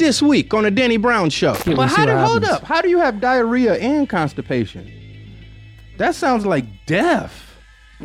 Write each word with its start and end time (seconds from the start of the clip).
This 0.00 0.22
week 0.22 0.54
on 0.54 0.62
the 0.62 0.70
Danny 0.70 0.96
Brown 0.96 1.28
Show. 1.28 1.54
but 1.76 1.88
how 1.88 2.06
do 2.06 2.16
hold 2.16 2.42
up? 2.44 2.64
How 2.64 2.80
do 2.80 2.88
you 2.88 3.00
have 3.00 3.20
diarrhea 3.20 3.74
and 3.74 4.08
constipation? 4.08 4.90
That 5.98 6.14
sounds 6.14 6.46
like 6.46 6.64
death. 6.86 7.54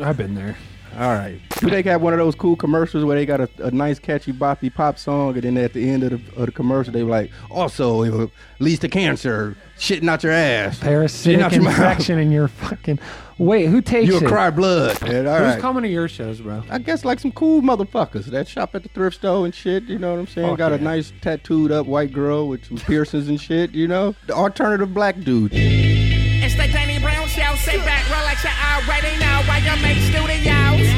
I've 0.02 0.18
been 0.18 0.34
there. 0.34 0.58
All 0.98 1.14
right. 1.14 1.40
Do 1.58 1.70
they 1.70 1.82
have 1.84 2.02
one 2.02 2.12
of 2.12 2.18
those 2.18 2.34
cool 2.34 2.54
commercials 2.54 3.02
where 3.04 3.16
they 3.16 3.24
got 3.24 3.40
a, 3.40 3.48
a 3.58 3.70
nice 3.70 3.98
catchy 3.98 4.32
boppy 4.32 4.72
pop 4.72 4.98
song 4.98 5.34
and 5.34 5.42
then 5.42 5.56
at 5.56 5.72
the 5.72 5.88
end 5.88 6.02
of 6.02 6.10
the, 6.10 6.40
of 6.40 6.46
the 6.46 6.52
commercial 6.52 6.92
they 6.92 7.02
were 7.02 7.10
like, 7.10 7.30
also 7.50 8.02
it 8.24 8.30
leads 8.58 8.80
to 8.80 8.88
cancer, 8.88 9.56
shitting 9.78 10.08
out 10.08 10.22
your 10.22 10.32
ass. 10.32 10.78
Parasitic 10.78 11.38
Shitting 11.38 11.42
out 11.42 11.52
your 11.52 11.62
mouth. 11.62 11.78
infection 11.78 12.18
in 12.18 12.30
your 12.30 12.48
fucking. 12.48 12.98
Wait, 13.38 13.66
who 13.66 13.82
takes 13.82 14.08
You'll 14.08 14.24
it? 14.24 14.28
cry 14.28 14.48
blood. 14.48 15.00
man. 15.02 15.26
All 15.26 15.34
Who's 15.36 15.42
right. 15.54 15.60
coming 15.60 15.82
to 15.82 15.88
your 15.90 16.08
shows, 16.08 16.40
bro? 16.40 16.62
I 16.70 16.78
guess 16.78 17.04
like 17.04 17.20
some 17.20 17.32
cool 17.32 17.60
motherfuckers 17.60 18.24
that 18.26 18.48
shop 18.48 18.74
at 18.74 18.82
the 18.82 18.88
thrift 18.88 19.16
store 19.18 19.44
and 19.44 19.54
shit. 19.54 19.84
You 19.84 19.98
know 19.98 20.12
what 20.14 20.20
I'm 20.20 20.26
saying? 20.26 20.48
Fuck 20.48 20.58
Got 20.58 20.72
a 20.72 20.78
nice 20.78 21.12
tattooed 21.20 21.70
up 21.70 21.84
white 21.86 22.12
girl 22.12 22.48
with 22.48 22.64
some 22.64 22.78
piercings 22.78 23.28
and 23.28 23.38
shit. 23.38 23.72
You 23.72 23.88
know, 23.88 24.14
the 24.26 24.32
alternative 24.32 24.94
black 24.94 25.20
dude. 25.20 25.52
It's 25.52 26.54
the 26.56 26.66
Danny 26.72 26.98
Brown 26.98 27.28
Show. 27.28 27.54
Sit 27.56 27.84
back, 27.84 28.08
relax, 28.08 28.42
you 28.42 28.50
already 28.50 29.12
know 29.20 29.42
why 29.44 29.58
you 29.58 29.82
make 29.82 29.98
studios. 30.08 30.88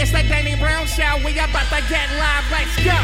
It's 0.00 0.12
the 0.12 0.22
Danny 0.28 0.54
Brown 0.54 0.86
Show. 0.86 1.16
We 1.26 1.32
about 1.32 1.66
to 1.74 1.82
get 1.90 2.06
live. 2.14 2.44
Let's 2.52 2.76
go. 2.78 2.94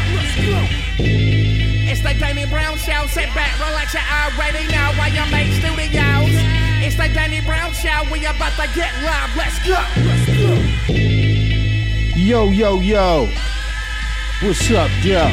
It's 1.03 1.99
the 2.01 2.13
Danny 2.17 2.45
Brown 2.45 2.77
Show. 2.77 3.07
Sit 3.07 3.27
back, 3.35 3.51
relax, 3.59 3.93
you 3.93 3.99
already 3.99 4.63
know 4.71 4.87
YMH 4.95 5.59
Studios. 5.59 6.64
It's 6.87 6.95
the 6.97 7.09
Danny 7.15 7.41
Brown 7.41 7.73
Show. 7.73 8.03
We 8.11 8.23
about 8.27 8.51
to 8.61 8.69
get 8.75 8.93
live. 9.01 9.35
Let's 9.35 9.57
go. 9.67 9.81
Yo, 12.15 12.49
yo, 12.51 12.79
yo. 12.79 13.27
What's 14.43 14.69
up, 14.69 14.91
Joe? 15.01 15.31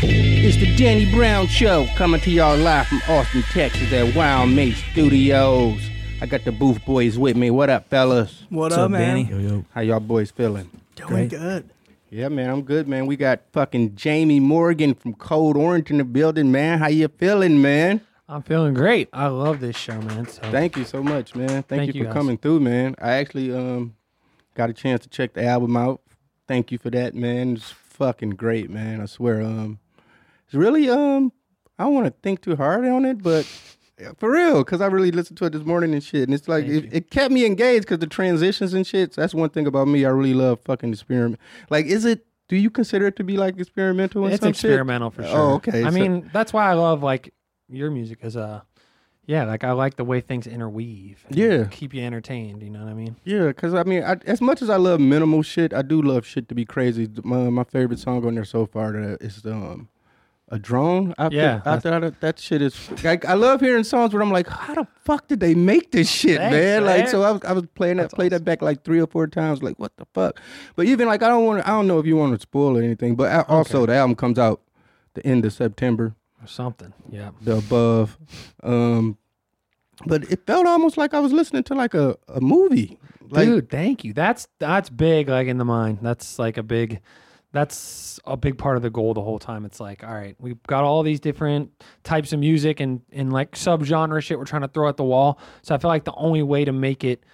It's 0.00 0.56
the 0.56 0.74
Danny 0.76 1.04
Brown 1.12 1.46
Show 1.46 1.86
coming 1.96 2.22
to 2.22 2.30
y'all 2.30 2.56
live 2.56 2.86
from 2.86 3.02
Austin, 3.06 3.42
Texas 3.52 3.92
at 3.92 4.16
Wild 4.16 4.48
Mate 4.48 4.76
Studios. 4.92 5.78
I 6.22 6.26
got 6.26 6.42
the 6.46 6.52
booth 6.52 6.82
boys 6.86 7.18
with 7.18 7.36
me. 7.36 7.50
What 7.50 7.68
up, 7.68 7.90
fellas? 7.90 8.44
What 8.48 8.60
What's 8.60 8.76
up, 8.76 8.84
up, 8.84 8.92
man? 8.92 9.26
Danny? 9.26 9.64
How 9.74 9.82
y'all 9.82 10.00
boys 10.00 10.30
feeling? 10.30 10.70
Doing 10.96 11.28
Great. 11.28 11.30
good. 11.30 11.68
Yeah, 12.08 12.30
man, 12.30 12.48
I'm 12.48 12.62
good, 12.62 12.88
man. 12.88 13.04
We 13.04 13.16
got 13.16 13.42
fucking 13.52 13.96
Jami 13.96 14.40
Morgan 14.40 14.94
from 14.94 15.12
Code 15.12 15.58
Orange 15.58 15.90
in 15.90 15.98
the 15.98 16.04
building, 16.04 16.50
man. 16.50 16.78
How 16.78 16.88
you 16.88 17.08
feeling, 17.08 17.60
man? 17.60 18.00
I'm 18.28 18.42
feeling 18.42 18.74
great. 18.74 19.08
I 19.12 19.26
love 19.26 19.60
this 19.60 19.76
show, 19.76 20.00
man. 20.00 20.26
So 20.26 20.42
Thank 20.50 20.76
you 20.76 20.84
so 20.84 21.02
much, 21.02 21.34
man. 21.34 21.48
Thank, 21.48 21.66
Thank 21.66 21.94
you 21.94 22.00
you, 22.00 22.00
for 22.02 22.04
guys. 22.06 22.14
coming 22.14 22.38
through, 22.38 22.60
man. 22.60 22.94
I 23.00 23.12
actually 23.12 23.54
um 23.54 23.94
got 24.54 24.70
a 24.70 24.72
chance 24.72 25.02
to 25.02 25.08
check 25.08 25.34
the 25.34 25.44
album 25.44 25.76
out. 25.76 26.00
Thank 26.48 26.72
you 26.72 26.78
for 26.78 26.90
that, 26.90 27.14
man. 27.14 27.56
It's 27.56 27.70
fucking 27.70 28.30
great, 28.30 28.70
man. 28.70 29.00
I 29.00 29.06
swear. 29.06 29.42
Um, 29.42 29.78
it's 30.46 30.54
really 30.54 30.88
um 30.88 31.32
I 31.78 31.84
don't 31.84 31.94
want 31.94 32.06
to 32.06 32.14
think 32.22 32.40
too 32.40 32.56
hard 32.56 32.86
on 32.86 33.04
it, 33.04 33.22
but 33.22 33.44
for 34.18 34.30
real, 34.30 34.64
because 34.64 34.80
I 34.80 34.86
really 34.86 35.10
listened 35.10 35.38
to 35.38 35.44
it 35.46 35.50
this 35.52 35.64
morning 35.64 35.92
and 35.92 36.02
shit, 36.02 36.22
and 36.22 36.34
it's 36.34 36.48
like 36.48 36.64
it, 36.64 36.92
it 36.92 37.10
kept 37.10 37.32
me 37.32 37.44
engaged 37.44 37.82
because 37.82 37.98
the 37.98 38.06
transitions 38.06 38.72
and 38.74 38.86
shit. 38.86 39.14
So 39.14 39.20
that's 39.20 39.34
one 39.34 39.50
thing 39.50 39.66
about 39.66 39.86
me. 39.88 40.04
I 40.04 40.10
really 40.10 40.34
love 40.34 40.60
fucking 40.64 40.92
experiment. 40.92 41.40
Like, 41.70 41.86
is 41.86 42.04
it? 42.04 42.26
Do 42.48 42.56
you 42.56 42.70
consider 42.70 43.06
it 43.06 43.16
to 43.16 43.24
be 43.24 43.36
like 43.36 43.58
experimental? 43.58 44.24
And 44.24 44.34
it's 44.34 44.42
some 44.42 44.52
shit? 44.52 44.70
experimental 44.70 45.10
for 45.10 45.24
sure. 45.24 45.36
Oh, 45.36 45.54
okay. 45.54 45.82
I 45.84 45.90
so- 45.90 45.94
mean, 45.94 46.30
that's 46.32 46.52
why 46.52 46.70
I 46.70 46.74
love 46.74 47.02
like 47.02 47.32
your 47.68 47.90
music 47.90 48.18
is 48.22 48.36
uh 48.36 48.60
yeah, 49.26 49.44
like 49.44 49.64
I 49.64 49.72
like 49.72 49.96
the 49.96 50.04
way 50.04 50.20
things 50.20 50.46
interweave. 50.46 51.24
and 51.26 51.36
Yeah. 51.36 51.64
keep 51.70 51.94
you 51.94 52.02
entertained. 52.02 52.62
You 52.62 52.68
know 52.68 52.80
what 52.84 52.90
I 52.90 52.94
mean? 52.94 53.16
Yeah, 53.24 53.46
because 53.46 53.72
I 53.72 53.82
mean, 53.84 54.02
I, 54.04 54.16
as 54.26 54.42
much 54.42 54.60
as 54.60 54.68
I 54.68 54.76
love 54.76 55.00
minimal 55.00 55.42
shit, 55.42 55.72
I 55.72 55.80
do 55.80 56.02
love 56.02 56.26
shit 56.26 56.46
to 56.50 56.54
be 56.54 56.66
crazy. 56.66 57.08
My, 57.22 57.48
my 57.48 57.64
favorite 57.64 57.98
song 57.98 58.26
on 58.26 58.34
there 58.34 58.44
so 58.44 58.66
far 58.66 58.94
is 59.22 59.46
um, 59.46 59.88
a 60.50 60.58
drone. 60.58 61.14
After, 61.16 61.36
Yeah, 61.36 61.62
after 61.64 61.98
that, 61.98 62.20
that 62.20 62.38
shit 62.38 62.60
is 62.60 62.90
like 63.02 63.24
I 63.24 63.32
love 63.32 63.62
hearing 63.62 63.84
songs 63.84 64.12
where 64.12 64.22
I'm 64.22 64.30
like, 64.30 64.46
how 64.46 64.74
the 64.74 64.86
fuck 65.04 65.26
did 65.26 65.40
they 65.40 65.54
make 65.54 65.90
this 65.90 66.10
shit, 66.10 66.36
Thanks, 66.36 66.52
man? 66.54 66.84
Like, 66.84 67.08
so 67.08 67.22
I 67.22 67.30
was, 67.30 67.42
I 67.44 67.52
was 67.54 67.64
playing 67.74 67.96
that, 67.96 68.12
played 68.12 68.32
that 68.32 68.44
back 68.44 68.60
like 68.60 68.84
three 68.84 69.00
or 69.00 69.06
four 69.06 69.26
times, 69.26 69.62
like 69.62 69.78
what 69.78 69.96
the 69.96 70.04
fuck. 70.12 70.38
But 70.76 70.84
even 70.84 71.08
like 71.08 71.22
I 71.22 71.28
don't 71.28 71.46
want, 71.46 71.60
to 71.62 71.66
I 71.66 71.70
don't 71.70 71.86
know 71.86 71.98
if 71.98 72.04
you 72.04 72.16
want 72.16 72.34
to 72.34 72.40
spoil 72.40 72.76
or 72.76 72.82
anything, 72.82 73.14
but 73.16 73.32
I, 73.32 73.40
also 73.48 73.86
the 73.86 73.94
album 73.94 74.16
comes 74.16 74.38
out 74.38 74.60
the 75.14 75.26
end 75.26 75.46
of 75.46 75.54
September 75.54 76.14
Or 76.44 76.46
something. 76.46 76.92
Yeah. 77.10 77.30
the 77.40 77.56
above. 77.56 78.18
Um, 78.62 79.16
but 80.06 80.24
it 80.30 80.44
felt 80.46 80.66
almost 80.66 80.96
like 80.96 81.14
I 81.14 81.20
was 81.20 81.32
listening 81.32 81.62
to 81.64 81.74
like 81.74 81.94
a, 81.94 82.16
a 82.28 82.40
movie. 82.40 82.98
Like, 83.30 83.46
Dude, 83.46 83.70
thank 83.70 84.04
you. 84.04 84.12
That's 84.12 84.46
that's 84.58 84.90
big 84.90 85.28
like 85.28 85.48
in 85.48 85.56
the 85.56 85.64
mind. 85.64 85.98
That's 86.02 86.38
like 86.38 86.58
a 86.58 86.62
big 86.62 87.00
that's 87.52 88.20
a 88.26 88.36
big 88.36 88.58
part 88.58 88.76
of 88.76 88.82
the 88.82 88.90
goal 88.90 89.14
the 89.14 89.22
whole 89.22 89.38
time. 89.38 89.64
It's 89.64 89.80
like, 89.80 90.04
all 90.04 90.12
right, 90.12 90.36
we've 90.38 90.62
got 90.64 90.84
all 90.84 91.02
these 91.02 91.20
different 91.20 91.70
types 92.02 92.32
of 92.32 92.40
music 92.40 92.80
and 92.80 93.00
and 93.12 93.32
like 93.32 93.52
subgenre 93.52 94.20
shit 94.22 94.38
we're 94.38 94.44
trying 94.44 94.62
to 94.62 94.68
throw 94.68 94.88
at 94.88 94.96
the 94.96 95.04
wall. 95.04 95.38
So 95.62 95.74
I 95.74 95.78
feel 95.78 95.88
like 95.88 96.04
the 96.04 96.14
only 96.14 96.42
way 96.42 96.64
to 96.64 96.72
make 96.72 97.04
it 97.04 97.24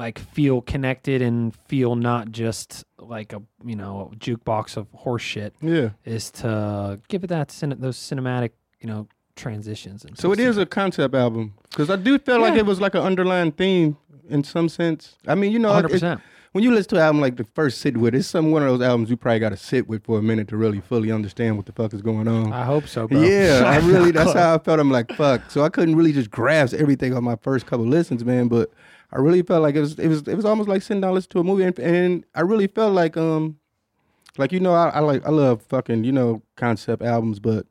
like 0.00 0.18
feel 0.18 0.62
connected 0.62 1.20
and 1.20 1.54
feel 1.68 1.94
not 1.94 2.32
just 2.32 2.84
like 2.98 3.34
a 3.34 3.42
you 3.64 3.76
know 3.76 4.10
jukebox 4.16 4.78
of 4.78 4.86
horse 4.94 5.22
shit 5.22 5.54
yeah. 5.60 5.90
is 6.06 6.30
to 6.30 6.98
give 7.08 7.22
it 7.22 7.26
that 7.26 7.50
cin- 7.50 7.76
those 7.78 7.98
cinematic 7.98 8.52
you 8.80 8.88
know 8.88 9.06
transitions. 9.36 10.04
And 10.04 10.18
So 10.18 10.32
it 10.32 10.40
is 10.40 10.56
a 10.56 10.66
concept 10.66 11.14
album 11.14 11.54
because 11.70 11.90
I 11.90 11.96
do 11.96 12.18
feel 12.18 12.40
like 12.40 12.54
it 12.54 12.66
was 12.66 12.80
like 12.80 12.94
an 12.94 13.02
underlying 13.02 13.52
theme 13.52 13.96
in 14.28 14.42
some 14.42 14.68
sense. 14.68 15.16
I 15.26 15.34
mean, 15.34 15.52
you 15.52 15.58
know, 15.58 15.72
hundred 15.72 15.90
it- 15.90 15.94
percent. 15.94 16.20
when 16.52 16.64
you 16.64 16.70
listen 16.72 16.90
to 16.90 16.96
an 16.96 17.02
album 17.02 17.20
like 17.20 17.36
the 17.36 17.46
first 17.54 17.80
sit 17.82 17.96
with, 17.96 18.14
it's 18.14 18.28
some 18.28 18.50
one 18.52 18.62
of 18.62 18.68
those 18.68 18.86
albums 18.86 19.10
you 19.10 19.16
probably 19.16 19.40
got 19.40 19.50
to 19.50 19.56
sit 19.56 19.86
with 19.86 20.04
for 20.04 20.18
a 20.18 20.22
minute 20.22 20.48
to 20.48 20.56
really 20.56 20.80
fully 20.80 21.12
understand 21.12 21.56
what 21.56 21.66
the 21.66 21.72
fuck 21.72 21.92
is 21.92 22.02
going 22.02 22.26
on. 22.26 22.52
I 22.52 22.64
hope 22.64 22.86
so, 22.86 23.06
bro. 23.06 23.20
Yeah, 23.20 23.64
I 23.66 23.78
really 23.92 24.12
that's 24.12 24.32
how 24.32 24.54
I 24.54 24.58
felt. 24.58 24.80
I'm 24.80 24.90
like, 24.90 25.12
fuck. 25.12 25.50
So 25.50 25.62
I 25.62 25.68
couldn't 25.68 25.96
really 25.96 26.12
just 26.12 26.30
grasp 26.30 26.74
everything 26.74 27.14
on 27.14 27.22
my 27.24 27.36
first 27.36 27.66
couple 27.66 27.86
listens, 27.86 28.24
man. 28.24 28.48
But 28.48 28.70
I 29.12 29.18
really 29.18 29.42
felt 29.42 29.62
like 29.62 29.74
it 29.74 29.80
was 29.80 29.98
it 29.98 30.08
was 30.08 30.22
it 30.28 30.34
was 30.36 30.44
almost 30.44 30.68
like 30.68 30.82
sitting 30.82 31.00
down 31.00 31.14
listening 31.14 31.32
to 31.32 31.40
a 31.40 31.44
movie, 31.44 31.64
and, 31.64 31.78
and 31.78 32.24
I 32.34 32.42
really 32.42 32.66
felt 32.68 32.92
like 32.92 33.16
um, 33.16 33.58
like 34.38 34.52
you 34.52 34.60
know, 34.60 34.74
I, 34.74 34.88
I 34.90 35.00
like 35.00 35.26
I 35.26 35.30
love 35.30 35.62
fucking 35.62 36.04
you 36.04 36.12
know 36.12 36.42
concept 36.56 37.02
albums, 37.02 37.40
but 37.40 37.66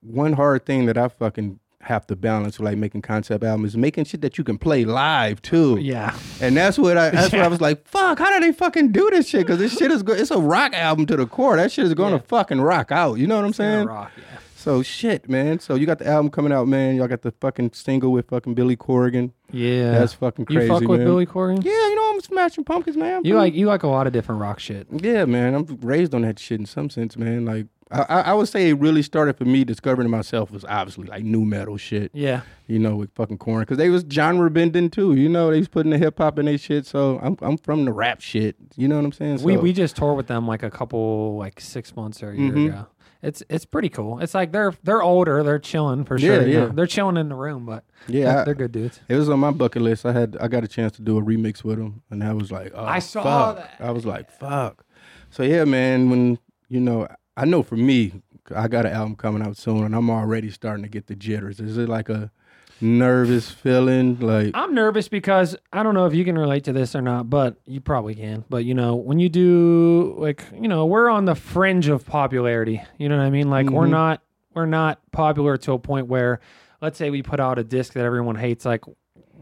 one 0.00 0.34
hard 0.34 0.66
thing 0.66 0.86
that 0.86 0.98
I 0.98 1.08
fucking 1.08 1.58
have 1.80 2.06
to 2.06 2.16
balance 2.16 2.58
with 2.58 2.64
like 2.64 2.78
making 2.78 3.02
concept 3.02 3.44
albums 3.44 3.72
is 3.72 3.76
making 3.76 4.04
shit 4.04 4.22
that 4.22 4.38
you 4.38 4.44
can 4.44 4.56
play 4.56 4.84
live 4.86 5.42
too. 5.42 5.76
Yeah. 5.78 6.16
And 6.40 6.56
that's 6.56 6.78
what 6.78 6.96
I 6.96 7.10
that's 7.10 7.32
what 7.32 7.42
I 7.42 7.48
was 7.48 7.60
like, 7.60 7.86
fuck, 7.88 8.18
how 8.18 8.30
do 8.32 8.40
they 8.40 8.52
fucking 8.52 8.92
do 8.92 9.10
this 9.10 9.28
shit? 9.28 9.42
Because 9.46 9.58
this 9.58 9.76
shit 9.76 9.90
is 9.90 10.02
good. 10.02 10.18
It's 10.20 10.30
a 10.30 10.38
rock 10.38 10.72
album 10.72 11.04
to 11.06 11.16
the 11.16 11.26
core. 11.26 11.56
That 11.56 11.72
shit 11.72 11.84
is 11.84 11.92
gonna 11.94 12.16
Yeah. 12.16 12.22
fucking 12.22 12.60
rock 12.60 12.90
out. 12.92 13.14
You 13.18 13.26
know 13.26 13.36
what 13.36 13.44
I'm 13.44 13.52
saying? 13.52 13.86
Rock, 13.86 14.12
yeah. 14.16 14.38
So 14.64 14.82
shit, 14.82 15.28
man. 15.28 15.58
So 15.60 15.74
you 15.74 15.84
got 15.84 15.98
the 15.98 16.06
album 16.06 16.30
coming 16.30 16.50
out, 16.52 16.66
man. 16.66 16.96
Y'all 16.96 17.06
got 17.06 17.20
the 17.20 17.32
fucking 17.32 17.72
single 17.74 18.12
with 18.12 18.28
fucking 18.30 18.54
Billy 18.54 18.76
Corgan. 18.76 19.32
Yeah. 19.52 19.90
That's 19.98 20.14
fucking 20.14 20.46
crazy, 20.46 20.62
You 20.62 20.68
fuck 20.68 20.80
with 20.88 21.00
man. 21.00 21.06
Billy 21.06 21.26
Corgan? 21.26 21.62
Yeah, 21.62 21.70
you 21.70 21.94
know 21.96 22.10
I'm 22.14 22.20
smashing 22.22 22.64
pumpkins, 22.64 22.96
man. 22.96 23.18
I'm 23.18 23.26
You 23.26 23.34
like 23.36 23.52
you 23.54 23.66
like 23.66 23.82
a 23.82 23.88
lot 23.88 24.06
of 24.06 24.14
different 24.14 24.40
rock 24.40 24.58
shit. 24.58 24.86
Yeah, 24.90 25.26
man. 25.26 25.54
I'm 25.54 25.66
raised 25.82 26.14
on 26.14 26.22
that 26.22 26.38
shit 26.38 26.60
in 26.60 26.66
some 26.66 26.88
sense, 26.88 27.16
man. 27.18 27.44
Like 27.44 27.66
I, 27.90 28.00
I, 28.08 28.20
I 28.22 28.32
would 28.32 28.48
say 28.48 28.70
it 28.70 28.78
really 28.78 29.02
started 29.02 29.36
for 29.36 29.44
me 29.44 29.62
discovering 29.64 30.08
myself 30.08 30.50
was 30.50 30.64
obviously 30.64 31.06
like 31.08 31.22
nu 31.24 31.44
metal 31.44 31.76
shit. 31.76 32.10
Yeah. 32.14 32.40
You 32.66 32.78
know, 32.78 32.96
with 32.96 33.10
fucking 33.14 33.36
Korn, 33.36 33.60
because 33.60 33.76
they 33.76 33.90
was 33.90 34.06
genre 34.10 34.50
bending 34.50 34.88
too. 34.88 35.12
You 35.14 35.28
know, 35.28 35.50
they 35.50 35.58
was 35.58 35.68
putting 35.68 35.90
the 35.90 35.98
hip 35.98 36.16
hop 36.16 36.38
in 36.38 36.46
their 36.46 36.56
shit. 36.56 36.86
So 36.86 37.20
I'm 37.22 37.36
I'm 37.42 37.58
from 37.58 37.84
the 37.84 37.92
rap 37.92 38.22
shit. 38.22 38.56
You 38.76 38.88
know 38.88 38.96
what 38.96 39.04
I'm 39.04 39.12
saying? 39.12 39.42
We 39.42 39.56
So- 39.56 39.60
we 39.60 39.74
just 39.74 39.94
toured 39.96 40.16
with 40.16 40.28
them 40.28 40.48
like 40.48 40.62
a 40.62 40.70
couple 40.70 41.36
like 41.36 41.60
six 41.60 41.94
months 41.94 42.22
or 42.22 42.30
a 42.30 42.36
year 42.36 42.50
Mhm. 42.52 42.68
ago. 42.68 42.86
It's 43.24 43.42
it's 43.48 43.64
pretty 43.64 43.88
cool. 43.88 44.20
It's 44.20 44.34
like 44.34 44.52
they're 44.52 44.74
they're 44.82 45.02
older, 45.02 45.42
they're 45.42 45.58
chilling 45.58 46.04
for 46.04 46.18
sure. 46.18 46.40
Yeah, 46.42 46.46
you 46.46 46.52
yeah. 46.52 46.58
know. 46.66 46.68
They're 46.68 46.86
chilling 46.86 47.16
in 47.16 47.28
the 47.30 47.34
room, 47.34 47.64
but 47.66 47.84
Yeah, 48.06 48.24
they're, 48.26 48.38
I- 48.40 48.44
they're 48.44 48.54
good 48.54 48.72
dudes. 48.72 49.00
It 49.08 49.16
was 49.16 49.28
on 49.28 49.40
my 49.40 49.50
bucket 49.50 49.82
list. 49.82 50.04
I 50.06 50.12
had 50.12 50.36
I 50.40 50.48
got 50.48 50.62
a 50.62 50.68
chance 50.68 50.92
to 50.96 51.02
do 51.02 51.18
a 51.18 51.22
remix 51.22 51.64
with 51.64 51.78
them, 51.78 52.02
and 52.10 52.22
I 52.22 52.32
was 52.34 52.52
like, 52.52 52.72
oh, 52.74 52.84
I 52.84 52.98
saw 52.98 53.22
fuck. 53.22 53.56
that. 53.56 53.76
I 53.80 53.90
was 53.90 54.04
like, 54.04 54.30
fuck. 54.30 54.84
So 55.30 55.42
yeah, 55.42 55.64
man. 55.64 56.10
When 56.10 56.38
you 56.68 56.80
know, 56.80 57.08
I 57.36 57.44
know 57.46 57.62
for 57.62 57.76
me, 57.76 58.22
I 58.54 58.68
got 58.68 58.84
an 58.86 58.92
album 58.92 59.16
coming 59.16 59.42
out 59.42 59.56
soon, 59.56 59.84
and 59.84 59.94
I'm 59.96 60.10
already 60.10 60.50
starting 60.50 60.82
to 60.82 60.88
get 60.90 61.06
the 61.06 61.16
jitters. 61.16 61.60
Is 61.60 61.78
it 61.78 61.88
like 61.88 62.08
a 62.10 62.30
nervous 62.80 63.50
feeling? 63.50 64.18
Like 64.20 64.50
I'm 64.54 64.74
nervous 64.74 65.08
because 65.08 65.56
I 65.72 65.82
don't 65.82 65.94
know 65.94 66.06
if 66.06 66.14
you 66.14 66.24
can 66.24 66.36
relate 66.38 66.64
to 66.64 66.72
this 66.72 66.94
or 66.94 67.02
not, 67.02 67.28
but 67.30 67.56
you 67.66 67.80
probably 67.80 68.14
can. 68.14 68.44
But 68.48 68.64
you 68.64 68.74
know, 68.74 68.94
when 68.96 69.18
you 69.18 69.28
do 69.28 70.14
like, 70.18 70.42
you 70.60 70.68
know, 70.68 70.86
we're 70.86 71.08
on 71.08 71.24
the 71.24 71.34
fringe 71.34 71.88
of 71.88 72.06
popularity. 72.06 72.82
You 72.98 73.08
know 73.08 73.16
what 73.16 73.24
I 73.24 73.30
mean? 73.30 73.50
Like 73.50 73.70
we're 73.70 73.86
Mhm. 73.86 73.90
not 73.90 74.22
we're 74.54 74.66
not 74.66 75.00
popular 75.10 75.56
to 75.58 75.72
a 75.72 75.78
point 75.78 76.06
where, 76.06 76.40
let's 76.80 76.96
say 76.96 77.10
we 77.10 77.22
put 77.22 77.40
out 77.40 77.58
a 77.58 77.64
disc 77.64 77.94
that 77.94 78.04
everyone 78.04 78.36
hates, 78.36 78.64
like. 78.64 78.84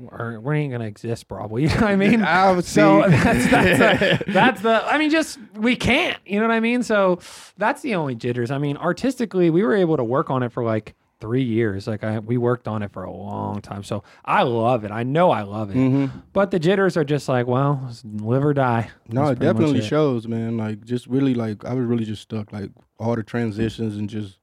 Or 0.08 0.40
we 0.40 0.56
ain't 0.58 0.72
gonna 0.72 0.86
exist, 0.86 1.28
probably. 1.28 1.62
You 1.64 1.68
know 1.68 1.74
what 1.74 1.84
I 1.84 1.96
mean? 1.96 2.22
I 2.24 2.50
would 2.50 2.64
so 2.64 3.02
that's 3.08 3.50
that's, 3.50 3.78
the, 4.26 4.32
that's 4.32 4.60
the. 4.62 4.82
I 4.86 4.96
mean, 4.96 5.10
just 5.10 5.38
we 5.54 5.76
can't. 5.76 6.18
You 6.24 6.40
know 6.40 6.46
what 6.48 6.54
I 6.54 6.60
mean? 6.60 6.82
So 6.82 7.20
that's 7.58 7.82
the 7.82 7.94
only 7.94 8.14
jitters. 8.14 8.50
I 8.50 8.56
mean, 8.56 8.78
artistically, 8.78 9.50
we 9.50 9.62
were 9.62 9.76
able 9.76 9.98
to 9.98 10.02
work 10.04 10.30
on 10.30 10.42
it 10.42 10.50
for 10.50 10.64
like 10.64 10.94
three 11.22 11.44
years. 11.44 11.86
Like 11.86 12.02
I, 12.02 12.18
we 12.18 12.36
worked 12.36 12.66
on 12.66 12.82
it 12.82 12.90
for 12.92 13.04
a 13.04 13.10
long 13.10 13.60
time. 13.62 13.84
So 13.84 14.02
I 14.24 14.42
love 14.42 14.84
it. 14.84 14.90
I 14.90 15.04
know 15.04 15.30
I 15.30 15.42
love 15.42 15.70
it. 15.70 15.76
Mm-hmm. 15.76 16.18
But 16.32 16.50
the 16.50 16.58
jitters 16.58 16.96
are 16.96 17.04
just 17.04 17.28
like, 17.28 17.46
well, 17.46 17.88
live 18.04 18.44
or 18.44 18.52
die. 18.52 18.90
No, 19.08 19.28
That's 19.28 19.40
it 19.40 19.44
definitely 19.44 19.78
it. 19.78 19.84
shows, 19.84 20.26
man. 20.26 20.56
Like 20.56 20.84
just 20.84 21.06
really 21.06 21.34
like 21.34 21.64
I 21.64 21.74
was 21.74 21.86
really 21.86 22.04
just 22.04 22.22
stuck 22.22 22.52
like 22.52 22.70
all 22.98 23.14
the 23.14 23.22
transitions 23.22 23.96
and 23.96 24.10
just 24.10 24.40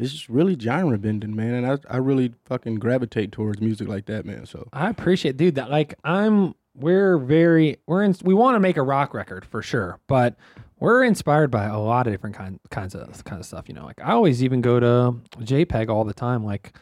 it's 0.00 0.10
just 0.10 0.28
really 0.28 0.58
genre 0.58 0.98
bending, 0.98 1.36
man. 1.36 1.54
And 1.54 1.66
I 1.66 1.78
I 1.88 1.98
really 1.98 2.34
fucking 2.44 2.74
gravitate 2.80 3.30
towards 3.30 3.60
music 3.60 3.86
like 3.86 4.06
that, 4.06 4.26
man. 4.26 4.46
So 4.46 4.68
I 4.72 4.90
appreciate, 4.90 5.36
dude. 5.36 5.54
That 5.54 5.70
like 5.70 5.94
I'm. 6.04 6.54
We're 6.74 7.18
very. 7.18 7.78
We're 7.86 8.02
in. 8.02 8.14
We 8.22 8.32
want 8.32 8.54
to 8.56 8.60
make 8.60 8.76
a 8.76 8.82
rock 8.82 9.12
record 9.12 9.44
for 9.44 9.60
sure, 9.60 9.98
but 10.06 10.36
we're 10.80 11.04
inspired 11.04 11.50
by 11.50 11.66
a 11.66 11.78
lot 11.78 12.06
of 12.06 12.12
different 12.12 12.34
kind 12.36 12.58
kinds 12.70 12.94
of 12.94 13.22
kind 13.24 13.38
of 13.40 13.46
stuff. 13.46 13.68
You 13.68 13.74
know, 13.74 13.84
like 13.84 14.00
I 14.02 14.12
always 14.12 14.42
even 14.42 14.60
go 14.60 14.80
to 14.80 15.14
JPEG 15.38 15.88
all 15.88 16.04
the 16.04 16.14
time, 16.14 16.44
like 16.44 16.72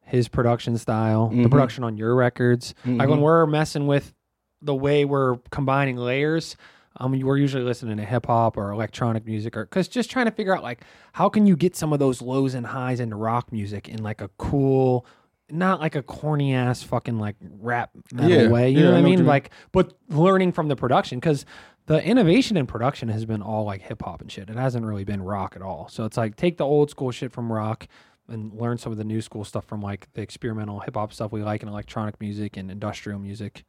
his 0.00 0.28
production 0.28 0.78
style, 0.78 1.28
the 1.28 1.34
Mhm. 1.36 1.50
production 1.50 1.84
on 1.84 1.96
your 1.98 2.14
records. 2.14 2.74
Like 2.86 3.08
when 3.08 3.18
Mhm. 3.18 3.22
we're 3.22 3.46
messing 3.46 3.86
with 3.86 4.14
the 4.62 4.74
way 4.74 5.04
we're 5.04 5.36
combining 5.50 5.96
layers. 5.96 6.56
Um, 7.00 7.12
we're 7.20 7.36
usually 7.36 7.62
listening 7.62 7.96
to 7.98 8.04
hip 8.04 8.26
hop 8.26 8.56
or 8.56 8.72
electronic 8.72 9.24
music, 9.24 9.56
or 9.56 9.66
because 9.66 9.86
just 9.86 10.10
trying 10.10 10.24
to 10.26 10.32
figure 10.32 10.56
out 10.56 10.64
like 10.64 10.82
how 11.12 11.28
can 11.28 11.46
you 11.46 11.54
get 11.54 11.76
some 11.76 11.92
of 11.92 12.00
those 12.00 12.20
lows 12.20 12.54
and 12.54 12.66
highs 12.66 12.98
into 12.98 13.14
rock 13.14 13.52
music 13.52 13.88
in 13.88 14.02
like 14.02 14.20
a 14.20 14.28
cool, 14.38 15.06
not 15.48 15.78
like 15.78 15.94
a 15.94 16.02
corny 16.02 16.54
ass 16.54 16.82
fucking 16.82 17.18
like 17.20 17.36
rap 17.60 17.90
metal 18.12 18.30
Yeah, 18.30 18.48
way. 18.48 18.70
You 18.70 18.78
yeah, 18.78 18.84
know 18.86 18.90
what 18.92 18.98
I 18.98 19.02
what 19.02 19.08
mean. 19.10 19.26
Like, 19.26 19.50
but 19.70 19.92
learning 20.08 20.50
from 20.52 20.66
the 20.66 20.74
production 20.74 21.20
because 21.20 21.44
the 21.88 22.04
innovation 22.04 22.56
in 22.56 22.66
production 22.66 23.08
has 23.08 23.24
been 23.24 23.42
all 23.42 23.64
like 23.64 23.80
hip 23.80 24.02
hop 24.02 24.20
and 24.20 24.30
shit. 24.30 24.50
It 24.50 24.56
hasn't 24.56 24.84
really 24.84 25.04
been 25.04 25.22
rock 25.22 25.56
at 25.56 25.62
all. 25.62 25.88
So 25.90 26.04
it's 26.04 26.16
like 26.18 26.36
take 26.36 26.58
the 26.58 26.64
old 26.64 26.90
school 26.90 27.10
shit 27.10 27.32
from 27.32 27.50
rock 27.50 27.88
and 28.28 28.52
learn 28.52 28.76
some 28.76 28.92
of 28.92 28.98
the 28.98 29.04
new 29.04 29.22
school 29.22 29.42
stuff 29.42 29.64
from 29.64 29.80
like 29.80 30.06
the 30.12 30.20
experimental 30.20 30.80
hip 30.80 30.94
hop 30.96 31.14
stuff 31.14 31.32
we 31.32 31.42
like 31.42 31.62
in 31.62 31.68
electronic 31.68 32.20
music 32.20 32.58
and 32.58 32.70
industrial 32.70 33.18
music 33.18 33.64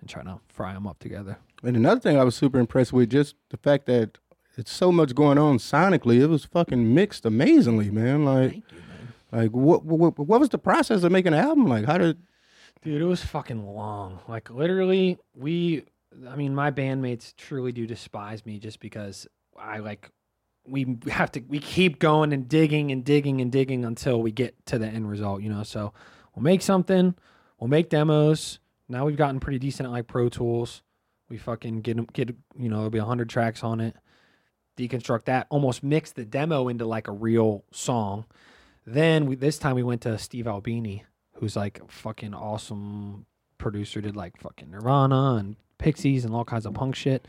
and 0.00 0.08
try 0.08 0.22
to 0.22 0.38
fry 0.48 0.74
them 0.74 0.86
up 0.86 0.98
together. 0.98 1.38
And 1.62 1.74
another 1.74 2.00
thing 2.00 2.18
I 2.18 2.24
was 2.24 2.36
super 2.36 2.58
impressed 2.58 2.92
with 2.92 3.08
just 3.08 3.36
the 3.48 3.56
fact 3.56 3.86
that 3.86 4.18
it's 4.58 4.70
so 4.70 4.92
much 4.92 5.14
going 5.14 5.38
on 5.38 5.56
sonically. 5.56 6.20
It 6.20 6.26
was 6.26 6.44
fucking 6.44 6.92
mixed 6.92 7.24
amazingly, 7.24 7.90
man. 7.90 8.26
Like, 8.26 8.50
Thank 8.50 8.64
you, 8.70 8.78
man. 8.78 9.14
like 9.44 9.50
what, 9.52 9.82
what 9.82 10.18
what 10.18 10.40
was 10.40 10.50
the 10.50 10.58
process 10.58 11.04
of 11.04 11.10
making 11.12 11.32
an 11.32 11.40
album? 11.40 11.66
Like, 11.68 11.86
how 11.86 11.96
did? 11.96 12.18
Dude, 12.82 13.00
it 13.00 13.06
was 13.06 13.24
fucking 13.24 13.64
long. 13.64 14.18
Like 14.28 14.50
literally, 14.50 15.16
we 15.34 15.84
I 16.28 16.36
mean, 16.36 16.54
my 16.54 16.70
bandmates 16.70 17.34
truly 17.36 17.72
do 17.72 17.86
despise 17.86 18.44
me 18.44 18.58
just 18.58 18.80
because 18.80 19.26
I 19.58 19.78
like 19.78 20.10
we 20.66 20.98
have 21.08 21.32
to 21.32 21.40
we 21.40 21.58
keep 21.58 21.98
going 21.98 22.32
and 22.32 22.48
digging 22.48 22.92
and 22.92 23.04
digging 23.04 23.40
and 23.40 23.50
digging 23.50 23.84
until 23.84 24.22
we 24.22 24.30
get 24.30 24.54
to 24.66 24.78
the 24.78 24.86
end 24.86 25.08
result, 25.08 25.42
you 25.42 25.50
know. 25.50 25.62
So 25.62 25.92
we'll 26.34 26.42
make 26.42 26.62
something, 26.62 27.14
we'll 27.58 27.68
make 27.68 27.88
demos. 27.88 28.58
Now 28.88 29.06
we've 29.06 29.16
gotten 29.16 29.40
pretty 29.40 29.58
decent 29.58 29.86
at 29.86 29.92
like 29.92 30.06
Pro 30.06 30.28
Tools. 30.28 30.82
We 31.28 31.38
fucking 31.38 31.80
get 31.80 32.12
get 32.12 32.34
you 32.58 32.68
know, 32.68 32.76
there'll 32.76 32.90
be 32.90 32.98
hundred 32.98 33.28
tracks 33.28 33.64
on 33.64 33.80
it. 33.80 33.96
Deconstruct 34.76 35.24
that, 35.24 35.46
almost 35.50 35.82
mix 35.82 36.12
the 36.12 36.24
demo 36.24 36.68
into 36.68 36.86
like 36.86 37.08
a 37.08 37.12
real 37.12 37.64
song. 37.72 38.24
Then 38.86 39.26
we, 39.26 39.36
this 39.36 39.58
time 39.58 39.76
we 39.76 39.82
went 39.82 40.00
to 40.02 40.18
Steve 40.18 40.46
Albini, 40.46 41.04
who's 41.34 41.56
like 41.56 41.80
a 41.80 41.92
fucking 41.92 42.34
awesome 42.34 43.26
producer, 43.58 44.00
did 44.00 44.16
like 44.16 44.38
fucking 44.38 44.70
Nirvana 44.70 45.34
and 45.34 45.56
Pixies 45.82 46.24
and 46.24 46.32
all 46.34 46.44
kinds 46.44 46.64
of 46.64 46.74
punk 46.74 46.94
shit. 46.94 47.26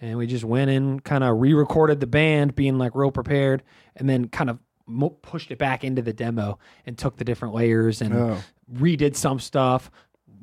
And 0.00 0.16
we 0.18 0.26
just 0.26 0.44
went 0.44 0.70
in, 0.70 1.00
kind 1.00 1.24
of 1.24 1.40
re-recorded 1.40 2.00
the 2.00 2.06
band, 2.06 2.54
being 2.54 2.78
like 2.78 2.94
real 2.94 3.10
prepared, 3.10 3.62
and 3.96 4.08
then 4.08 4.28
kind 4.28 4.48
of 4.50 4.58
mo- 4.86 5.10
pushed 5.10 5.50
it 5.50 5.58
back 5.58 5.82
into 5.84 6.02
the 6.02 6.12
demo 6.12 6.58
and 6.86 6.96
took 6.96 7.16
the 7.16 7.24
different 7.24 7.54
layers 7.54 8.00
and 8.02 8.14
Oh. 8.14 8.38
redid 8.72 9.16
some 9.16 9.40
stuff. 9.40 9.90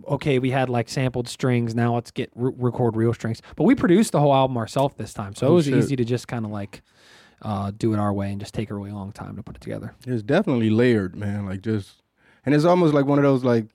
Okay, 0.08 0.40
we 0.40 0.50
had 0.52 0.70
like 0.70 0.90
sampled 0.90 1.28
strings. 1.30 1.76
Now 1.76 1.94
let's 1.94 2.10
get 2.12 2.32
re- 2.36 2.52
record 2.58 2.96
real 2.96 3.14
strings. 3.14 3.42
But 3.56 3.64
we 3.66 3.76
produced 3.76 4.12
the 4.12 4.20
whole 4.20 4.34
album 4.34 4.58
ourselves 4.58 4.96
this 4.98 5.14
time, 5.14 5.36
so 5.36 5.48
it 5.48 5.50
Oh, 5.52 5.54
was 5.56 5.66
shit. 5.66 5.76
easy 5.76 5.96
to 5.96 6.04
just 6.04 6.28
kind 6.28 6.46
of 6.46 6.52
like 6.52 6.82
uh, 7.44 7.72
do 7.78 7.94
it 7.94 8.00
our 8.00 8.12
way 8.14 8.32
and 8.32 8.40
just 8.40 8.54
take 8.54 8.72
a 8.72 8.74
really 8.74 8.92
long 8.92 9.12
time 9.12 9.36
to 9.36 9.44
put 9.44 9.56
it 9.58 9.62
together. 9.62 9.94
It's 10.08 10.24
definitely 10.24 10.70
layered, 10.70 11.16
man. 11.16 11.46
Like 11.46 11.62
just, 11.62 12.02
and 12.46 12.56
it's 12.56 12.64
almost 12.66 12.94
like 12.94 13.06
one 13.06 13.20
of 13.20 13.24
those 13.24 13.44
like 13.44 13.68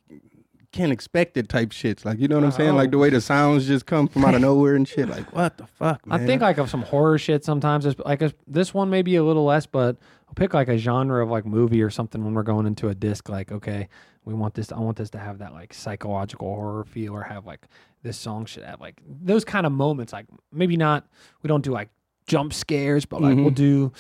can't 0.73 0.93
expect 0.93 1.37
it 1.37 1.49
type 1.49 1.71
shits. 1.71 2.05
Like 2.05 2.19
you 2.19 2.29
know 2.29 2.37
what 2.37 2.45
I'm 2.45 2.53
saying? 2.53 2.75
Like 2.75 2.91
the 2.91 2.97
oh. 2.97 3.01
way 3.01 3.11
the 3.11 3.21
sounds 3.21 3.67
just 3.67 3.87
come 3.87 4.07
from 4.09 4.25
out 4.25 4.35
of 4.35 4.41
nowhere 4.41 4.75
and 4.75 4.87
shit. 4.87 5.09
Like 5.09 5.33
what 5.35 5.57
the 5.57 5.67
fuck, 5.67 6.07
man? 6.07 6.21
I 6.21 6.27
think 6.27 6.43
like 6.43 6.59
of 6.59 6.69
some 6.69 6.83
horror 6.83 7.19
shit 7.19 7.45
sometimes. 7.45 7.87
It's 7.87 7.99
like 8.01 8.23
a, 8.23 8.33
this 8.47 8.75
one 8.75 8.91
maybe 8.91 9.17
a 9.17 9.25
little 9.25 9.45
less, 9.45 9.67
but 9.67 9.97
I'll 10.29 10.35
pick 10.35 10.53
like 10.55 10.69
a 10.69 10.77
genre 10.77 11.23
of 11.23 11.31
like 11.31 11.47
movie 11.47 11.83
or 11.83 11.91
something 11.91 12.23
when 12.23 12.35
we're 12.35 12.43
going 12.43 12.67
into 12.67 12.89
a 12.89 12.95
disc. 12.95 13.29
Like 13.29 13.51
okay, 13.51 13.89
we 14.25 14.35
want 14.35 14.55
this. 14.55 14.71
I 14.71 14.79
want 14.79 14.99
this 14.99 15.11
to 15.11 15.19
have 15.19 15.39
that 15.39 15.53
like 15.53 15.73
psychological 15.73 16.49
horror 16.55 16.85
feel, 16.85 17.15
or 17.15 17.23
have 17.23 17.47
like 17.47 17.67
this 18.03 18.19
song 18.19 18.45
should 18.45 18.65
have 18.65 18.81
like 18.81 19.01
those 19.07 19.45
kind 19.45 19.67
of 19.67 19.73
moments. 19.73 20.13
Like 20.13 20.27
maybe 20.53 20.77
not. 20.77 21.07
We 21.43 21.49
don't 21.49 21.65
do 21.65 21.73
like 21.73 21.89
jump 22.27 22.53
scares, 22.53 23.07
but 23.07 23.23
like 23.23 23.37
we'll 23.37 23.47
mm-hmm. 23.47 23.55
do. 23.55 23.93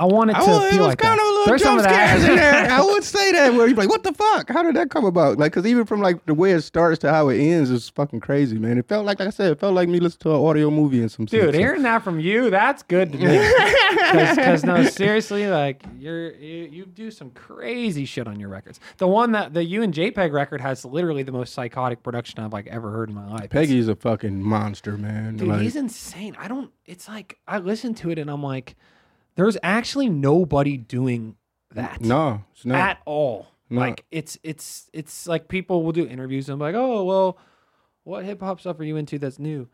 I 0.00 0.04
want 0.06 0.30
it 0.30 0.34
to. 0.34 0.40
I 0.40 0.44
feel 0.44 0.78
was 0.78 0.78
like 0.88 0.98
kind 0.98 1.18
that. 1.18 1.22
of 1.22 1.28
a 1.28 1.30
little 1.32 1.46
There's 1.46 1.62
jump 1.62 1.80
scares 1.82 2.24
in 2.24 2.36
there. 2.36 2.70
I 2.72 2.80
would 2.82 3.04
say 3.16 3.32
that 3.32 3.52
where 3.54 3.66
you're 3.68 3.76
like, 3.76 3.88
what 3.88 4.02
the 4.02 4.12
fuck? 4.14 4.48
How 4.48 4.62
did 4.62 4.74
that 4.76 4.90
come 4.90 5.04
about? 5.04 5.38
Like, 5.38 5.52
cause 5.52 5.66
even 5.66 5.84
from 5.84 6.00
like 6.00 6.24
the 6.26 6.34
way 6.34 6.52
it 6.52 6.62
starts 6.62 6.98
to 7.00 7.10
how 7.10 7.28
it 7.28 7.38
ends 7.38 7.70
is 7.70 7.88
fucking 7.90 8.20
crazy, 8.20 8.58
man. 8.58 8.78
It 8.78 8.88
felt 8.88 9.04
like, 9.04 9.18
like 9.20 9.28
I 9.28 9.30
said, 9.30 9.52
it 9.52 9.60
felt 9.60 9.74
like 9.74 9.88
me 9.88 10.00
listening 10.00 10.32
to 10.32 10.34
an 10.36 10.44
audio 10.46 10.70
movie 10.70 11.00
and 11.00 11.10
some 11.10 11.26
shit. 11.26 11.40
Dude, 11.42 11.54
So- 11.54 11.58
hearing 11.60 11.82
that 11.82 12.02
from 12.02 12.18
you, 12.18 12.48
that's 12.50 12.82
good 12.82 13.12
to 13.12 13.18
me. 13.18 13.50
Because 14.10 14.64
no, 14.64 14.82
seriously, 14.84 15.46
like 15.48 15.82
you're 15.98 16.32
you, 16.34 16.68
you 16.70 16.86
do 16.86 17.10
some 17.10 17.30
crazy 17.30 18.04
shit 18.04 18.26
on 18.26 18.38
your 18.40 18.48
records. 18.48 18.80
The 18.98 19.06
one 19.06 19.32
that 19.32 19.52
the 19.54 19.64
you 19.64 19.82
and 19.82 19.92
JPEG 19.94 20.32
record 20.32 20.60
has 20.60 20.84
literally 20.84 21.22
the 21.22 21.32
most 21.32 21.52
psychotic 21.54 22.02
production 22.02 22.40
I've 22.40 22.52
like 22.52 22.66
ever 22.68 22.90
heard 22.90 23.08
in 23.08 23.14
my 23.14 23.26
life. 23.28 23.44
It's- 23.44 23.52
Peggy's 23.52 23.88
a 23.88 23.96
fucking 23.96 24.42
monster, 24.42 24.96
man. 24.96 25.36
dude, 25.36 25.48
like, 25.48 25.60
he's 25.60 25.76
insane. 25.76 26.36
I 26.38 26.48
don't. 26.48 26.70
It's 26.86 27.08
like 27.08 27.38
I 27.46 27.58
listen 27.58 27.94
to 27.96 28.10
it 28.10 28.18
and 28.18 28.30
I'm 28.30 28.42
like, 28.42 28.74
there's 29.40 29.56
actually 29.62 30.10
nobody 30.10 30.76
doing 30.76 31.34
that 31.74 32.02
no, 32.02 32.44
it's 32.52 32.66
not. 32.66 32.78
at 32.78 32.98
all. 33.06 33.48
No. 33.70 33.80
Like 33.80 34.04
it's 34.10 34.36
it's 34.42 34.90
it's 34.92 35.26
like 35.26 35.48
people 35.48 35.82
will 35.82 35.92
do 35.92 36.06
interviews 36.06 36.50
and 36.50 36.58
be 36.58 36.64
like, 36.64 36.74
oh 36.74 37.04
well, 37.04 37.38
what 38.04 38.22
hip 38.24 38.40
hop 38.40 38.60
stuff 38.60 38.78
are 38.80 38.84
you 38.84 38.96
into 38.96 39.18
that's 39.18 39.38
new? 39.38 39.66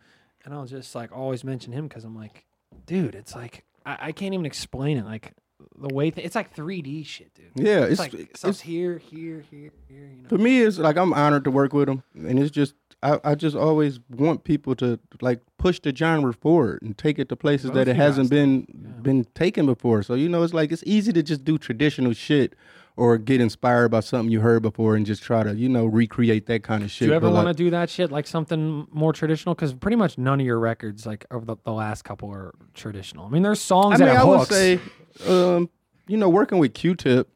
And 0.45 0.55
I'll 0.55 0.67
just 0.67 0.95
like 0.95 1.11
always 1.11 1.43
mention 1.43 1.73
him 1.73 1.88
because 1.88 2.05
I'm 2.05 2.14
like, 2.14 2.45
dude, 2.87 3.17
it's 3.17 3.35
like 3.35 3.64
I, 3.85 3.99
I 4.00 4.12
can't 4.12 4.35
even 4.35 4.47
explain 4.47 4.99
it. 4.99 5.05
Like 5.05 5.33
the 5.76 5.93
way 5.93 6.12
th- 6.12 6.25
it's 6.25 6.37
like 6.37 6.55
3D 6.55 7.05
shit, 7.05 7.35
dude. 7.35 7.50
yeah, 7.57 7.81
It's, 7.81 7.93
it's, 7.93 7.99
like 7.99 8.14
it's 8.14 8.38
stuff's 8.38 8.61
here, 8.61 8.99
here, 8.99 9.43
here, 9.50 9.73
here. 9.88 10.11
You 10.14 10.23
know. 10.23 10.29
for 10.29 10.38
me. 10.38 10.61
It's 10.61 10.79
like 10.79 10.97
I'm 10.97 11.12
honored 11.12 11.43
to 11.43 11.50
work 11.50 11.73
with 11.73 11.88
him, 11.88 12.05
and 12.14 12.38
it's 12.38 12.52
just 12.52 12.75
I, 13.03 13.19
I 13.25 13.35
just 13.35 13.55
always 13.55 14.00
want 14.11 14.45
people 14.45 14.75
to 14.76 14.99
like 15.21 15.41
push 15.59 15.79
the 15.81 15.95
genre 15.95 16.33
forward 16.33 16.81
and 16.83 16.97
take 16.97 17.19
it 17.19 17.29
to 17.29 17.37
places 17.37 17.71
that 17.73 17.88
it 17.88 17.97
hasn't 17.97 18.31
been 18.31 18.67
Yeah. 18.69 19.00
been 19.03 19.25
taken 19.35 19.67
before. 19.67 20.03
So 20.03 20.15
you 20.15 20.29
know, 20.29 20.43
it's 20.43 20.55
like 20.55 20.73
it's 20.73 20.83
easy 20.87 21.12
to 21.12 21.23
just 21.23 21.45
do 21.45 21.59
traditional 21.59 22.12
shit 22.15 22.55
or 22.97 23.19
get 23.19 23.43
inspired 23.43 23.91
by 23.91 24.00
something 24.00 24.33
you 24.33 24.41
heard 24.41 24.62
before 24.62 24.97
and 24.97 25.05
just 25.05 25.23
try 25.23 25.43
to 25.43 25.55
you 25.55 25.69
know 25.69 25.85
recreate 25.85 26.47
that 26.47 26.62
kind 26.62 26.83
of 26.83 26.91
shit. 26.91 27.07
Do 27.07 27.11
you 27.11 27.15
ever 27.17 27.31
want 27.31 27.45
to 27.45 27.49
like, 27.50 27.57
do 27.57 27.71
that 27.71 27.91
shit 27.91 28.11
like 28.11 28.26
something 28.26 28.87
more 28.91 29.12
traditional? 29.12 29.55
Because 29.55 29.75
pretty 29.75 29.97
much 29.97 30.17
none 30.17 30.41
of 30.41 30.47
your 30.47 30.59
records, 30.59 31.05
like 31.05 31.26
over 31.31 31.45
the, 31.45 31.57
the 31.65 31.73
last 31.73 32.03
couple, 32.03 32.31
are 32.31 32.55
traditional. 32.73 33.26
I 33.26 33.29
mean, 33.29 33.43
there's 33.43 33.61
songs 33.61 34.00
I 34.00 34.05
mean, 34.07 34.15
I 34.15 34.19
have 34.19 34.26
would 34.26 34.38
hooks. 34.38 34.49
say, 34.50 34.81
um, 35.26 35.69
you 36.09 36.17
know, 36.17 36.31
working 36.31 36.57
with 36.59 36.73
Q-Tip, 36.73 37.29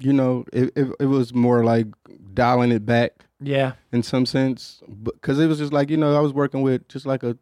you 0.00 0.12
know, 0.12 0.44
it, 0.52 0.72
it, 0.76 0.88
it 0.98 1.06
was 1.06 1.32
more 1.32 1.62
like 1.64 1.86
dialing 2.34 2.72
it 2.72 2.84
back 2.84 3.25
yeah, 3.40 3.72
in 3.92 4.02
some 4.02 4.26
sense, 4.26 4.82
because 5.04 5.38
it 5.38 5.46
was 5.46 5.58
just 5.58 5.72
like 5.72 5.90
you 5.90 5.96
know, 5.96 6.16
I 6.16 6.20
was 6.20 6.32
working 6.32 6.62
with 6.62 6.88
just 6.88 7.06
like 7.06 7.22
a, 7.22 7.36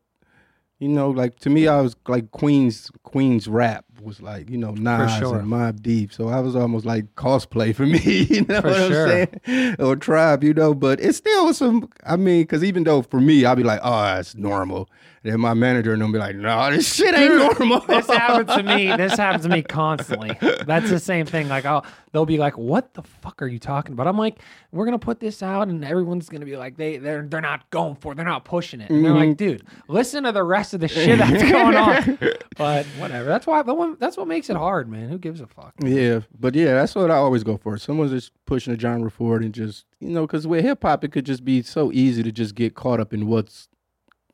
you 0.79 0.89
know, 0.89 1.11
like 1.11 1.39
to 1.41 1.51
me, 1.51 1.69
I 1.69 1.81
was 1.81 1.97
like 2.09 2.31
Queen's 2.31 2.91
Queen's 3.03 3.49
rap 3.49 3.85
was 4.03 4.21
like 4.21 4.51
you 4.51 4.59
know 4.59 4.73
Nas 4.73 5.17
sure. 5.19 5.39
and 5.39 5.49
Mobb 5.49 5.83
Deep, 5.83 6.13
so 6.13 6.29
I 6.29 6.41
was 6.41 6.55
almost 6.55 6.85
like 6.85 7.15
cosplay 7.15 7.75
for 7.75 7.87
me, 7.87 7.99
you 8.01 8.45
know 8.47 8.61
For 8.61 8.69
what 8.69 8.77
sure. 8.77 9.13
I'm 9.13 9.29
saying, 9.45 9.77
or 9.79 9.97
Tribe, 9.97 10.45
you 10.45 10.55
know, 10.55 10.75
but 10.75 11.01
it 11.01 11.15
still 11.15 11.47
was 11.47 11.59
some. 11.59 11.89
I 12.05 12.17
mean, 12.17 12.43
because 12.43 12.65
even 12.65 12.85
though 12.85 13.03
for 13.03 13.21
me, 13.21 13.45
I'd 13.45 13.57
be 13.57 13.63
like, 13.63 13.81
ah, 13.83 14.13
oh, 14.13 14.17
that's 14.17 14.35
normal. 14.35 14.89
Then 15.25 15.41
my 15.41 15.55
manager 15.55 15.93
and 15.95 16.01
them 16.03 16.13
be 16.13 16.19
like, 16.19 16.37
no, 16.37 16.71
this 16.71 16.95
shit 16.95 17.17
ain't 17.19 17.35
normal. 17.35 17.81
this 17.81 18.07
happens 18.07 18.55
to 18.55 18.63
me. 18.63 18.95
This 18.97 19.17
happens 19.17 19.43
to 19.45 19.49
me 19.49 19.63
constantly. 19.63 20.37
That's 20.67 20.91
the 20.91 21.01
same 21.01 21.27
thing. 21.27 21.49
Like, 21.49 21.65
I'll 21.65 21.85
they'll 22.13 22.27
be 22.27 22.37
like, 22.39 22.57
"What 22.59 22.93
the 22.95 23.03
fuck 23.03 23.41
are 23.43 23.47
you 23.47 23.59
talking 23.59 23.95
about?" 23.95 24.07
I'm 24.07 24.19
like, 24.19 24.39
"We're 24.71 24.85
gonna 24.85 24.99
put 24.99 25.19
this 25.21 25.43
out, 25.43 25.69
and 25.69 25.85
everyone's 25.85 26.29
gonna 26.29 26.45
be 26.45 26.57
like, 26.57 26.77
they 26.77 26.99
they're 26.99 27.23
they're 27.23 27.41
not 27.41 27.69
going 27.71 27.97
for, 27.97 28.13
it. 28.13 28.17
they're 28.17 28.25
not 28.27 28.45
pushing 28.45 28.81
it." 28.83 28.91
And 28.91 29.03
they're 29.05 29.13
Mm-hmm. 29.13 29.29
like, 29.31 29.37
"Dude, 29.39 29.63
listen 29.89 30.25
to 30.25 30.33
the 30.33 30.45
rest 30.45 30.75
of 30.75 30.81
the 30.81 30.89
shit 30.89 31.19
that's 31.19 31.43
going 31.51 31.75
on." 31.77 32.19
But 32.57 32.85
whatever. 32.99 33.25
That's 33.29 33.47
why 33.47 33.63
the 33.63 33.73
one 33.75 33.91
what 33.93 34.01
that's 34.01 34.17
what 34.19 34.29
makes 34.29 34.51
it 34.51 34.57
hard, 34.57 34.89
man. 34.91 35.09
Who 35.09 35.19
gives 35.19 35.41
a 35.41 35.47
fuck? 35.47 35.73
Yeah, 35.83 36.21
but 36.39 36.55
yeah, 36.55 36.75
that's 36.75 36.95
what 36.95 37.11
I 37.11 37.17
always 37.17 37.43
go 37.45 37.57
for. 37.57 37.79
Someone's 37.79 38.11
just 38.13 38.31
pushing 38.45 38.75
a 38.75 38.79
genre 38.79 39.11
forward 39.11 39.43
and 39.43 39.55
just 39.55 39.87
you 40.01 40.11
know, 40.11 40.27
because 40.27 40.47
with 40.47 40.65
hip 40.65 40.83
hop, 40.83 41.03
it 41.05 41.13
could 41.13 41.25
just 41.27 41.45
be 41.45 41.63
so 41.63 41.91
easy 41.93 42.23
to 42.23 42.31
just 42.33 42.55
get 42.55 42.75
caught 42.75 43.01
up 43.01 43.13
in 43.15 43.27
what's 43.27 43.69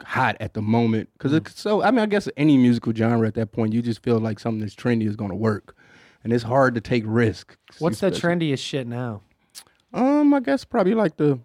hot 0.02 0.36
at 0.40 0.54
the 0.54 0.62
moment. 0.62 1.08
Because 1.14 1.32
it's 1.32 1.60
so. 1.60 1.82
I 1.82 1.90
mean, 1.90 2.00
I 2.00 2.06
guess 2.06 2.28
any 2.36 2.56
musical 2.56 2.92
genre 2.94 3.26
at 3.26 3.34
that 3.34 3.52
point, 3.52 3.72
you 3.72 3.82
just 3.82 4.02
feel 4.02 4.18
like 4.18 4.38
something 4.38 4.60
that's 4.60 4.74
trendy 4.74 5.06
is 5.06 5.16
going 5.16 5.30
to 5.30 5.36
work, 5.36 5.76
and 6.24 6.32
it's 6.32 6.44
hard 6.44 6.74
to 6.74 6.80
take 6.80 7.04
risk. 7.06 7.56
What's 7.78 8.00
the 8.00 8.10
trendiest 8.10 8.58
shit 8.60 8.86
now? 8.86 9.22
Um, 9.92 10.32
I 10.34 10.40
guess 10.40 10.64
probably 10.64 10.94
like 10.94 11.16
the, 11.16 11.40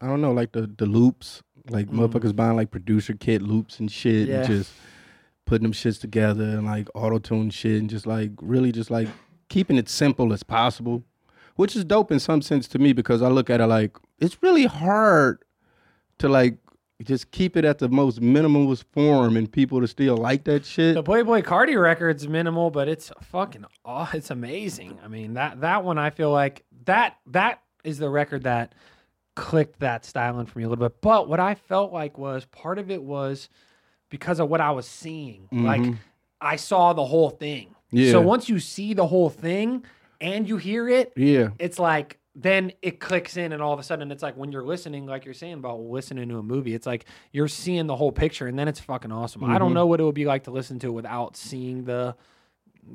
I 0.00 0.06
don't 0.06 0.20
know, 0.20 0.32
like 0.32 0.52
the 0.52 0.62
the 0.78 0.86
loops, 0.86 1.42
like 1.70 1.86
motherfuckers 1.88 2.34
buying 2.34 2.56
like 2.56 2.70
producer 2.70 3.14
kit 3.14 3.42
loops 3.42 3.78
and 3.80 3.90
shit, 3.90 4.28
Yeah. 4.28 4.38
and 4.38 4.46
just 4.46 4.72
putting 5.44 5.62
them 5.62 5.72
shits 5.72 6.00
together 6.00 6.42
and 6.42 6.66
like 6.66 6.88
auto 6.94 7.18
tune 7.20 7.50
shit 7.50 7.80
and 7.80 7.88
just 7.88 8.04
like 8.06 8.32
really 8.42 8.72
just 8.72 8.90
like 8.90 9.06
keeping 9.48 9.76
it 9.76 9.88
simple 9.88 10.32
as 10.32 10.42
possible, 10.42 11.04
which 11.54 11.76
is 11.76 11.84
dope 11.84 12.10
in 12.10 12.18
some 12.18 12.42
sense 12.42 12.66
to 12.66 12.80
me 12.80 12.92
because 12.92 13.22
I 13.22 13.28
look 13.28 13.48
at 13.48 13.60
it 13.60 13.66
like 13.66 13.96
it's 14.18 14.42
really 14.42 14.66
hard 14.66 15.38
to 16.18 16.28
like 16.28 16.56
just 17.02 17.30
keep 17.30 17.56
it 17.56 17.64
at 17.64 17.78
the 17.78 17.88
most 17.88 18.20
minimalist 18.20 18.84
form 18.92 19.36
and 19.36 19.50
people 19.50 19.80
to 19.80 19.86
still 19.86 20.16
like 20.16 20.44
that 20.44 20.64
shit. 20.64 20.94
The 20.94 21.02
Playboi 21.02 21.42
Carti 21.42 21.80
record's 21.80 22.26
minimal, 22.26 22.70
but 22.70 22.88
it's 22.88 23.10
fucking 23.20 23.64
oh, 23.84 24.08
it's 24.14 24.30
amazing. 24.30 24.98
I 25.04 25.08
mean 25.08 25.34
that 25.34 25.60
that 25.60 25.84
one 25.84 25.98
I 25.98 26.10
feel 26.10 26.30
like 26.30 26.64
that 26.84 27.16
that 27.26 27.62
is 27.84 27.98
the 27.98 28.08
record 28.08 28.44
that 28.44 28.74
clicked 29.34 29.80
that 29.80 30.04
styling 30.06 30.46
for 30.46 30.58
me 30.58 30.64
a 30.64 30.68
little 30.68 30.88
bit. 30.88 31.00
But 31.02 31.28
what 31.28 31.40
I 31.40 31.54
felt 31.54 31.92
like 31.92 32.16
was 32.16 32.46
part 32.46 32.78
of 32.78 32.90
it 32.90 33.02
was 33.02 33.50
because 34.08 34.40
of 34.40 34.48
what 34.48 34.60
I 34.62 34.70
was 34.70 34.88
seeing. 34.88 35.42
Mm-hmm. 35.52 35.66
Like 35.66 35.94
I 36.40 36.56
saw 36.56 36.94
the 36.94 37.04
whole 37.04 37.30
thing. 37.30 37.74
Yeah. 37.90 38.12
So 38.12 38.20
once 38.22 38.48
you 38.48 38.58
see 38.58 38.94
the 38.94 39.06
whole 39.06 39.28
thing 39.30 39.84
and 40.20 40.48
you 40.48 40.56
hear 40.56 40.88
it, 40.88 41.12
Yeah. 41.16 41.50
it's 41.58 41.78
like 41.78 42.18
then 42.38 42.70
it 42.82 43.00
clicks 43.00 43.38
in 43.38 43.52
and 43.52 43.62
all 43.62 43.72
of 43.72 43.80
a 43.80 43.82
sudden 43.82 44.12
it's 44.12 44.22
like 44.22 44.36
when 44.36 44.52
you're 44.52 44.62
listening 44.62 45.06
like 45.06 45.24
you're 45.24 45.34
saying 45.34 45.54
about 45.54 45.80
listening 45.80 46.28
to 46.28 46.38
a 46.38 46.42
movie 46.42 46.74
it's 46.74 46.86
like 46.86 47.06
you're 47.32 47.48
seeing 47.48 47.86
the 47.86 47.96
whole 47.96 48.12
picture 48.12 48.46
and 48.46 48.58
then 48.58 48.68
it's 48.68 48.78
fucking 48.78 49.10
awesome 49.10 49.42
i 49.42 49.58
don't 49.58 49.68
mm-hmm. 49.68 49.74
know 49.74 49.86
what 49.86 49.98
it 49.98 50.04
would 50.04 50.14
be 50.14 50.26
like 50.26 50.44
to 50.44 50.50
listen 50.50 50.78
to 50.78 50.88
it 50.88 50.92
without 50.92 51.36
seeing 51.36 51.84
the 51.84 52.14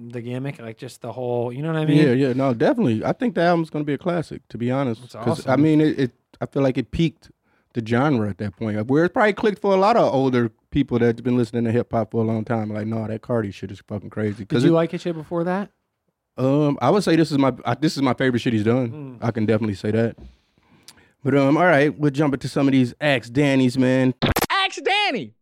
the 0.09 0.21
gimmick 0.21 0.59
like 0.59 0.77
just 0.77 1.01
the 1.01 1.11
whole 1.11 1.51
you 1.51 1.61
know 1.61 1.73
what 1.73 1.79
i 1.79 1.85
mean 1.85 1.97
Yeah, 1.97 2.13
yeah, 2.13 2.33
no, 2.33 2.53
definitely. 2.53 3.03
I 3.03 3.11
think 3.11 3.35
the 3.35 3.41
album's 3.41 3.69
gonna 3.69 3.83
be 3.83 3.93
a 3.93 3.97
classic, 3.97 4.47
to 4.49 4.57
be 4.57 4.71
honest. 4.71 5.01
That's 5.01 5.13
'Cause, 5.15 5.47
I 5.47 5.57
mean, 5.57 5.81
it, 5.81 5.99
it. 5.99 6.11
I 6.39 6.45
feel 6.45 6.63
like 6.63 6.77
it 6.77 6.91
peaked 6.91 7.29
the 7.73 7.85
genre 7.85 8.29
at 8.29 8.37
that 8.37 8.55
point, 8.55 8.87
where 8.87 9.03
it 9.03 9.13
probably 9.13 9.33
clicked 9.33 9.59
for 9.59 9.73
a 9.73 9.77
lot 9.77 9.97
of 9.97 10.13
older 10.13 10.49
people 10.69 10.97
that's 10.99 11.19
been 11.19 11.35
listening 11.35 11.65
to 11.65 11.73
hip 11.73 11.91
hop 11.91 12.11
for 12.11 12.23
a 12.23 12.25
long 12.25 12.45
time. 12.45 12.69
Like, 12.69 12.87
no, 12.87 13.05
that 13.05 13.21
Carti 13.21 13.53
shit 13.53 13.69
is 13.69 13.81
fucking 13.81 14.09
crazy. 14.09 14.45
did 14.45 14.63
you 14.63 14.71
like 14.71 14.91
his 14.91 15.01
shit 15.01 15.13
before 15.13 15.43
that 15.43 15.71
um, 16.37 16.77
I 16.81 16.89
would 16.89 17.03
say 17.03 17.15
this 17.15 17.31
is 17.31 17.37
my 17.37 17.51
this 17.79 17.95
is 17.95 18.01
my 18.01 18.13
favorite 18.13 18.39
shit 18.39 18.53
he's 18.53 18.63
done. 18.63 19.17
Mm. 19.19 19.25
I 19.25 19.31
can 19.31 19.45
definitely 19.45 19.75
say 19.75 19.91
that. 19.91 20.15
But 21.23 21.35
um, 21.35 21.57
all 21.57 21.65
right, 21.65 21.97
we'll 21.97 22.11
jump 22.11 22.33
into 22.33 22.47
some 22.47 22.67
of 22.67 22.71
these 22.71 22.93
Ask 22.99 23.31
Danny's, 23.31 23.77
man. 23.77 24.13
Ask 24.49 24.81
Danny. 24.83 25.33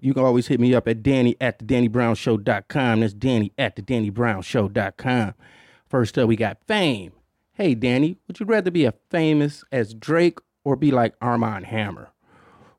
You 0.00 0.12
can 0.12 0.22
always 0.22 0.46
hit 0.46 0.60
me 0.60 0.74
up 0.74 0.86
at 0.88 1.02
Danny 1.02 1.36
at 1.40 1.58
the 1.58 1.64
Danny 1.64 1.88
Brown 1.88 2.14
DannyBrownShow.com. 2.14 3.00
That's 3.00 3.14
Danny 3.14 3.52
at 3.58 3.76
the 3.76 3.82
Danny 3.82 4.10
Brown 4.10 4.42
DannyBrownShow.com. 4.42 5.34
First 5.88 6.18
up, 6.18 6.28
we 6.28 6.36
got 6.36 6.58
Fame. 6.66 7.12
Hey, 7.52 7.74
Danny, 7.74 8.18
would 8.26 8.40
you 8.40 8.46
rather 8.46 8.70
be 8.70 8.86
as 8.86 8.94
famous 9.10 9.64
as 9.70 9.94
Drake 9.94 10.38
or 10.64 10.76
be 10.76 10.90
like 10.90 11.14
Armand 11.20 11.66
Hammer? 11.66 12.10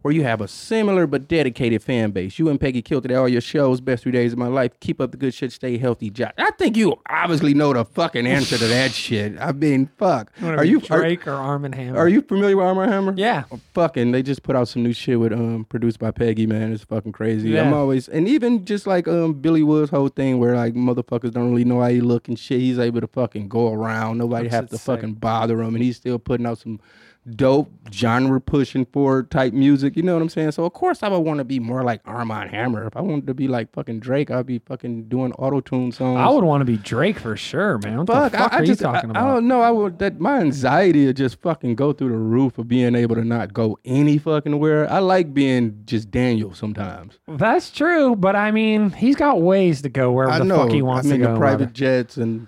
Where 0.05 0.13
you 0.13 0.21
have 0.21 0.39
a 0.39 0.47
similar 0.47 1.07
but 1.07 1.27
dedicated 1.27 1.81
fan 1.81 2.11
base. 2.11 2.37
You 2.37 2.47
and 2.49 2.61
Peggy 2.61 2.83
killed 2.83 3.05
it 3.05 3.11
at 3.11 3.17
all 3.17 3.27
your 3.27 3.41
shows. 3.41 3.81
Best 3.81 4.03
three 4.03 4.11
days 4.11 4.33
of 4.33 4.37
my 4.37 4.45
life. 4.45 4.79
Keep 4.79 5.01
up 5.01 5.09
the 5.09 5.17
good 5.17 5.33
shit. 5.33 5.51
Stay 5.51 5.79
healthy, 5.79 6.11
Josh. 6.11 6.31
I 6.37 6.51
think 6.51 6.77
you 6.77 7.01
obviously 7.09 7.55
know 7.55 7.73
the 7.73 7.85
fucking 7.85 8.27
answer 8.27 8.55
to 8.59 8.67
that 8.67 8.91
shit. 8.93 9.35
I 9.39 9.51
mean, 9.51 9.89
fuck. 9.97 10.31
Are 10.43 10.63
you 10.63 10.79
are, 10.91 10.99
drake 10.99 11.25
or 11.25 11.31
Armand 11.31 11.73
Hammer 11.73 11.97
are 11.97 12.07
you 12.07 12.21
familiar 12.21 12.55
with 12.55 12.67
Armand 12.67 12.91
Hammer? 12.91 13.13
yeah 13.17 13.45
fucking 13.73 14.11
they 14.11 14.21
just 14.21 14.43
put 14.43 14.55
out 14.55 14.67
some 14.67 14.83
new 14.83 14.93
shit 14.93 15.19
with 15.19 15.33
um 15.33 15.65
produced 15.69 15.97
by 15.97 16.11
Peggy, 16.11 16.45
man. 16.45 16.71
It's 16.71 16.83
fucking 16.83 17.11
crazy. 17.11 17.49
Yeah. 17.49 17.63
I'm 17.63 17.73
always 17.73 18.07
and 18.07 18.27
even 18.27 18.63
just 18.63 18.85
like 18.85 19.07
um 19.07 19.33
Billy 19.33 19.63
Woods' 19.63 19.89
whole 19.89 20.09
thing 20.09 20.37
where 20.37 20.55
like 20.55 20.75
motherfuckers 20.75 21.33
don't 21.33 21.49
really 21.49 21.65
know 21.65 21.81
how 21.81 21.87
he 21.87 22.01
look 22.01 22.27
and 22.27 22.37
shit. 22.37 22.59
He's 22.59 22.77
able 22.77 23.01
to 23.01 23.07
fucking 23.07 23.47
go 23.47 23.73
around. 23.73 24.19
Nobody 24.19 24.49
That 24.49 24.55
have 24.55 24.69
to 24.69 24.77
sick. 24.77 24.85
fucking 24.85 25.13
bother 25.15 25.63
him 25.63 25.73
and 25.73 25.83
he's 25.83 25.97
still 25.97 26.19
putting 26.19 26.45
out 26.45 26.59
some 26.59 26.79
dope 27.27 27.71
genre 27.91 28.39
pushing 28.39 28.85
forward 28.85 29.31
type 29.31 29.51
music. 29.53 29.95
You 29.95 30.03
know 30.03 30.13
what 30.13 30.21
I'm 30.21 30.29
saying? 30.29 30.51
So 30.51 30.63
of 30.65 30.73
course 30.73 31.01
I 31.01 31.07
would 31.07 31.19
want 31.19 31.39
to 31.39 31.43
be 31.43 31.59
more 31.59 31.83
like 31.83 32.01
Armand 32.05 32.51
Hammer. 32.51 32.85
If 32.85 32.95
I 32.95 33.01
wanted 33.01 33.27
to 33.27 33.33
be 33.33 33.47
like 33.47 33.71
fucking 33.73 33.99
Drake, 33.99 34.29
I'd 34.29 34.45
be 34.45 34.59
fucking 34.59 35.05
doing 35.09 35.31
auto 35.33 35.59
tune 35.61 35.91
songs. 35.91 36.17
i 36.19 36.29
would 36.29 36.43
want 36.43 36.61
to 36.61 36.65
be 36.65 36.77
drake 36.77 37.17
for 37.17 37.35
sure 37.35 37.77
man 37.79 37.97
what 37.99 38.07
Fuck, 38.07 38.31
the 38.31 38.37
fuck 38.37 38.53
I, 38.53 38.57
I 38.57 38.59
are 38.59 38.65
just, 38.65 38.81
you 38.81 38.85
talking 38.87 39.11
I, 39.11 39.19
I 39.19 39.21
about 39.23 39.33
don't 39.33 39.47
know. 39.47 39.61
I 39.61 39.71
would 39.71 39.99
that 39.99 40.19
my 40.19 40.39
anxiety 40.39 41.05
would 41.07 41.17
just 41.17 41.41
fucking 41.41 41.75
go 41.75 41.93
through 41.93 42.09
the 42.09 42.17
roof 42.17 42.57
of 42.57 42.67
being 42.67 42.95
able 42.95 43.15
to 43.15 43.23
not 43.23 43.53
go 43.53 43.77
any 43.85 44.17
fucking 44.17 44.59
where. 44.59 44.91
I 44.91 44.99
like 44.99 45.33
being 45.33 45.81
just 45.85 46.11
Daniel 46.11 46.53
sometimes. 46.53 47.17
that's 47.27 47.71
true 47.71 48.15
but 48.15 48.35
i 48.35 48.51
mean 48.51 48.91
he's 48.91 49.15
got 49.15 49.41
ways 49.41 49.81
to 49.81 49.89
go 49.89 50.11
wherever 50.11 50.33
I 50.33 50.39
the 50.39 50.45
know. 50.45 50.57
fuck 50.63 50.71
he 50.71 50.81
wants 50.81 51.07
I 51.07 51.11
mean 51.11 51.19
to 51.21 51.25
go 51.27 51.33
the 51.33 51.39
private 51.39 51.73
jets 51.73 52.17
and 52.17 52.47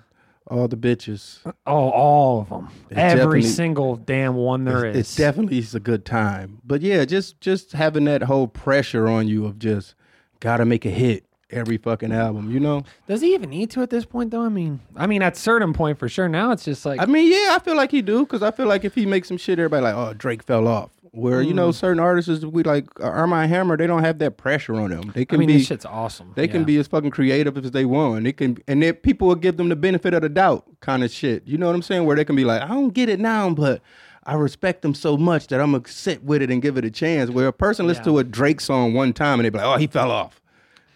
all 0.50 0.68
the 0.68 0.76
bitches. 0.76 1.38
Uh, 1.46 1.52
oh 1.66 1.90
all 1.90 2.40
of 2.40 2.48
them 2.48 2.68
It's 2.90 2.98
every 2.98 3.42
single 3.42 3.96
damn 3.96 4.34
one 4.34 4.64
there 4.64 4.86
is 4.86 5.12
It 5.12 5.20
definitely 5.20 5.58
is 5.58 5.74
a 5.74 5.80
good 5.80 6.04
time. 6.04 6.60
But 6.64 6.82
yeah, 6.82 7.04
just 7.04 7.40
just 7.40 7.72
having 7.72 8.04
that 8.04 8.22
whole 8.22 8.48
pressure 8.48 9.06
on 9.06 9.28
you 9.28 9.46
of 9.46 9.58
just 9.58 9.94
gotta 10.40 10.64
make 10.64 10.84
a 10.84 10.90
hit 10.90 11.24
every 11.50 11.78
fucking 11.78 12.12
album. 12.12 12.50
You 12.50 12.60
know. 12.60 12.84
Does 13.06 13.20
he 13.20 13.34
even 13.34 13.50
need 13.50 13.70
to 13.70 13.82
at 13.82 13.90
this 13.90 14.04
point, 14.04 14.30
though? 14.30 14.42
I 14.42 14.48
mean, 14.48 14.80
I 14.96 15.06
mean, 15.06 15.22
at 15.22 15.36
certain 15.36 15.72
point 15.72 15.98
for 15.98 16.08
sure. 16.08 16.28
Now 16.28 16.52
it's 16.52 16.64
just 16.64 16.84
like 16.84 17.00
I 17.00 17.06
mean, 17.06 17.30
yeah, 17.30 17.54
I 17.54 17.58
feel 17.58 17.76
like 17.76 17.90
he 17.90 18.02
do 18.02 18.20
because 18.20 18.42
I 18.42 18.50
feel 18.50 18.66
like 18.66 18.84
if 18.84 18.94
he 18.94 19.06
makes 19.06 19.28
some 19.28 19.36
shit, 19.36 19.58
everybody 19.58 19.82
like, 19.82 19.94
oh, 19.94 20.14
Drake 20.14 20.42
fell 20.42 20.68
off. 20.68 20.90
Where 21.18 21.42
you 21.42 21.52
Mm. 21.52 21.56
know 21.56 21.72
certain 21.72 21.98
artists 22.00 22.44
we 22.44 22.62
like 22.62 22.86
uh, 23.00 23.04
Armand 23.04 23.50
Hammer, 23.50 23.76
they 23.76 23.86
don't 23.86 24.02
have 24.04 24.18
that 24.20 24.36
pressure 24.36 24.74
on 24.76 24.90
them. 24.90 25.10
They 25.14 25.22
I 25.22 25.24
can 25.24 25.38
mean, 25.40 25.48
be 25.48 25.58
this 25.58 25.66
shit's 25.66 25.84
awesome. 25.84 26.32
They 26.36 26.46
can 26.46 26.64
be 26.64 26.76
as 26.78 26.86
fucking 26.86 27.10
creative 27.10 27.56
as 27.58 27.70
they 27.72 27.84
want. 27.84 28.24
They 28.24 28.32
can, 28.32 28.58
and 28.68 28.82
then 28.82 28.94
people 28.94 29.28
will 29.28 29.34
give 29.34 29.56
them 29.56 29.68
the 29.68 29.76
benefit 29.76 30.14
of 30.14 30.22
the 30.22 30.28
doubt, 30.28 30.64
kind 30.80 31.02
of 31.02 31.10
shit. 31.10 31.42
You 31.46 31.58
know 31.58 31.66
what 31.66 31.74
I'm 31.74 31.82
saying? 31.82 32.04
Where 32.06 32.16
they 32.16 32.24
can 32.24 32.36
be 32.36 32.44
like, 32.44 32.62
I 32.62 32.68
don't 32.68 32.94
get 32.94 33.08
it 33.08 33.18
now, 33.18 33.50
but 33.50 33.82
I 34.24 34.34
respect 34.34 34.82
them 34.82 34.94
so 34.94 35.16
much 35.16 35.46
that 35.48 35.60
I'm 35.60 35.72
gonna 35.72 35.88
sit 35.88 36.22
with 36.22 36.42
it 36.42 36.50
and 36.50 36.60
give 36.62 36.76
it 36.76 36.84
a 36.84 36.90
chance. 36.90 37.30
Where 37.30 37.48
a 37.48 37.52
person 37.52 37.86
listens 37.86 38.06
Yeah. 38.06 38.12
to 38.12 38.18
a 38.18 38.24
Drake 38.24 38.60
song 38.60 38.92
one 38.94 39.12
time 39.12 39.40
and 39.40 39.44
they 39.46 39.50
be 39.50 39.58
like, 39.58 39.66
oh, 39.66 39.76
he 39.78 39.86
fell 39.86 40.10
off. 40.10 40.37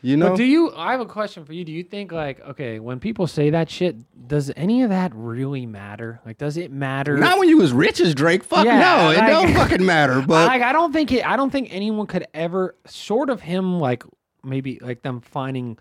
You 0.04 0.16
know? 0.16 0.30
But 0.30 0.36
do 0.36 0.44
you? 0.44 0.72
I 0.74 0.90
have 0.90 1.00
a 1.00 1.06
question 1.06 1.44
for 1.44 1.52
you. 1.52 1.64
Do 1.64 1.70
you 1.70 1.84
think 1.84 2.10
like 2.10 2.40
okay, 2.40 2.80
when 2.80 2.98
people 2.98 3.26
say 3.28 3.50
that 3.50 3.70
shit, 3.70 3.96
does 4.28 4.50
any 4.56 4.82
of 4.82 4.90
that 4.90 5.12
really 5.14 5.64
matter? 5.64 6.20
Like, 6.26 6.38
does 6.38 6.56
it 6.56 6.72
matter? 6.72 7.16
Not 7.16 7.38
when 7.38 7.48
you 7.48 7.62
as 7.62 7.72
rich 7.72 8.00
as 8.00 8.12
Drake. 8.14 8.42
Fuck 8.42 8.64
Yeah, 8.64 8.80
no, 8.80 9.10
it 9.12 9.18
like- 9.18 9.28
don't 9.28 9.54
fucking 9.68 9.86
matter. 9.86 10.20
But 10.20 10.48
like, 10.48 10.62
I 10.62 10.72
don't 10.72 10.92
think 10.92 11.12
it. 11.12 11.24
I 11.24 11.36
don't 11.36 11.50
think 11.50 11.68
anyone 11.72 12.08
could 12.08 12.26
ever, 12.34 12.74
short 12.90 13.30
of 13.30 13.40
him, 13.42 13.78
like 13.78 14.02
maybe 14.42 14.80
like 14.82 15.02
them 15.02 15.20
finding 15.20 15.78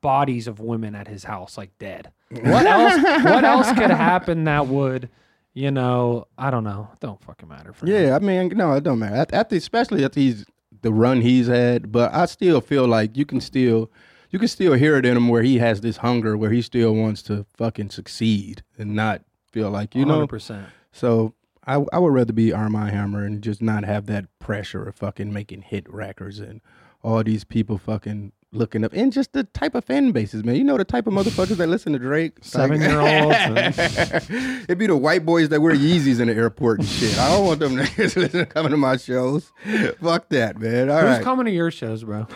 bodies 0.00 0.46
of 0.46 0.60
women 0.60 0.94
at 0.94 1.08
his 1.08 1.24
house, 1.24 1.58
like 1.58 1.76
dead. 1.78 2.12
What 2.30 2.44
else? 2.66 3.02
what 3.24 3.44
else 3.44 3.68
could 3.72 3.90
happen 3.90 4.44
that 4.44 4.68
would, 4.68 5.08
you 5.52 5.72
know? 5.72 6.28
I 6.38 6.52
don't 6.52 6.62
know. 6.62 6.90
It 6.92 7.00
don't 7.00 7.20
fucking 7.24 7.48
matter 7.48 7.72
for 7.72 7.86
him. 7.86 7.92
Yeah, 7.92 8.14
I 8.14 8.20
mean, 8.20 8.48
no, 8.54 8.74
it 8.74 8.84
don't 8.84 9.00
matter. 9.00 9.16
At, 9.16 9.32
at 9.32 9.48
the, 9.48 9.56
especially 9.56 10.04
at 10.04 10.12
these 10.12 10.44
the 10.82 10.92
run 10.92 11.20
he's 11.20 11.46
had, 11.46 11.92
but 11.92 12.12
I 12.14 12.26
still 12.26 12.60
feel 12.60 12.86
like 12.86 13.16
you 13.16 13.24
can 13.24 13.40
still 13.40 13.90
you 14.30 14.38
can 14.38 14.48
still 14.48 14.74
hear 14.74 14.96
it 14.96 15.06
in 15.06 15.16
him 15.16 15.28
where 15.28 15.42
he 15.42 15.58
has 15.58 15.80
this 15.80 15.98
hunger 15.98 16.36
where 16.36 16.50
he 16.50 16.62
still 16.62 16.94
wants 16.94 17.22
to 17.22 17.46
fucking 17.56 17.90
succeed 17.90 18.62
and 18.76 18.94
not 18.94 19.22
feel 19.50 19.70
like 19.70 19.94
you 19.94 20.04
know. 20.04 20.26
100%. 20.26 20.66
So 20.92 21.34
I 21.66 21.84
I 21.92 21.98
would 21.98 22.12
rather 22.12 22.32
be 22.32 22.52
Armand 22.52 22.90
Hammer 22.90 23.24
and 23.24 23.42
just 23.42 23.62
not 23.62 23.84
have 23.84 24.06
that 24.06 24.26
pressure 24.38 24.88
of 24.88 24.96
fucking 24.96 25.32
making 25.32 25.62
hit 25.62 25.88
records 25.92 26.40
and 26.40 26.60
all 27.02 27.22
these 27.22 27.44
people 27.44 27.78
fucking 27.78 28.32
looking 28.52 28.82
up 28.84 28.92
and 28.94 29.12
just 29.12 29.32
the 29.34 29.44
type 29.44 29.74
of 29.74 29.84
fan 29.84 30.10
bases, 30.12 30.42
man. 30.44 30.56
You 30.56 30.64
know 30.64 30.76
the 30.78 30.84
type 30.84 31.06
of 31.06 31.12
motherfuckers 31.12 31.56
that 31.58 31.68
listen 31.68 31.92
to 31.92 31.98
Drake. 31.98 32.32
Like- 32.36 32.44
Seven-year-olds 32.80 33.36
and- 33.36 34.60
It'd 34.64 34.78
be 34.78 34.86
the 34.86 34.96
white 34.96 35.24
boys 35.26 35.48
that 35.50 35.60
wear 35.60 35.74
Yeezys 35.74 36.20
in 36.20 36.28
the 36.28 36.34
airport 36.34 36.80
and 36.80 36.88
shit. 36.88 37.18
I 37.18 37.28
don't 37.30 37.46
want 37.46 37.60
them 37.60 37.76
niggas 37.76 38.16
listening 38.16 38.46
coming 38.46 38.70
to 38.70 38.76
my 38.78 38.96
shows. 38.96 39.52
Fuck 40.00 40.28
that, 40.30 40.58
man. 40.58 40.88
All 40.90 40.96
Who's 41.00 41.04
right. 41.16 41.22
coming 41.22 41.44
to 41.46 41.52
your 41.52 41.70
shows, 41.70 42.04
bro? 42.04 42.26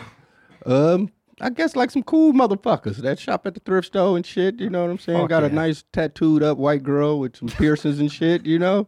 um, 0.65 1.11
I 1.41 1.49
guess 1.49 1.75
like 1.75 1.89
some 1.91 2.03
cool 2.03 2.31
motherfuckers 2.31 2.97
that 2.97 3.19
shop 3.19 3.45
at 3.47 3.55
the 3.55 3.59
thrift 3.59 3.87
store 3.87 4.15
and 4.15 4.25
shit. 4.25 4.59
You 4.59 4.69
know 4.69 4.83
what 4.83 4.91
I'm 4.91 4.99
saying? 4.99 5.19
Fuck 5.19 5.29
Got 5.29 5.43
a 5.43 5.49
nice 5.49 5.83
tattooed 5.91 6.43
up 6.43 6.57
white 6.57 6.83
girl 6.83 7.19
with 7.19 7.35
some 7.35 7.47
piercings 7.49 7.99
and 7.99 8.09
shit. 8.11 8.45
You 8.45 8.59
know, 8.59 8.87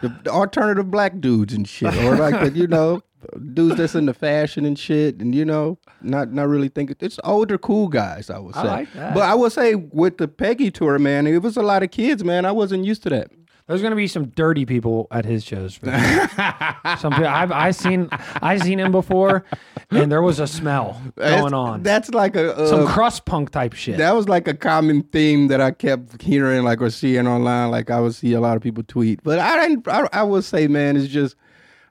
the, 0.00 0.08
the 0.24 0.30
alternative 0.30 0.90
black 0.90 1.20
dudes 1.20 1.52
and 1.52 1.68
shit, 1.68 1.94
or 1.98 2.16
like 2.16 2.40
the 2.40 2.58
you 2.58 2.66
know 2.66 3.02
dudes 3.54 3.76
that's 3.76 3.94
into 3.94 4.14
fashion 4.14 4.64
and 4.64 4.78
shit, 4.78 5.20
and 5.20 5.34
you 5.34 5.44
know 5.44 5.78
not 6.00 6.32
not 6.32 6.48
really 6.48 6.68
thinking. 6.68 6.96
It's 7.00 7.18
older 7.24 7.58
cool 7.58 7.88
guys. 7.88 8.30
I 8.30 8.38
would 8.38 8.54
say. 8.54 8.60
I 8.60 8.64
like 8.64 8.92
that. 8.94 9.14
But 9.14 9.22
I 9.22 9.34
would 9.34 9.52
say 9.52 9.74
with 9.74 10.18
the 10.18 10.28
Peggy 10.28 10.70
tour, 10.70 10.98
man, 10.98 11.26
it 11.26 11.42
was 11.42 11.56
a 11.56 11.62
lot 11.62 11.82
of 11.82 11.90
kids, 11.90 12.24
man. 12.24 12.44
I 12.44 12.52
wasn't 12.52 12.84
used 12.84 13.02
to 13.04 13.10
that. 13.10 13.30
There's 13.68 13.80
gonna 13.80 13.96
be 13.96 14.08
some 14.08 14.26
dirty 14.26 14.66
people 14.66 15.06
at 15.12 15.24
his 15.24 15.44
shows. 15.44 15.76
For 15.76 15.86
sure. 15.86 16.28
some 16.98 17.12
people, 17.12 17.28
I've 17.28 17.52
I 17.52 17.70
seen 17.70 18.08
I 18.10 18.58
seen 18.58 18.80
him 18.80 18.90
before, 18.90 19.44
and 19.90 20.10
there 20.10 20.20
was 20.20 20.40
a 20.40 20.48
smell 20.48 21.00
That's- 21.14 21.40
going 21.40 21.54
on. 21.54 21.82
That's 21.82 22.10
like 22.10 22.34
a 22.34 22.56
uh, 22.56 22.66
some 22.68 22.86
crust 22.88 23.24
punk 23.24 23.50
type 23.50 23.72
shit. 23.74 23.98
That 23.98 24.14
was 24.16 24.28
like 24.28 24.48
a 24.48 24.54
common 24.54 25.04
theme 25.04 25.46
that 25.48 25.60
I 25.60 25.70
kept 25.70 26.20
hearing, 26.20 26.64
like 26.64 26.82
or 26.82 26.90
seeing 26.90 27.28
online. 27.28 27.70
Like 27.70 27.88
I 27.88 28.00
would 28.00 28.14
see 28.16 28.32
a 28.32 28.40
lot 28.40 28.56
of 28.56 28.62
people 28.62 28.82
tweet, 28.82 29.22
but 29.22 29.38
I 29.38 29.68
didn't. 29.68 29.86
I, 29.86 30.08
I 30.12 30.22
would 30.24 30.44
say, 30.44 30.66
man, 30.66 30.96
it's 30.96 31.08
just. 31.08 31.36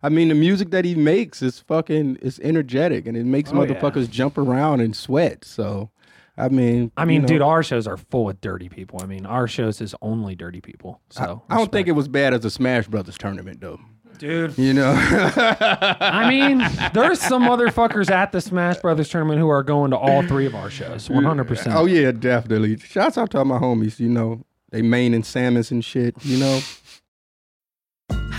I 0.04 0.10
mean, 0.10 0.30
the 0.30 0.36
music 0.36 0.72
that 0.72 0.84
he 0.86 0.96
makes 0.96 1.42
is 1.42 1.60
fucking. 1.60 2.18
It's 2.22 2.40
energetic 2.40 3.06
and 3.08 3.16
it 3.16 3.26
makes 3.26 3.52
Oh, 3.54 3.62
yeah. 3.64 3.74
motherfuckers 3.74 4.10
jump 4.10 4.38
around 4.38 4.80
and 4.82 4.96
sweat. 4.96 5.46
So, 5.46 5.92
I 6.38 6.50
mean, 6.50 6.92
I 6.98 7.06
mean, 7.06 7.16
you 7.16 7.22
know, 7.22 7.28
dude, 7.28 7.42
our 7.42 7.62
shows 7.62 7.86
are 7.88 7.98
full 7.98 8.30
of 8.30 8.42
dirty 8.42 8.68
people. 8.70 9.00
I 9.04 9.06
mean, 9.06 9.26
our 9.26 9.48
shows 9.48 9.80
is 9.82 9.94
only 10.02 10.36
dirty 10.36 10.60
people. 10.62 11.00
So 11.10 11.44
I 11.50 11.58
don't 11.58 11.72
think 11.72 11.88
it 11.88 11.92
was 11.92 12.08
bad 12.08 12.34
as 12.34 12.44
a 12.46 12.50
Smash 12.50 12.88
Brothers 12.88 13.18
tournament 13.18 13.62
though. 13.62 13.80
dude. 14.18 14.58
You 14.58 14.74
know, 14.74 14.92
I 14.98 16.28
mean, 16.30 16.60
there's 16.94 17.20
some 17.20 17.44
motherfuckers 17.44 18.10
at 18.10 18.32
the 18.32 18.42
Smash 18.42 18.78
Brothers 18.78 19.10
tournament 19.10 19.40
who 19.40 19.50
are 19.50 19.64
going 19.64 19.92
to 19.92 19.98
all 19.98 20.24
three 20.24 20.46
of 20.46 20.56
our 20.56 20.70
shows, 20.70 21.10
100. 21.10 21.44
percent 21.48 21.76
oh 21.76 21.86
yeah, 21.86 22.12
definitely. 22.12 22.78
Shouts 22.78 23.18
out 23.18 23.32
to 23.32 23.40
all 23.40 23.46
my 23.46 23.60
homies. 23.60 24.00
You 24.00 24.10
know, 24.10 24.46
they 24.72 24.82
main 24.82 25.14
and 25.14 25.24
Samus 25.24 25.70
and 25.72 25.84
shit. 25.86 26.16
You 26.26 26.38
know. 26.40 26.60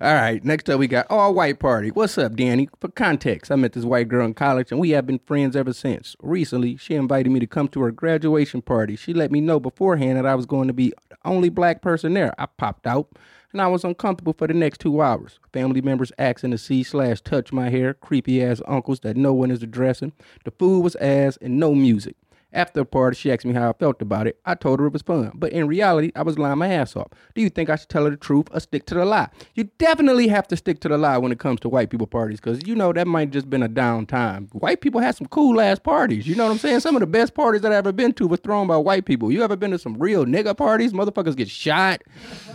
All 0.00 0.14
right, 0.14 0.42
next 0.44 0.68
up 0.70 0.80
we 0.80 0.88
got 0.88 1.06
All 1.10 1.34
White 1.34 1.58
Party. 1.58 1.90
What's 1.90 2.18
up, 2.18 2.34
Danny? 2.34 2.68
For 2.80 2.88
context, 2.88 3.52
I 3.52 3.56
met 3.56 3.72
this 3.72 3.84
white 3.84 4.08
girl 4.08 4.26
in 4.26 4.34
college 4.34 4.72
and 4.72 4.80
we 4.80 4.90
have 4.90 5.06
been 5.06 5.20
friends 5.20 5.54
ever 5.54 5.72
since. 5.72 6.16
Recently, 6.20 6.76
she 6.76 6.94
invited 6.94 7.30
me 7.30 7.38
to 7.40 7.46
come 7.46 7.68
to 7.68 7.82
her 7.82 7.92
graduation 7.92 8.62
party. 8.62 8.96
She 8.96 9.12
let 9.12 9.30
me 9.30 9.40
know 9.40 9.60
beforehand 9.60 10.16
that 10.16 10.26
I 10.26 10.34
was 10.34 10.46
going 10.46 10.66
to 10.68 10.74
be 10.74 10.92
the 11.10 11.16
only 11.24 11.50
black 11.50 11.82
person 11.82 12.14
there. 12.14 12.34
I 12.38 12.46
popped 12.46 12.86
out 12.86 13.08
and 13.52 13.60
I 13.60 13.68
was 13.68 13.84
uncomfortable 13.84 14.32
for 14.32 14.46
the 14.46 14.54
next 14.54 14.80
two 14.80 15.02
hours. 15.02 15.38
Family 15.52 15.82
members 15.82 16.10
asking 16.18 16.52
to 16.52 16.58
see 16.58 16.82
slash 16.82 17.20
touch 17.20 17.52
my 17.52 17.68
hair, 17.68 17.94
creepy 17.94 18.42
ass 18.42 18.62
uncles 18.66 19.00
that 19.00 19.16
no 19.16 19.32
one 19.32 19.50
is 19.50 19.62
addressing. 19.62 20.12
The 20.44 20.52
food 20.52 20.80
was 20.80 20.96
ass 20.96 21.38
and 21.40 21.60
no 21.60 21.74
music. 21.74 22.16
After 22.54 22.80
the 22.80 22.84
party, 22.84 23.16
she 23.16 23.32
asked 23.32 23.46
me 23.46 23.54
how 23.54 23.70
I 23.70 23.72
felt 23.72 24.02
about 24.02 24.26
it. 24.26 24.38
I 24.44 24.54
told 24.54 24.78
her 24.80 24.86
it 24.86 24.92
was 24.92 25.00
fun, 25.00 25.32
but 25.34 25.52
in 25.52 25.66
reality, 25.66 26.12
I 26.14 26.22
was 26.22 26.38
lying 26.38 26.58
my 26.58 26.68
ass 26.68 26.94
off. 26.94 27.08
Do 27.34 27.40
you 27.40 27.48
think 27.48 27.70
I 27.70 27.76
should 27.76 27.88
tell 27.88 28.04
her 28.04 28.10
the 28.10 28.16
truth 28.16 28.48
or 28.52 28.60
stick 28.60 28.84
to 28.86 28.94
the 28.94 29.06
lie? 29.06 29.30
You 29.54 29.64
definitely 29.78 30.28
have 30.28 30.46
to 30.48 30.56
stick 30.56 30.80
to 30.80 30.88
the 30.88 30.98
lie 30.98 31.16
when 31.16 31.32
it 31.32 31.38
comes 31.38 31.60
to 31.60 31.70
white 31.70 31.88
people 31.88 32.06
parties, 32.06 32.40
because 32.40 32.66
you 32.66 32.74
know 32.74 32.92
that 32.92 33.06
might 33.06 33.30
just 33.30 33.48
been 33.48 33.62
a 33.62 33.68
down 33.68 34.04
time. 34.04 34.48
White 34.52 34.82
people 34.82 35.00
have 35.00 35.16
some 35.16 35.28
cool 35.28 35.60
ass 35.60 35.78
parties. 35.78 36.26
You 36.26 36.34
know 36.34 36.44
what 36.44 36.52
I'm 36.52 36.58
saying? 36.58 36.80
Some 36.80 36.94
of 36.94 37.00
the 37.00 37.06
best 37.06 37.34
parties 37.34 37.62
that 37.62 37.72
I 37.72 37.76
ever 37.76 37.92
been 37.92 38.12
to 38.14 38.26
was 38.26 38.40
thrown 38.40 38.66
by 38.66 38.76
white 38.76 39.06
people. 39.06 39.32
You 39.32 39.42
ever 39.42 39.56
been 39.56 39.70
to 39.70 39.78
some 39.78 39.96
real 39.96 40.26
nigga 40.26 40.54
parties? 40.54 40.92
Motherfuckers 40.92 41.36
get 41.36 41.48
shot, 41.48 42.02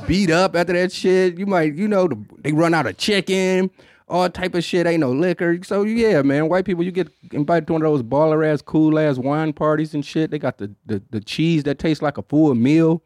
beat 0.06 0.30
up 0.30 0.56
after 0.56 0.74
that 0.74 0.92
shit. 0.92 1.40
You 1.40 1.48
might, 1.48 1.74
you 1.74 1.88
know, 1.88 2.08
the, 2.08 2.24
they 2.40 2.52
run 2.52 2.76
out 2.76 2.86
of 2.86 2.98
chicken 2.98 3.72
all 4.10 4.30
type 4.30 4.56
of 4.56 4.64
shit. 4.64 4.88
Ain't 4.88 5.02
no 5.02 5.12
liquor. 5.12 5.60
So 5.64 5.84
yeah, 5.84 6.22
man, 6.22 6.50
white 6.50 6.66
people, 6.66 6.84
you 6.84 6.92
get 6.92 7.10
invited 7.32 7.68
to 7.68 7.74
one 7.74 7.82
of 7.82 7.92
those 7.92 8.04
baller 8.04 8.46
ass, 8.46 8.62
cool 8.62 8.98
ass 8.98 9.18
wine 9.18 9.54
parties 9.54 9.94
and 9.94 10.06
shit. 10.06 10.32
They 10.32 10.40
got 10.40 10.58
the, 10.58 10.74
the 10.86 11.02
the 11.10 11.20
cheese 11.20 11.64
that 11.64 11.80
tastes 11.80 12.02
like 12.02 12.18
a 12.18 12.22
full 12.24 12.56
meal. 12.56 13.02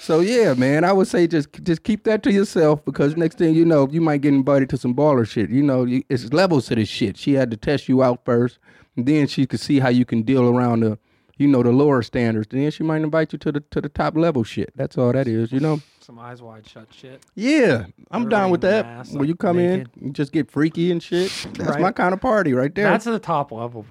So 0.00 0.20
yeah, 0.20 0.54
man, 0.54 0.84
I 0.84 0.92
would 0.92 1.08
say 1.08 1.26
just 1.26 1.52
just 1.62 1.82
keep 1.82 2.04
that 2.04 2.22
to 2.24 2.32
yourself 2.32 2.84
because 2.84 3.16
next 3.16 3.38
thing 3.38 3.54
you 3.54 3.64
know, 3.64 3.88
you 3.90 4.00
might 4.00 4.20
get 4.20 4.34
invited 4.34 4.70
to 4.70 4.76
some 4.76 4.94
baller 4.94 5.28
shit. 5.28 5.50
You 5.50 5.62
know, 5.62 5.84
you, 5.84 6.02
it's 6.08 6.32
levels 6.32 6.66
to 6.66 6.76
this 6.76 6.88
shit. 6.88 7.16
She 7.16 7.34
had 7.34 7.50
to 7.50 7.56
test 7.56 7.88
you 7.88 8.02
out 8.02 8.24
first, 8.24 8.58
and 8.96 9.06
then 9.06 9.26
she 9.26 9.46
could 9.46 9.60
see 9.60 9.80
how 9.80 9.88
you 9.88 10.04
can 10.04 10.22
deal 10.22 10.48
around 10.48 10.80
the. 10.80 10.98
You 11.36 11.48
know 11.48 11.64
the 11.64 11.72
lower 11.72 12.00
standards. 12.02 12.46
And 12.52 12.62
Then 12.62 12.70
she 12.70 12.84
might 12.84 13.02
invite 13.02 13.32
you 13.32 13.40
to 13.40 13.50
the 13.50 13.58
to 13.72 13.80
the 13.80 13.88
top 13.88 14.16
level 14.16 14.44
shit. 14.44 14.72
That's 14.76 14.96
all 14.96 15.12
that 15.12 15.26
is, 15.26 15.50
you 15.50 15.58
know. 15.58 15.80
Some 16.04 16.18
eyes 16.18 16.42
wide 16.42 16.68
shut 16.68 16.88
shit. 16.90 17.24
Yeah, 17.34 17.86
I'm 18.10 18.28
down 18.28 18.50
with 18.50 18.60
that. 18.60 18.84
Masked, 18.84 19.14
Where 19.16 19.24
you 19.24 19.34
come 19.34 19.56
naked. 19.56 19.88
in, 19.96 20.08
you 20.08 20.12
just 20.12 20.32
get 20.32 20.50
freaky 20.50 20.92
and 20.92 21.02
shit. 21.02 21.32
That's 21.54 21.70
Right. 21.70 21.80
my 21.80 21.92
kind 21.92 22.12
of 22.12 22.20
party 22.20 22.52
right 22.52 22.74
there. 22.74 22.90
That's 22.90 23.06
the 23.06 23.18
top 23.18 23.50
level. 23.50 23.86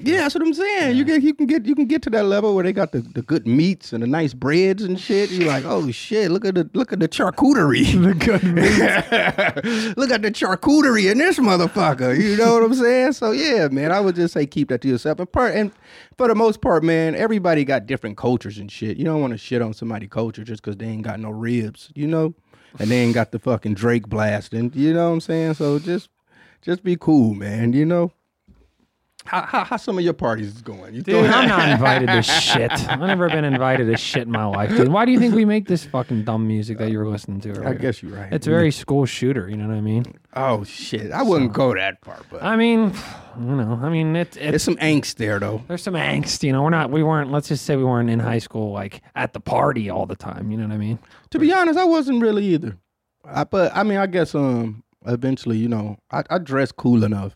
Yeah, 0.00 0.18
that's 0.18 0.36
what 0.36 0.46
I'm 0.46 0.54
saying. 0.54 0.96
You 0.96 1.02
get 1.02 1.22
you 1.22 1.34
can 1.34 1.46
get 1.46 1.66
you 1.66 1.74
can 1.74 1.86
get 1.86 2.02
to 2.02 2.10
that 2.10 2.26
level 2.26 2.54
where 2.54 2.62
they 2.62 2.72
got 2.72 2.92
the, 2.92 3.00
the 3.00 3.22
good 3.22 3.48
meats 3.48 3.92
and 3.92 4.00
the 4.00 4.06
nice 4.06 4.32
breads 4.32 4.84
and 4.84 5.00
shit. 5.00 5.32
You're 5.32 5.48
like, 5.48 5.64
oh 5.64 5.90
shit, 5.90 6.30
look 6.30 6.44
at 6.44 6.54
the 6.54 6.70
look 6.72 6.92
at 6.92 7.00
the 7.00 7.08
charcuterie. 7.08 8.00
the 8.00 8.14
good 8.14 8.44
meats. 8.44 9.96
look 9.96 10.12
at 10.12 10.22
the 10.22 10.30
charcuterie 10.30 11.10
in 11.10 11.18
this 11.18 11.40
motherfucker. 11.40 12.16
You 12.16 12.36
know 12.36 12.54
what 12.54 12.62
I'm 12.62 12.74
saying? 12.74 13.14
So 13.14 13.32
yeah, 13.32 13.66
man, 13.66 13.90
I 13.90 13.98
would 13.98 14.14
just 14.14 14.34
say 14.34 14.46
keep 14.46 14.68
that 14.68 14.82
to 14.82 14.88
yourself. 14.88 15.18
And 15.18 15.32
part 15.32 15.52
and 15.56 15.72
for 16.16 16.28
the 16.28 16.36
most 16.36 16.60
part, 16.60 16.84
man, 16.84 17.16
everybody 17.16 17.64
got 17.64 17.86
different 17.86 18.16
cultures 18.16 18.56
and 18.58 18.70
shit. 18.70 18.96
You 18.98 19.04
don't 19.04 19.20
want 19.20 19.32
to 19.32 19.36
shit 19.38 19.60
on 19.60 19.74
somebody 19.74 20.06
culture 20.06 20.44
just 20.44 20.62
because 20.62 20.76
they 20.76 20.86
ain't 20.86 21.02
got 21.02 21.18
no 21.18 21.30
you 21.94 22.06
know, 22.06 22.34
and 22.78 22.90
they 22.90 22.98
ain't 22.98 23.14
got 23.14 23.32
the 23.32 23.38
fucking 23.38 23.74
Drake 23.74 24.08
blasting. 24.08 24.72
You 24.74 24.92
know 24.92 25.08
what 25.08 25.14
I'm 25.14 25.20
saying? 25.20 25.54
So 25.54 25.78
just 25.78 26.08
just 26.62 26.82
be 26.82 26.96
cool, 26.96 27.34
man. 27.34 27.72
You 27.72 27.86
know. 27.86 28.12
How, 29.26 29.42
how 29.42 29.64
how 29.64 29.76
some 29.76 29.98
of 29.98 30.04
your 30.04 30.12
parties 30.12 30.48
is 30.48 30.62
going? 30.62 30.94
You 30.94 31.02
Dude, 31.02 31.26
I'm 31.26 31.48
not 31.48 31.68
invited 31.68 32.06
to 32.06 32.22
shit. 32.40 32.70
I've 32.70 33.00
never 33.00 33.28
been 33.28 33.44
invited 33.44 33.86
to 33.86 33.96
shit 33.96 34.22
in 34.22 34.30
my 34.30 34.44
life, 34.44 34.70
dude. 34.70 34.88
Why 34.88 35.04
do 35.04 35.12
you 35.12 35.18
think 35.18 35.34
we 35.34 35.44
make 35.44 35.66
this 35.68 35.84
fucking 35.84 36.24
dumb 36.24 36.46
music 36.46 36.78
that 36.78 36.90
you're 36.90 37.06
listening 37.06 37.40
to? 37.42 37.50
Earlier? 37.50 37.68
I 37.68 37.74
guess 37.74 38.02
you're 38.02 38.12
right. 38.12 38.32
It's 38.32 38.46
very 38.46 38.70
school 38.70 39.06
shooter. 39.06 39.48
You 39.48 39.56
know 39.56 39.68
what 39.68 39.76
I 39.76 39.80
mean? 39.80 40.04
Oh 40.34 40.64
shit! 40.64 41.12
I 41.12 41.22
wouldn't 41.22 41.52
go 41.52 41.74
that 41.74 42.04
far, 42.04 42.20
but 42.30 42.42
I 42.42 42.56
mean, 42.56 42.92
you 43.38 43.56
know, 43.56 43.78
I 43.82 43.88
mean, 43.88 44.14
it, 44.16 44.32
there's 44.32 44.54
it's 44.54 44.64
some 44.64 44.76
angst 44.76 45.16
there 45.16 45.38
though. 45.38 45.62
there's 45.68 45.82
some 45.82 45.94
angst. 45.94 46.42
You 46.42 46.52
know, 46.52 46.62
we're 46.62 46.70
not, 46.70 46.90
we 46.90 47.02
weren't. 47.02 47.30
Let's 47.32 47.48
just 47.48 47.64
say 47.64 47.76
we 47.76 47.84
weren't 47.84 48.10
in 48.10 48.20
high 48.20 48.38
school 48.38 48.72
like 48.72 49.02
at 49.14 49.32
the 49.32 49.40
party 49.40 49.90
all 49.90 50.06
the 50.06 50.16
time. 50.16 50.50
You 50.50 50.56
know 50.58 50.66
what 50.66 50.74
I 50.74 50.78
mean? 50.78 50.98
To 51.30 51.38
be 51.38 51.52
honest, 51.52 51.78
I 51.78 51.84
wasn't 51.84 52.22
really 52.22 52.44
either. 52.46 52.78
I, 53.24 53.44
but 53.44 53.74
I 53.74 53.82
mean, 53.82 53.98
I 53.98 54.06
guess 54.06 54.34
um, 54.34 54.84
eventually, 55.06 55.56
you 55.56 55.68
know, 55.68 55.96
I, 56.10 56.22
I 56.30 56.38
dressed 56.38 56.76
cool 56.76 57.02
enough 57.04 57.34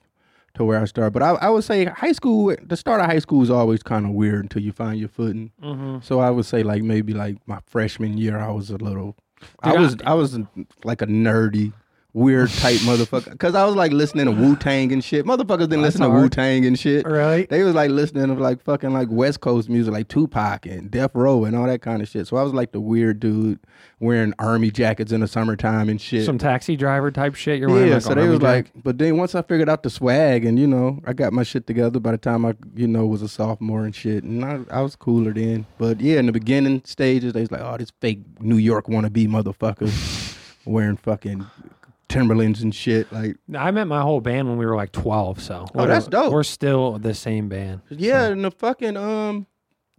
to 0.60 0.64
where 0.66 0.80
I 0.80 0.84
started. 0.84 1.12
But 1.12 1.22
I, 1.22 1.30
I 1.30 1.48
would 1.50 1.64
say 1.64 1.86
high 1.86 2.12
school, 2.12 2.54
the 2.62 2.76
start 2.76 3.00
of 3.00 3.06
high 3.06 3.18
school 3.18 3.42
is 3.42 3.50
always 3.50 3.82
kind 3.82 4.04
of 4.06 4.12
weird 4.12 4.42
until 4.44 4.62
you 4.62 4.72
find 4.72 4.98
your 5.00 5.08
footing. 5.08 5.50
Mm-hmm. 5.62 5.98
So 6.02 6.20
I 6.20 6.30
would 6.30 6.44
say 6.46 6.62
like 6.62 6.82
maybe 6.82 7.12
like 7.14 7.36
my 7.46 7.58
freshman 7.66 8.18
year, 8.18 8.38
I 8.38 8.50
was 8.50 8.70
a 8.70 8.76
little, 8.76 9.16
Dude, 9.64 9.74
I- 9.74 9.80
was 9.80 9.96
I 10.04 10.14
was 10.14 10.38
like 10.84 11.00
a 11.02 11.06
nerdy. 11.06 11.72
Weird 12.12 12.50
type 12.50 12.78
motherfucker, 12.78 13.38
cause 13.38 13.54
I 13.54 13.64
was 13.64 13.76
like 13.76 13.92
listening 13.92 14.26
to 14.26 14.32
Wu 14.32 14.56
Tang 14.56 14.92
and 14.92 15.02
shit. 15.02 15.24
Motherfuckers 15.24 15.60
didn't 15.60 15.82
That's 15.82 15.94
listen 15.94 16.00
to 16.02 16.10
hard. 16.10 16.22
Wu 16.22 16.28
Tang 16.28 16.66
and 16.66 16.76
shit. 16.76 17.06
Right. 17.06 17.48
They 17.48 17.62
was 17.62 17.74
like 17.76 17.90
listening 17.90 18.26
to 18.26 18.34
like 18.34 18.60
fucking 18.64 18.92
like 18.92 19.06
West 19.10 19.40
Coast 19.40 19.68
music, 19.68 19.92
like 19.92 20.08
Tupac 20.08 20.66
and 20.66 20.90
Death 20.90 21.12
Row 21.14 21.44
and 21.44 21.54
all 21.54 21.66
that 21.66 21.82
kind 21.82 22.02
of 22.02 22.08
shit. 22.08 22.26
So 22.26 22.36
I 22.36 22.42
was 22.42 22.52
like 22.52 22.72
the 22.72 22.80
weird 22.80 23.20
dude 23.20 23.60
wearing 24.00 24.34
army 24.38 24.72
jackets 24.72 25.12
in 25.12 25.20
the 25.20 25.28
summertime 25.28 25.88
and 25.88 26.00
shit. 26.00 26.24
Some 26.24 26.38
taxi 26.38 26.74
driver 26.74 27.12
type 27.12 27.36
shit. 27.36 27.60
You're 27.60 27.68
wearing 27.68 27.88
yeah, 27.88 27.94
like 27.94 28.02
so 28.02 28.14
they 28.14 28.28
was 28.28 28.40
jacket? 28.40 28.70
like, 28.74 28.82
but 28.82 28.98
then 28.98 29.16
once 29.16 29.34
I 29.36 29.42
figured 29.42 29.68
out 29.68 29.84
the 29.84 29.90
swag 29.90 30.44
and 30.44 30.58
you 30.58 30.66
know, 30.66 31.00
I 31.06 31.12
got 31.12 31.32
my 31.32 31.44
shit 31.44 31.66
together 31.66 32.00
by 32.00 32.10
the 32.12 32.18
time 32.18 32.44
I, 32.44 32.54
you 32.74 32.88
know, 32.88 33.06
was 33.06 33.22
a 33.22 33.28
sophomore 33.28 33.84
and 33.84 33.94
shit, 33.94 34.24
and 34.24 34.44
I, 34.44 34.60
I 34.70 34.80
was 34.80 34.96
cooler 34.96 35.32
then. 35.32 35.66
But 35.78 36.00
yeah, 36.00 36.18
in 36.18 36.26
the 36.26 36.32
beginning 36.32 36.82
stages, 36.84 37.34
they 37.34 37.40
was 37.42 37.52
like, 37.52 37.60
oh, 37.60 37.76
this 37.76 37.92
fake 38.00 38.22
New 38.40 38.56
York 38.56 38.86
wannabe 38.86 39.28
motherfuckers 39.28 40.36
wearing 40.64 40.96
fucking 40.96 41.46
Timberlands 42.10 42.60
and 42.62 42.74
shit. 42.74 43.10
Like, 43.12 43.36
I 43.56 43.70
met 43.70 43.86
my 43.86 44.02
whole 44.02 44.20
band 44.20 44.48
when 44.48 44.58
we 44.58 44.66
were 44.66 44.76
like 44.76 44.92
12. 44.92 45.40
So 45.40 45.66
Oh, 45.74 45.86
that's 45.86 46.06
dope. 46.06 46.32
We're 46.32 46.42
still 46.42 46.98
the 46.98 47.14
same 47.14 47.48
band. 47.48 47.80
yeah, 47.88 48.26
and 48.26 48.44
the 48.44 48.50
fucking 48.50 48.96
um, 48.98 49.46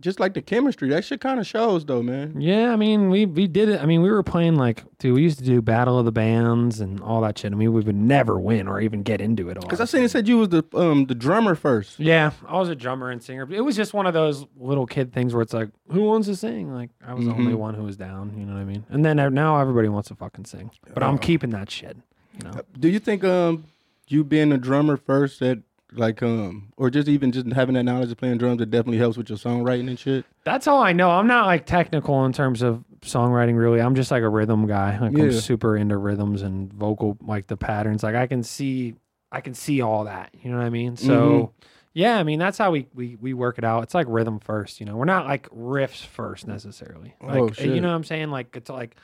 just 0.02 0.20
like 0.20 0.34
the 0.34 0.42
chemistry, 0.42 0.90
that 0.90 1.06
shit 1.06 1.22
kind 1.22 1.40
of 1.40 1.48
shows 1.48 1.86
though, 1.86 2.02
man. 2.02 2.40
Yeah, 2.40 2.74
I 2.74 2.76
mean, 2.76 3.10
we 3.10 3.26
we 3.26 3.48
did 3.48 3.70
it. 3.70 3.82
I 3.82 3.86
mean, 3.86 4.02
we 4.02 4.10
were 4.10 4.24
playing 4.24 4.56
like, 4.56 4.84
dude, 4.98 5.16
we 5.16 5.22
used 5.22 5.38
to 5.40 5.46
do 5.46 5.62
Battle 5.62 5.98
of 5.98 6.06
the 6.06 6.12
Bands 6.12 6.82
and 6.82 7.00
all 7.02 7.22
that 7.22 7.38
shit. 7.38 7.52
I 7.52 7.56
mean, 7.56 7.72
we 7.72 7.82
would 7.82 7.96
never 7.96 8.40
win 8.40 8.68
or 8.68 8.82
even 8.82 9.04
get 9.04 9.22
into 9.22 9.50
it 9.50 9.58
all. 9.58 9.70
Cause 9.70 9.80
I 9.80 9.86
seen 9.86 10.04
it 10.04 10.10
said 10.10 10.28
you 10.28 10.38
was 10.38 10.50
the 10.50 10.64
um 10.74 11.06
the 11.06 11.16
drummer 11.16 11.56
first. 11.56 12.00
Yeah, 12.00 12.32
I 12.48 12.58
was 12.58 12.70
a 12.70 12.76
drummer 12.76 13.10
and 13.10 13.24
singer. 13.24 13.48
It 13.52 13.62
was 13.62 13.76
just 13.76 13.94
one 13.94 14.08
of 14.08 14.14
those 14.14 14.46
little 14.58 14.86
kid 14.86 15.14
things 15.14 15.34
where 15.34 15.42
it's 15.42 15.54
like, 15.54 15.70
who 15.92 16.04
wants 16.04 16.28
to 16.28 16.36
sing? 16.36 16.74
Like, 16.74 16.90
I 17.06 17.14
was 17.14 17.26
the 17.26 17.32
only 17.32 17.54
one 17.54 17.76
who 17.76 17.84
was 17.84 17.98
down. 17.98 18.34
You 18.38 18.46
know 18.46 18.54
what 18.54 18.62
I 18.62 18.66
mean? 18.66 18.86
And 18.90 19.06
then 19.06 19.20
uh, 19.20 19.30
now 19.30 19.60
everybody 19.60 19.88
wants 19.88 20.10
to 20.10 20.16
fucking 20.16 20.46
sing, 20.46 20.72
but 20.94 21.04
I'm 21.04 21.18
keeping 21.18 21.52
that 21.52 21.70
shit. 21.70 21.98
You 22.38 22.50
know? 22.50 22.62
Do 22.80 22.90
you 22.90 23.00
think 23.00 23.24
um 23.24 23.66
you 24.08 24.24
being 24.24 24.52
a 24.52 24.58
drummer 24.58 24.98
first 24.98 25.40
that 25.40 25.60
like 25.94 26.24
um 26.24 26.72
or 26.78 26.90
just 26.90 27.08
even 27.08 27.32
just 27.32 27.52
having 27.52 27.76
that 27.76 27.84
knowledge 27.84 28.12
of 28.12 28.18
playing 28.18 28.38
drums 28.38 28.62
it 28.62 28.72
definitely 28.72 28.98
helps 28.98 29.18
with 29.18 29.30
your 29.30 29.38
songwriting 29.38 29.88
and 29.88 30.00
shit? 30.00 30.26
That's 30.44 30.68
all 30.68 30.82
I 30.82 30.94
know. 30.94 31.10
I'm 31.10 31.28
not 31.28 31.46
like 31.46 31.66
technical 31.66 32.26
in 32.26 32.34
terms 32.34 32.62
of 32.62 32.84
songwriting. 33.02 33.58
Really, 33.58 33.82
I'm 33.82 33.96
just 33.96 34.12
like 34.12 34.24
a 34.24 34.30
rhythm 34.30 34.68
guy. 34.68 34.98
Like 35.00 35.18
I'm 35.18 35.32
super 35.32 35.76
into 35.76 35.98
rhythms 35.98 36.42
and 36.42 36.72
vocal, 36.74 37.18
like 37.22 37.48
the 37.48 37.58
patterns. 37.58 38.04
Like 38.04 38.16
I 38.16 38.28
can 38.28 38.44
see, 38.44 38.96
I 39.32 39.42
can 39.42 39.54
see 39.54 39.82
all 39.82 40.06
that. 40.06 40.32
You 40.42 40.52
know 40.52 40.58
what 40.58 40.66
I 40.66 40.70
mean? 40.70 40.98
So. 40.98 41.12
Mm-hmm. 41.12 41.68
Yeah, 41.94 42.18
I 42.18 42.24
mean 42.24 42.40
that's 42.40 42.58
how 42.58 42.72
we, 42.72 42.88
we 42.94 43.18
we 43.20 43.34
work 43.34 43.58
it 43.58 43.66
out. 43.66 43.84
It's 43.84 43.94
like 43.94 44.06
rhythm 44.08 44.40
first, 44.40 44.80
you 44.80 44.86
know. 44.86 44.96
We're 44.96 45.04
not 45.04 45.26
like 45.26 45.50
riffs 45.50 46.06
first 46.06 46.48
necessarily. 46.48 47.16
Like 47.22 47.36
Oh, 47.36 47.50
you 47.62 47.82
know 47.82 47.90
what 47.90 47.96
I'm 47.96 48.06
saying? 48.06 48.32
Like 48.32 48.56
it's 48.56 48.70
like 48.70 48.96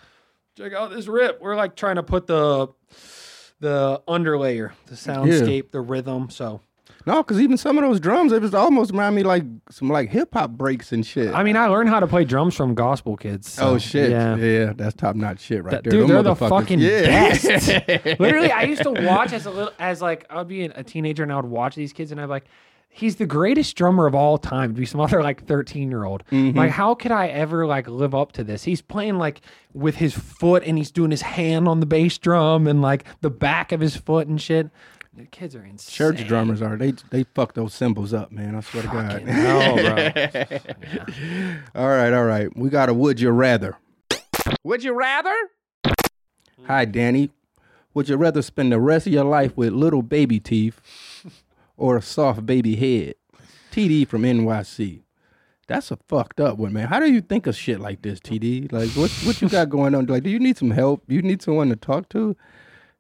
check 0.58 0.72
out 0.72 0.92
this 0.92 1.08
rip. 1.08 1.42
We're 1.42 1.58
like 1.58 1.76
trying 1.76 1.98
to 1.98 2.04
put 2.04 2.28
the 2.28 2.70
the 3.60 4.02
underlayer, 4.08 4.72
the 4.86 4.96
soundscape, 4.96 5.72
the 5.72 5.82
rhythm. 5.82 6.30
So 6.30 6.62
No, 7.08 7.24
cause 7.24 7.40
even 7.40 7.56
some 7.58 7.78
of 7.78 7.84
those 7.86 8.00
drums, 8.00 8.32
it 8.34 8.42
was 8.42 8.54
almost 8.54 8.92
remind 8.92 9.16
me 9.16 9.24
like 9.24 9.44
some 9.72 9.90
like 9.90 10.10
hip 10.10 10.34
hop 10.34 10.52
breaks 10.52 10.92
and 10.92 11.06
shit. 11.06 11.34
I 11.34 11.42
mean, 11.42 11.56
I 11.56 11.68
learned 11.68 11.88
how 11.90 12.00
to 12.02 12.06
play 12.08 12.26
drums 12.26 12.54
from 12.54 12.76
gospel 12.76 13.16
kids. 13.16 13.50
so, 13.50 13.70
oh 13.70 13.78
shit, 13.78 14.12
Yeah. 14.12 14.36
yeah, 14.36 14.74
that's 14.76 14.94
top 14.94 15.16
notch 15.16 15.40
shit 15.40 15.64
right 15.64 15.72
That- 15.72 15.84
there. 15.86 15.92
dude, 15.92 16.02
Them 16.02 16.10
they're 16.10 16.24
the 16.24 16.36
motherfuckers. 16.36 16.50
fucking 16.50 16.80
yeah. 16.80 17.30
best. 17.30 18.20
Literally, 18.20 18.52
I 18.52 18.64
used 18.64 18.84
to 18.84 18.92
watch 18.92 19.32
as 19.34 19.46
a 19.46 19.52
little, 19.52 19.72
as 19.80 20.02
like 20.02 20.26
I 20.30 20.36
would 20.38 20.48
be 20.50 20.66
a 20.66 20.84
teenager 20.84 21.24
and 21.24 21.32
I 21.32 21.38
would 21.38 21.46
watch 21.46 21.76
these 21.76 21.94
kids 21.94 22.12
and 22.12 22.20
I'd 22.20 22.26
be 22.26 22.30
like, 22.30 22.46
he's 22.90 23.16
the 23.18 23.26
greatest 23.26 23.76
drummer 23.78 24.06
of 24.08 24.14
all 24.16 24.38
time. 24.38 24.74
To 24.74 24.80
be 24.80 24.86
some 24.86 25.00
other 25.00 25.22
like 25.24 25.46
thirteen 25.46 25.90
year 25.90 26.04
old, 26.04 26.24
Mm-hmm. 26.32 26.58
like 26.58 26.72
how 26.72 26.94
could 26.94 27.12
I 27.14 27.28
ever 27.28 27.66
like 27.66 27.88
live 27.88 28.14
up 28.16 28.34
to 28.34 28.44
this? 28.44 28.64
He's 28.66 28.82
playing 28.82 29.18
like 29.18 29.40
with 29.74 29.96
his 29.96 30.14
foot 30.14 30.64
and 30.66 30.78
he's 30.78 30.92
doing 30.92 31.12
his 31.12 31.22
hand 31.22 31.68
on 31.70 31.80
the 31.80 31.86
bass 31.86 32.18
drum 32.18 32.68
and 32.68 32.82
like 32.82 33.06
the 33.22 33.30
back 33.30 33.72
of 33.72 33.80
his 33.80 33.96
foot 33.96 34.28
and 34.28 34.42
shit. 34.42 34.70
The 35.18 35.26
kids 35.26 35.56
are 35.56 35.66
insane. 35.66 35.96
Church 35.96 36.28
drummers 36.28 36.62
are 36.62 36.78
they 36.78 36.94
they 37.10 37.24
fuck 37.24 37.56
those 37.56 37.74
cymbals 37.74 38.14
up, 38.14 38.32
man. 38.32 38.54
I 38.54 38.60
swear 38.60 38.84
to 38.84 38.90
God. 38.90 39.22
hell, 39.24 39.76
bro. 39.76 40.60
all 41.82 41.88
right, 41.88 42.14
all 42.14 42.26
right. 42.26 42.56
We 42.56 42.70
got 42.70 42.88
a 42.88 42.94
would 42.94 43.20
you 43.20 43.32
rather. 43.32 43.78
Would 44.64 44.84
you 44.84 44.94
rather? 44.94 45.36
Hi, 46.68 46.86
Danny. 46.86 47.32
Would 47.96 48.10
you 48.10 48.16
rather 48.16 48.44
spend 48.44 48.72
the 48.72 48.80
rest 48.80 49.08
of 49.08 49.14
your 49.14 49.24
life 49.24 49.58
with 49.58 49.74
little 49.74 50.04
baby 50.04 50.40
teeth 50.40 50.80
or 51.78 51.98
a 51.98 52.02
soft 52.02 52.46
baby 52.46 52.76
head? 52.76 53.16
TD 53.72 54.08
from 54.08 54.22
NYC. 54.22 55.02
That's 55.68 55.90
a 55.90 55.98
fucked 56.08 56.40
up 56.40 56.60
one, 56.60 56.74
man. 56.74 56.90
How 56.90 57.00
do 57.00 57.12
you 57.12 57.22
think 57.22 57.48
of 57.48 57.56
shit 57.56 57.80
like 57.80 58.04
this, 58.04 58.20
TD? 58.20 58.72
Like, 58.72 58.92
what 58.92 59.10
what 59.26 59.42
you 59.42 59.50
got 59.50 59.70
going 59.70 59.96
on? 59.96 60.06
Like, 60.06 60.22
do 60.22 60.30
you 60.30 60.40
need 60.40 60.58
some 60.58 60.72
help? 60.72 61.02
You 61.08 61.24
need 61.24 61.42
someone 61.42 61.70
to 61.70 61.76
talk 61.76 62.08
to? 62.10 62.38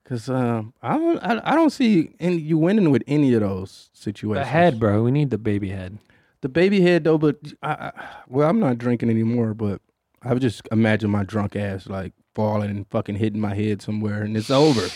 Cause 0.07 0.29
um, 0.29 0.73
I 0.81 0.97
don't 0.97 1.17
I, 1.19 1.41
I 1.51 1.55
don't 1.55 1.69
see 1.69 2.11
any, 2.19 2.37
you 2.37 2.57
winning 2.57 2.91
with 2.91 3.03
any 3.07 3.33
of 3.33 3.41
those 3.41 3.89
situations. 3.93 4.45
the 4.45 4.49
head, 4.49 4.79
bro. 4.79 5.03
We 5.03 5.11
need 5.11 5.31
the 5.31 5.37
baby 5.37 5.69
head. 5.69 5.97
the 6.41 6.47
baby 6.49 6.79
head 6.81 7.03
though, 7.03 7.17
but 7.17 7.37
I, 7.61 7.71
I 7.71 7.91
well, 8.27 8.49
I'm 8.49 8.59
not 8.59 8.77
drinking 8.77 9.09
anymore, 9.09 9.53
but 9.53 9.81
I 10.23 10.31
would 10.31 10.41
just 10.41 10.61
imagine 10.71 11.09
my 11.09 11.23
drunk 11.25 11.55
ass 11.57 11.87
like 11.87 12.13
falling 12.35 12.69
and 12.69 12.87
fucking 12.89 13.15
hitting 13.15 13.41
my 13.41 13.53
head 13.53 13.81
somewhere, 13.81 14.21
and 14.23 14.37
it's 14.37 14.49
over. 14.49 14.87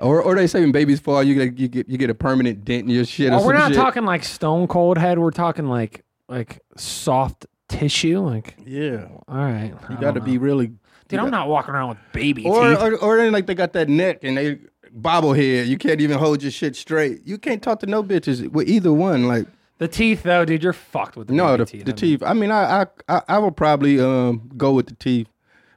Or, 0.00 0.22
or 0.22 0.36
they 0.36 0.46
say 0.46 0.60
when 0.60 0.70
babies 0.70 1.00
fall, 1.00 1.24
you 1.24 1.34
get 1.34 1.58
you 1.58 1.66
get 1.66 1.88
you 1.88 1.98
get 1.98 2.08
a 2.10 2.14
permanent 2.14 2.64
dent 2.64 2.84
in 2.84 2.90
your 2.90 3.04
shit. 3.04 3.32
or 3.32 3.40
Oh, 3.40 3.44
we're 3.44 3.54
not 3.54 3.68
shit. 3.72 3.76
talking 3.76 4.04
like 4.04 4.22
stone 4.22 4.68
cold 4.68 4.96
head. 4.98 5.18
We're 5.18 5.32
talking 5.32 5.66
like 5.66 6.04
like 6.28 6.60
soft 6.76 7.46
tissue. 7.68 8.20
Like, 8.20 8.54
Yeah, 8.64 9.08
all 9.26 9.36
right, 9.36 9.74
you 9.90 9.96
got 9.96 10.14
to 10.14 10.20
be 10.20 10.38
really. 10.38 10.70
Dude, 11.08 11.20
I'm 11.20 11.30
not 11.30 11.48
walking 11.48 11.74
around 11.74 11.88
with 11.90 11.98
baby 12.12 12.44
Or, 12.44 12.68
teeth. 12.68 12.78
or 12.80 12.96
or 12.96 13.16
then 13.16 13.32
like 13.32 13.46
they 13.46 13.54
got 13.54 13.72
that 13.72 13.88
neck 13.88 14.18
and 14.22 14.36
they 14.36 14.58
bobblehead. 14.96 15.66
You 15.66 15.78
can't 15.78 16.00
even 16.00 16.18
hold 16.18 16.42
your 16.42 16.50
shit 16.52 16.76
straight. 16.76 17.20
You 17.24 17.38
can't 17.38 17.62
talk 17.62 17.80
to 17.80 17.86
no 17.86 18.02
bitches 18.02 18.48
with 18.50 18.68
either 18.68 18.92
one. 18.92 19.26
Like 19.28 19.46
the 19.78 19.88
teeth, 19.88 20.22
though, 20.24 20.44
dude, 20.44 20.62
you're 20.62 20.72
fucked 20.72 21.16
with 21.16 21.28
the 21.28 21.34
no, 21.34 21.56
the, 21.56 21.64
teeth. 21.64 21.84
the 21.84 21.92
I 21.92 21.94
mean. 21.94 21.96
teeth. 21.96 22.22
I 22.22 22.32
mean, 22.34 22.50
I 22.50 22.82
I 22.82 22.86
I, 23.08 23.22
I 23.28 23.38
would 23.38 23.56
probably 23.56 24.00
um 24.00 24.50
go 24.56 24.72
with 24.72 24.86
the 24.88 24.94
teeth. 24.94 25.28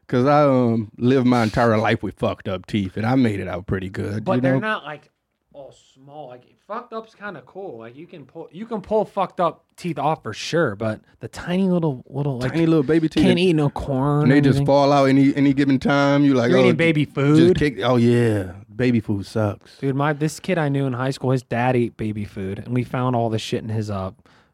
Cause 0.07 0.25
I 0.25 0.43
um 0.43 0.91
lived 0.97 1.25
my 1.27 1.43
entire 1.43 1.77
life 1.77 2.03
with 2.03 2.15
fucked 2.15 2.49
up 2.49 2.65
teeth, 2.65 2.97
and 2.97 3.05
I 3.05 3.15
made 3.15 3.39
it 3.39 3.47
out 3.47 3.65
pretty 3.67 3.89
good. 3.89 4.25
but 4.25 4.41
they're 4.41 4.53
know? 4.55 4.59
not 4.59 4.83
like 4.83 5.09
all 5.53 5.73
small. 5.93 6.27
Like 6.29 6.43
fucked 6.67 6.93
up's 6.93 7.13
kind 7.15 7.35
of 7.37 7.45
cool. 7.45 7.79
Like 7.79 7.95
you 7.95 8.07
can 8.07 8.25
pull 8.25 8.47
you 8.51 8.65
can 8.65 8.81
pull 8.81 9.05
fucked 9.05 9.39
up 9.39 9.65
teeth 9.75 9.99
off 9.99 10.23
for 10.23 10.33
sure. 10.33 10.75
But 10.75 11.01
the 11.19 11.27
tiny 11.27 11.67
little 11.69 12.03
little 12.07 12.39
like 12.39 12.51
tiny 12.53 12.65
little 12.65 12.83
baby 12.83 13.09
teeth. 13.09 13.23
can't 13.23 13.39
eat 13.39 13.53
no 13.53 13.69
corn. 13.69 14.29
they 14.29 14.39
just 14.41 14.57
anything. 14.57 14.65
fall 14.65 14.91
out 14.93 15.05
any 15.05 15.35
any 15.35 15.53
given 15.53 15.79
time. 15.79 16.23
You 16.23 16.33
like 16.35 16.49
You're 16.49 16.59
oh, 16.59 16.63
eating 16.63 16.75
baby 16.77 17.05
just 17.05 17.15
food. 17.15 17.57
kick- 17.59 17.79
oh 17.83 17.97
yeah, 17.97 18.53
baby 18.73 18.99
food 18.99 19.25
sucks. 19.25 19.77
Dude, 19.79 19.95
my 19.95 20.13
this 20.13 20.39
kid 20.39 20.57
I 20.57 20.69
knew 20.69 20.85
in 20.85 20.93
high 20.93 21.11
school, 21.11 21.31
his 21.31 21.43
dad 21.43 21.75
ate 21.75 21.97
baby 21.97 22.23
food, 22.25 22.59
and 22.59 22.73
we 22.73 22.83
found 22.83 23.15
all 23.15 23.29
the 23.29 23.39
shit 23.39 23.61
in 23.63 23.69
his 23.69 23.89
uh 23.91 24.11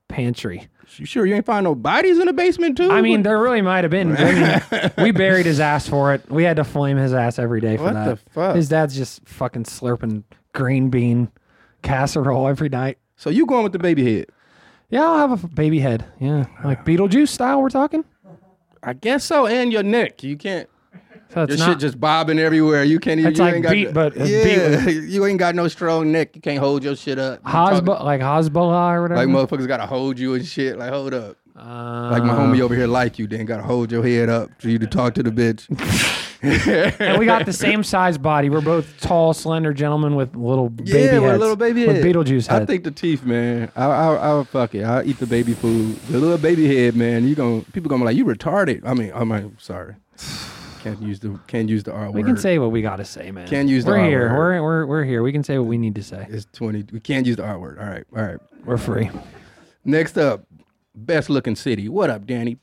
pantry. 0.07 0.67
You 0.95 1.05
sure 1.05 1.25
you 1.25 1.35
ain't 1.35 1.45
find 1.45 1.65
no 1.65 1.75
bodies 1.75 2.17
in 2.17 2.27
the 2.27 2.33
basement 2.33 2.77
too? 2.77 2.89
I 2.89 3.01
mean, 3.01 3.21
there 3.23 3.37
really 3.39 3.61
might 3.61 3.83
have 3.83 3.91
been. 3.91 4.15
I 4.15 4.61
mean, 4.71 4.91
we 5.03 5.11
buried 5.11 5.45
his 5.45 5.59
ass 5.59 5.87
for 5.87 6.13
it. 6.13 6.29
We 6.31 6.43
had 6.43 6.55
to 6.57 6.63
flame 6.63 6.95
his 6.95 7.13
ass 7.13 7.37
every 7.37 7.59
day 7.59 7.75
for 7.75 7.83
What 7.83 7.93
that. 7.93 8.05
the 8.23 8.31
fuck? 8.31 8.55
His 8.55 8.69
dad's 8.69 8.95
just 8.95 9.27
fucking 9.27 9.65
slurping 9.65 10.23
green 10.57 10.89
bean 10.89 11.29
casserole 11.83 12.47
every 12.47 12.67
night. 12.69 12.97
so 13.15 13.29
you 13.29 13.45
going 13.45 13.63
with 13.63 13.71
the 13.73 13.79
baby 13.79 14.03
head? 14.17 14.25
Yeah, 14.89 15.05
I'll 15.05 15.27
have 15.29 15.43
a 15.43 15.47
baby 15.47 15.79
head. 15.79 16.05
Yeah, 16.19 16.45
like 16.63 16.83
Beetlejuice 16.85 17.29
style. 17.29 17.61
We're 17.61 17.69
talking. 17.69 18.03
I 18.81 18.93
guess 18.93 19.23
so. 19.25 19.45
And 19.47 19.71
your 19.71 19.83
neck, 19.83 20.23
you 20.23 20.37
can't. 20.37 20.67
So 21.33 21.45
Your 21.45 21.57
not. 21.57 21.69
shit 21.71 21.79
just 21.79 21.99
bobbing 21.99 22.39
everywhere. 22.39 22.85
You 22.85 22.99
can't 22.99 23.19
even. 23.19 23.31
It's 23.31 23.39
you 23.39 23.45
like 23.45 23.53
ain't 23.55 23.63
got 23.63 23.71
beat- 23.73 23.87
no- 23.87 23.91
but 23.91 24.15
yeah, 24.15 24.85
beat 24.85 25.03
you 25.09 25.25
ain't 25.25 25.37
got 25.39 25.55
no 25.55 25.67
strong 25.67 26.09
neck. 26.11 26.35
You 26.35 26.41
can't 26.41 26.59
hold 26.59 26.83
your 26.85 26.95
shit 26.95 27.19
up. 27.19 27.43
Talking- 27.43 27.85
like 27.85 28.21
Hezbollah 28.21 28.93
or 28.95 29.01
whatever. 29.01 29.25
Like 29.25 29.27
motherfuckers 29.27 29.67
gotta 29.67 29.85
hold 29.85 30.17
you 30.17 30.35
and 30.35 30.45
shit. 30.45 30.77
Like 30.79 30.89
hold 30.91 31.13
up. 31.13 31.35
Uh, 31.53 32.09
Like 32.11 32.23
my 32.23 32.33
homie 32.33 32.61
over 32.61 32.73
here 32.75 32.87
like 32.87 33.19
you, 33.19 33.27
then 33.27 33.45
gotta 33.45 33.63
hold 33.63 33.91
your 33.91 34.03
head 34.05 34.29
up 34.29 34.49
for 34.59 34.69
you 34.69 34.79
to 34.79 34.87
talk 34.87 35.15
to 35.15 35.23
the 35.23 35.31
bitch. 35.31 35.67
and 36.41 37.17
we 37.17 37.25
got 37.25 37.45
the 37.45 37.53
same 37.53 37.83
size 37.83 38.17
body. 38.17 38.49
We're 38.49 38.61
both 38.61 38.99
tall, 38.99 39.33
slender 39.33 39.73
gentlemen 39.73 40.15
with 40.15 40.35
little 40.35 40.69
baby 40.69 40.91
yeah, 40.91 41.13
with 41.13 41.23
a 41.23 41.27
heads. 41.29 41.39
little 41.39 41.55
baby 41.55 41.87
with 41.87 41.97
head. 41.97 42.05
Beetlejuice 42.05 42.49
I 42.49 42.65
think 42.65 42.83
the 42.83 42.91
teeth, 42.91 43.23
man. 43.23 43.71
I, 43.75 43.85
I, 43.85 44.15
I'll 44.15 44.43
fuck 44.43 44.75
it. 44.75 44.83
I'll 44.83 45.07
eat 45.07 45.19
the 45.19 45.25
baby 45.27 45.53
food. 45.53 45.95
The 46.09 46.19
little 46.19 46.37
baby 46.37 46.67
head, 46.67 46.95
man. 46.95 47.27
You 47.27 47.35
gonna 47.35 47.61
people 47.73 47.89
gonna 47.89 48.01
be 48.01 48.05
like 48.05 48.17
you 48.17 48.25
retarded. 48.25 48.85
I 48.85 48.93
mean, 48.93 49.11
I'm 49.13 49.29
like, 49.29 49.45
sorry. 49.59 49.95
Can't 50.83 51.01
use 51.01 51.19
the 51.19 51.39
can't 51.47 51.67
use 51.69 51.83
the 51.83 51.91
R 51.91 52.05
word. 52.05 52.13
we 52.15 52.23
can 52.23 52.37
say 52.37 52.59
what 52.59 52.71
we 52.71 52.81
got 52.81 52.97
to 52.97 53.05
say, 53.05 53.31
man. 53.31 53.47
Can't 53.47 53.67
use 53.67 53.83
the 53.83 53.91
We're 53.91 53.99
R 53.99 54.05
here. 54.05 54.29
word. 54.29 54.37
We're, 54.37 54.61
we're 54.61 54.85
we're 54.85 55.03
here. 55.03 55.23
We 55.23 55.31
can 55.31 55.43
say 55.43 55.57
what 55.57 55.67
we 55.67 55.77
need 55.77 55.95
to 55.95 56.03
say. 56.03 56.25
it's 56.29 56.47
twenty. 56.53 56.85
We 56.91 56.99
can't 56.99 57.25
use 57.25 57.35
the 57.37 57.45
R 57.45 57.59
word. 57.59 57.79
All 57.79 57.85
right, 57.85 58.05
all 58.15 58.23
right. 58.23 58.37
We're 58.63 58.77
free. 58.77 59.09
Next 59.83 60.17
up, 60.17 60.45
best 60.95 61.29
looking 61.29 61.55
city. 61.55 61.89
What 61.89 62.09
up, 62.09 62.25
Danny? 62.25 62.57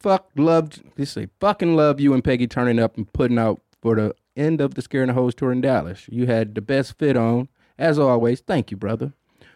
Fuck 0.00 0.30
loved 0.36 0.82
this 0.96 1.12
say 1.12 1.28
fucking 1.40 1.74
love 1.74 2.00
you 2.00 2.14
and 2.14 2.22
Peggy 2.22 2.46
turning 2.46 2.78
up 2.78 2.96
and 2.96 3.12
putting 3.12 3.38
out 3.38 3.60
for 3.82 3.96
the 3.96 4.14
end 4.36 4.60
of 4.60 4.74
the 4.74 4.82
Scaring 4.82 5.08
the 5.08 5.14
Hoes 5.14 5.34
tour 5.34 5.50
in 5.50 5.60
Dallas. 5.60 6.06
You 6.08 6.26
had 6.26 6.54
the 6.54 6.60
best 6.60 6.98
fit 6.98 7.16
on. 7.16 7.48
As 7.78 7.98
always, 7.98 8.40
thank 8.40 8.70
you, 8.70 8.76
brother. 8.76 9.12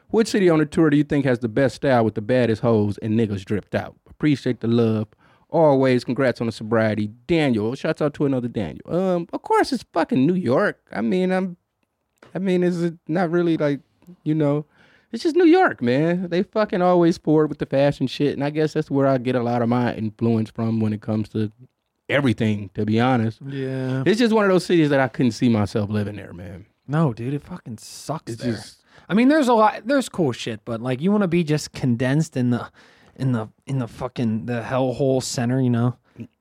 Which 0.09 0.29
city 0.29 0.49
on 0.49 0.59
the 0.59 0.67
tour 0.67 0.91
do 0.91 0.97
you 0.97 1.05
think 1.05 1.25
has 1.25 1.39
the 1.39 1.49
best 1.49 1.77
style 1.77 2.05
with 2.05 2.15
the 2.15 2.21
baddest 2.21 2.63
hoes 2.63 2.99
and 2.99 3.19
niggas 3.19 3.45
dripped 3.45 3.75
out? 3.75 3.97
Appreciate 4.09 4.61
the 4.61 4.69
love. 4.69 5.09
Always, 5.49 6.05
congrats 6.05 6.41
on 6.41 6.47
the 6.47 6.53
sobriety. 6.53 7.09
Daniel, 7.27 7.75
shouts 7.75 8.03
out 8.03 8.15
to 8.15 8.27
another 8.27 8.49
Daniel. 8.49 8.95
Um, 8.95 9.29
of 9.33 9.43
course 9.43 9.73
it's 9.73 9.85
fucking 9.93 10.27
New 10.27 10.35
York. 10.35 10.81
I 10.93 11.01
mean, 11.01 11.31
I'm 11.31 11.57
I 12.35 12.39
mean, 12.39 12.63
is 12.63 12.83
it 12.83 12.95
not 13.09 13.31
really 13.31 13.57
like, 13.57 13.81
you 14.25 14.35
know, 14.35 14.65
it's 15.13 15.23
just 15.23 15.37
New 15.37 15.45
York, 15.47 15.81
man. 15.83 16.29
They 16.29 16.43
fucking 16.43 16.83
always 16.83 17.19
forward 17.19 17.49
with 17.49 17.59
the 17.59 17.67
fashion 17.67 18.07
shit, 18.07 18.33
and 18.35 18.43
I 18.43 18.51
guess 18.51 18.73
that's 18.73 18.91
where 18.91 19.07
I 19.07 19.19
get 19.19 19.35
a 19.35 19.43
lot 19.43 19.63
of 19.63 19.69
my 19.69 19.95
influence 19.95 20.51
from 20.51 20.81
when 20.81 20.93
it 20.93 21.01
comes 21.03 21.29
to 21.31 21.53
everything. 22.09 22.71
To 22.75 22.85
be 22.85 23.01
honest, 23.01 23.41
Yeah. 23.47 24.03
it's 24.07 24.19
just 24.19 24.35
one 24.35 24.45
of 24.45 24.51
those 24.51 24.65
cities 24.67 24.91
that 24.91 25.01
I 25.01 25.09
couldn't 25.09 25.33
see 25.33 25.49
myself 25.49 25.91
living 25.91 26.17
there, 26.17 26.33
man. 26.33 26.67
No, 26.89 27.13
dude, 27.13 27.35
it 27.35 27.43
fucking 27.43 27.79
sucks 27.79 28.33
It's 28.33 28.43
there. 28.43 28.53
just 28.55 28.79
I 29.09 29.15
mean, 29.15 29.29
there's 29.29 29.49
a 29.49 29.55
lot. 29.55 29.83
There's 29.87 30.09
cool 30.09 30.33
shit, 30.33 30.65
but 30.65 30.81
like, 30.81 31.01
you 31.01 31.11
want 31.11 31.23
to 31.23 31.29
be 31.29 31.45
just 31.45 31.73
condensed 31.73 32.37
in 32.37 32.51
the, 32.51 32.71
in 33.17 33.33
the, 33.33 33.49
in 33.67 33.79
the 33.79 33.89
fucking 33.89 34.47
the 34.47 34.63
hellhole 34.63 35.23
center. 35.23 35.61
You 35.61 35.71
know, 35.71 35.97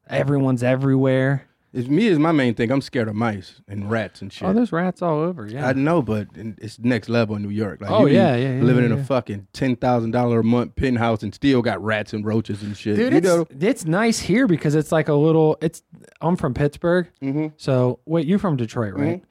everyone's 0.08 0.64
everywhere. 0.64 1.48
It's 1.74 1.88
me 1.88 2.08
is 2.08 2.20
my 2.20 2.32
main 2.32 2.54
thing. 2.54 2.72
I'm 2.72 2.82
scared 2.82 3.08
of 3.08 3.16
mice 3.16 3.62
and 3.68 3.90
rats 3.90 4.22
and 4.22 4.32
shit. 4.32 4.48
Oh, 4.48 4.54
there's 4.54 4.72
rats 4.72 5.02
all 5.02 5.20
over. 5.20 5.48
Yeah. 5.48 5.68
I 5.68 5.74
know, 5.74 6.02
but 6.02 6.28
it's 6.36 6.80
next 6.80 7.08
level 7.10 7.36
in 7.36 7.42
New 7.44 7.50
York. 7.50 7.82
Like, 7.82 7.90
Oh, 7.92 8.06
be 8.06 8.12
yeah, 8.14 8.36
yeah, 8.36 8.56
yeah, 8.58 8.62
living 8.64 8.84
in 8.86 8.92
yeah. 8.92 8.98
a 8.98 9.04
fucking 9.04 9.48
ten 9.54 9.76
thousand 9.76 10.12
dollar 10.12 10.42
a 10.42 10.44
month 10.44 10.76
penthouse 10.76 11.24
and 11.24 11.34
still 11.34 11.62
got 11.62 11.82
rats 11.84 12.14
and 12.14 12.26
roaches 12.26 12.62
and 12.64 12.76
shit. 12.76 12.96
Dude, 12.98 13.12
you 13.14 13.18
it's, 13.20 13.26
know, 13.28 13.48
it's 13.60 13.86
nice 13.86 14.20
here 14.20 14.48
because 14.48 14.76
it's 14.76 14.92
like 14.92 15.08
a 15.08 15.14
little. 15.14 15.58
It's 15.62 15.82
I'm 16.20 16.36
from 16.36 16.54
Pittsburgh, 16.54 17.08
Mm-hmm. 17.22 17.48
so 17.58 18.00
wait, 18.06 18.28
you're 18.28 18.40
from 18.40 18.58
Detroit, 18.58 18.94
right? 18.96 19.24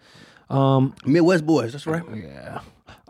Um, 0.48 0.94
Midwest 1.04 1.46
boys. 1.46 1.72
That's 1.72 1.86
right. 1.86 2.02
yeah. 2.14 2.60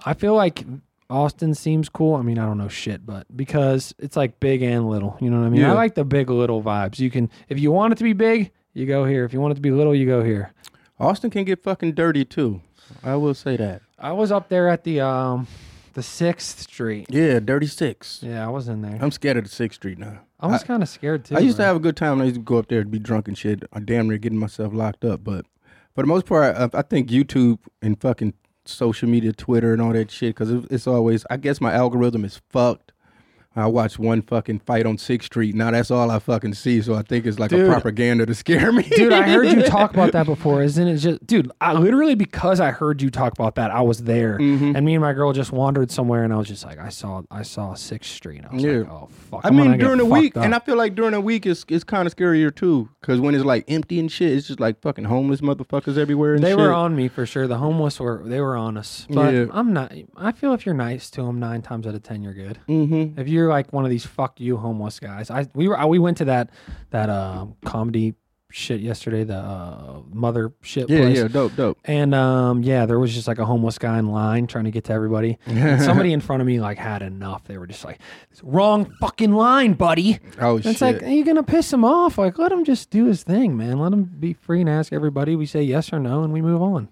I 0.04 0.14
feel 0.14 0.34
like 0.34 0.64
Austin 1.08 1.54
seems 1.54 1.88
cool. 1.88 2.14
I 2.14 2.22
mean, 2.22 2.38
I 2.38 2.46
don't 2.46 2.58
know 2.58 2.68
shit, 2.68 3.04
but 3.06 3.26
because 3.36 3.94
it's 3.98 4.16
like 4.16 4.40
big 4.40 4.62
and 4.62 4.88
little, 4.88 5.16
you 5.20 5.30
know 5.30 5.40
what 5.40 5.46
I 5.46 5.50
mean? 5.50 5.60
Yeah. 5.62 5.70
I 5.72 5.74
like 5.74 5.94
the 5.94 6.04
big 6.04 6.30
little 6.30 6.62
vibes. 6.62 6.98
You 6.98 7.10
can, 7.10 7.30
if 7.48 7.58
you 7.58 7.72
want 7.72 7.92
it 7.92 7.96
to 7.96 8.04
be 8.04 8.12
big, 8.12 8.50
you 8.74 8.86
go 8.86 9.04
here. 9.04 9.24
If 9.24 9.32
you 9.32 9.40
want 9.40 9.52
it 9.52 9.54
to 9.56 9.60
be 9.60 9.70
little, 9.70 9.94
you 9.94 10.06
go 10.06 10.22
here. 10.22 10.52
Austin 10.98 11.30
can 11.30 11.44
get 11.44 11.62
fucking 11.62 11.92
dirty 11.92 12.24
too. 12.24 12.60
I 13.02 13.14
will 13.16 13.34
say 13.34 13.56
that. 13.56 13.82
I 13.98 14.12
was 14.12 14.32
up 14.32 14.48
there 14.48 14.68
at 14.68 14.84
the 14.84 15.00
um, 15.00 15.46
the 15.94 16.02
Sixth 16.02 16.60
Street. 16.60 17.06
Yeah, 17.10 17.40
dirty 17.40 17.66
six. 17.66 18.20
Yeah, 18.22 18.44
I 18.44 18.48
was 18.48 18.68
in 18.68 18.82
there. 18.82 18.98
I'm 19.00 19.10
scared 19.10 19.36
of 19.36 19.44
the 19.44 19.50
Sixth 19.50 19.76
Street 19.76 19.98
now. 19.98 20.20
I 20.38 20.46
was 20.46 20.64
kind 20.64 20.82
of 20.82 20.88
scared 20.88 21.24
too. 21.26 21.36
I 21.36 21.40
used 21.40 21.58
to 21.58 21.64
have 21.64 21.76
a 21.76 21.80
good 21.80 21.96
time. 21.96 22.12
when 22.12 22.22
I 22.22 22.24
used 22.24 22.36
to 22.36 22.42
go 22.42 22.58
up 22.58 22.68
there 22.68 22.80
and 22.80 22.90
be 22.90 22.98
drunk 22.98 23.28
and 23.28 23.36
shit. 23.36 23.62
I'm 23.72 23.84
damn 23.84 24.08
near 24.08 24.18
getting 24.18 24.38
myself 24.38 24.72
locked 24.72 25.04
up. 25.04 25.22
But 25.22 25.44
for 25.94 26.02
the 26.02 26.06
most 26.06 26.24
part, 26.26 26.56
I, 26.56 26.78
I 26.78 26.82
think 26.82 27.10
YouTube 27.10 27.58
and 27.82 28.00
fucking 28.00 28.32
social 28.64 29.08
media, 29.08 29.32
Twitter 29.32 29.72
and 29.72 29.82
all 29.82 29.92
that 29.92 30.10
shit, 30.10 30.34
because 30.34 30.50
it's 30.70 30.86
always, 30.86 31.26
I 31.28 31.36
guess 31.36 31.60
my 31.60 31.72
algorithm 31.74 32.24
is 32.24 32.40
fucked. 32.48 32.92
I 33.56 33.66
watch 33.66 33.98
one 33.98 34.22
fucking 34.22 34.60
fight 34.60 34.86
on 34.86 34.96
Sixth 34.96 35.26
Street. 35.26 35.56
Now 35.56 35.72
that's 35.72 35.90
all 35.90 36.08
I 36.10 36.20
fucking 36.20 36.54
see. 36.54 36.80
So 36.82 36.94
I 36.94 37.02
think 37.02 37.26
it's 37.26 37.40
like 37.40 37.50
Dude. 37.50 37.68
a 37.68 37.72
propaganda 37.72 38.24
to 38.24 38.34
scare 38.34 38.70
me. 38.70 38.84
Dude, 38.84 39.12
I 39.12 39.28
heard 39.28 39.48
you 39.48 39.62
talk 39.64 39.92
about 39.92 40.12
that 40.12 40.26
before. 40.34 40.62
Isn't 40.62 40.86
it 40.86 40.98
just, 40.98 41.26
dude? 41.26 41.50
I 41.60 41.72
literally 41.72 42.14
because 42.14 42.60
I 42.60 42.70
heard 42.70 43.02
you 43.02 43.10
talk 43.10 43.32
about 43.32 43.56
that, 43.56 43.72
I 43.72 43.80
was 43.80 44.04
there, 44.04 44.38
Mm-hmm. 44.38 44.76
and 44.76 44.86
me 44.86 44.94
and 44.94 45.02
my 45.02 45.12
girl 45.12 45.32
just 45.32 45.50
wandered 45.50 45.90
somewhere, 45.90 46.22
and 46.22 46.32
I 46.32 46.36
was 46.36 46.46
just 46.46 46.64
like, 46.64 46.78
I 46.78 46.90
saw, 46.90 47.22
I 47.30 47.42
saw 47.42 47.74
Sixth 47.74 48.10
Street. 48.12 48.42
I 48.48 48.54
was 48.54 48.62
Yeah. 48.62 48.72
like, 48.78 48.88
oh 48.88 49.08
fuck. 49.30 49.40
I 49.44 49.48
I'm 49.48 49.56
mean, 49.56 49.78
during 49.78 49.98
the 49.98 50.04
week, 50.06 50.36
up. 50.36 50.44
and 50.44 50.54
I 50.54 50.60
feel 50.60 50.76
like 50.76 50.94
during 50.94 51.12
the 51.12 51.20
week 51.20 51.44
it's 51.44 51.64
it's 51.68 51.82
kind 51.84 52.06
of 52.06 52.14
scarier 52.14 52.54
too, 52.54 52.88
because 53.00 53.20
when 53.20 53.34
it's 53.34 53.44
like 53.44 53.64
empty 53.68 53.98
and 53.98 54.10
shit, 54.12 54.32
it's 54.32 54.46
just 54.46 54.60
like 54.60 54.80
fucking 54.80 55.06
homeless 55.06 55.40
motherfuckers 55.40 55.98
everywhere. 55.98 56.34
And 56.34 56.44
they 56.44 56.50
shit. 56.50 56.58
were 56.58 56.72
on 56.72 56.94
me 56.94 57.08
for 57.08 57.26
sure. 57.26 57.48
The 57.48 57.58
homeless 57.58 57.98
were, 57.98 58.22
they 58.24 58.40
were 58.40 58.56
on 58.56 58.76
us. 58.76 59.06
But 59.10 59.34
Yeah. 59.34 59.46
I'm 59.50 59.72
not. 59.72 59.92
I 60.16 60.30
feel 60.30 60.54
if 60.54 60.64
you're 60.64 60.74
nice 60.74 61.10
to 61.10 61.22
them, 61.22 61.40
nine 61.40 61.62
times 61.62 61.84
out 61.86 61.94
of 61.96 62.02
ten, 62.04 62.22
you're 62.22 62.32
good. 62.34 62.60
Mm-hmm. 62.68 63.18
If 63.20 63.26
you're 63.40 63.48
like 63.50 63.72
one 63.72 63.84
of 63.84 63.90
these 63.90 64.04
fuck 64.06 64.38
you 64.40 64.56
homeless 64.56 65.00
guys, 65.00 65.30
I 65.30 65.46
we 65.54 65.68
were 65.68 65.78
I, 65.78 65.86
we 65.86 65.98
went 65.98 66.18
to 66.18 66.26
that 66.26 66.50
that 66.90 67.08
uh, 67.08 67.46
comedy 67.64 68.14
shit 68.52 68.80
yesterday, 68.80 69.22
the 69.22 69.36
uh, 69.36 70.00
mother 70.12 70.52
shit 70.60 70.90
Yeah, 70.90 70.98
place. 71.02 71.18
yeah, 71.18 71.28
dope, 71.28 71.54
dope. 71.54 71.78
And 71.84 72.12
um, 72.16 72.64
yeah, 72.64 72.84
there 72.84 72.98
was 72.98 73.14
just 73.14 73.28
like 73.28 73.38
a 73.38 73.44
homeless 73.44 73.78
guy 73.78 73.96
in 73.96 74.08
line 74.08 74.48
trying 74.48 74.64
to 74.64 74.72
get 74.72 74.82
to 74.86 74.92
everybody. 74.92 75.38
And 75.46 75.80
somebody 75.80 76.12
in 76.12 76.20
front 76.20 76.40
of 76.42 76.46
me 76.48 76.58
like 76.60 76.76
had 76.76 77.00
enough. 77.02 77.44
They 77.44 77.58
were 77.58 77.68
just 77.68 77.84
like, 77.84 78.00
"Wrong 78.42 78.92
fucking 79.00 79.32
line, 79.32 79.74
buddy." 79.74 80.18
Oh 80.40 80.56
And 80.56 80.64
shit. 80.64 80.72
it's 80.72 80.80
like, 80.80 81.02
are 81.02 81.08
you 81.08 81.24
gonna 81.24 81.44
piss 81.44 81.72
him 81.72 81.84
off? 81.84 82.18
Like, 82.18 82.38
let 82.38 82.50
him 82.50 82.64
just 82.64 82.90
do 82.90 83.04
his 83.06 83.22
thing, 83.22 83.56
man. 83.56 83.78
Let 83.78 83.92
him 83.92 84.02
be 84.04 84.32
free 84.32 84.60
and 84.60 84.68
ask 84.68 84.92
everybody. 84.92 85.36
We 85.36 85.46
say 85.46 85.62
yes 85.62 85.92
or 85.92 86.00
no, 86.00 86.24
and 86.24 86.32
we 86.32 86.40
move 86.42 86.60
on. 86.60 86.88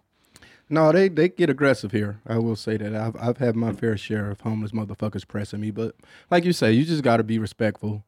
No, 0.70 0.92
they 0.92 1.08
they 1.08 1.28
get 1.28 1.48
aggressive 1.50 1.92
here. 1.92 2.20
I 2.26 2.38
will 2.38 2.56
say 2.56 2.76
that 2.76 2.94
I've 2.94 3.16
I've 3.16 3.38
had 3.38 3.56
my 3.56 3.72
fair 3.72 3.96
share 3.96 4.30
of 4.30 4.40
homeless 4.40 4.72
motherfuckers 4.72 5.26
pressing 5.26 5.60
me, 5.60 5.70
but 5.70 5.94
like 6.30 6.44
you 6.44 6.52
say, 6.52 6.72
you 6.72 6.84
just 6.84 7.02
got 7.02 7.18
to 7.18 7.24
be 7.24 7.38
respectful, 7.38 8.04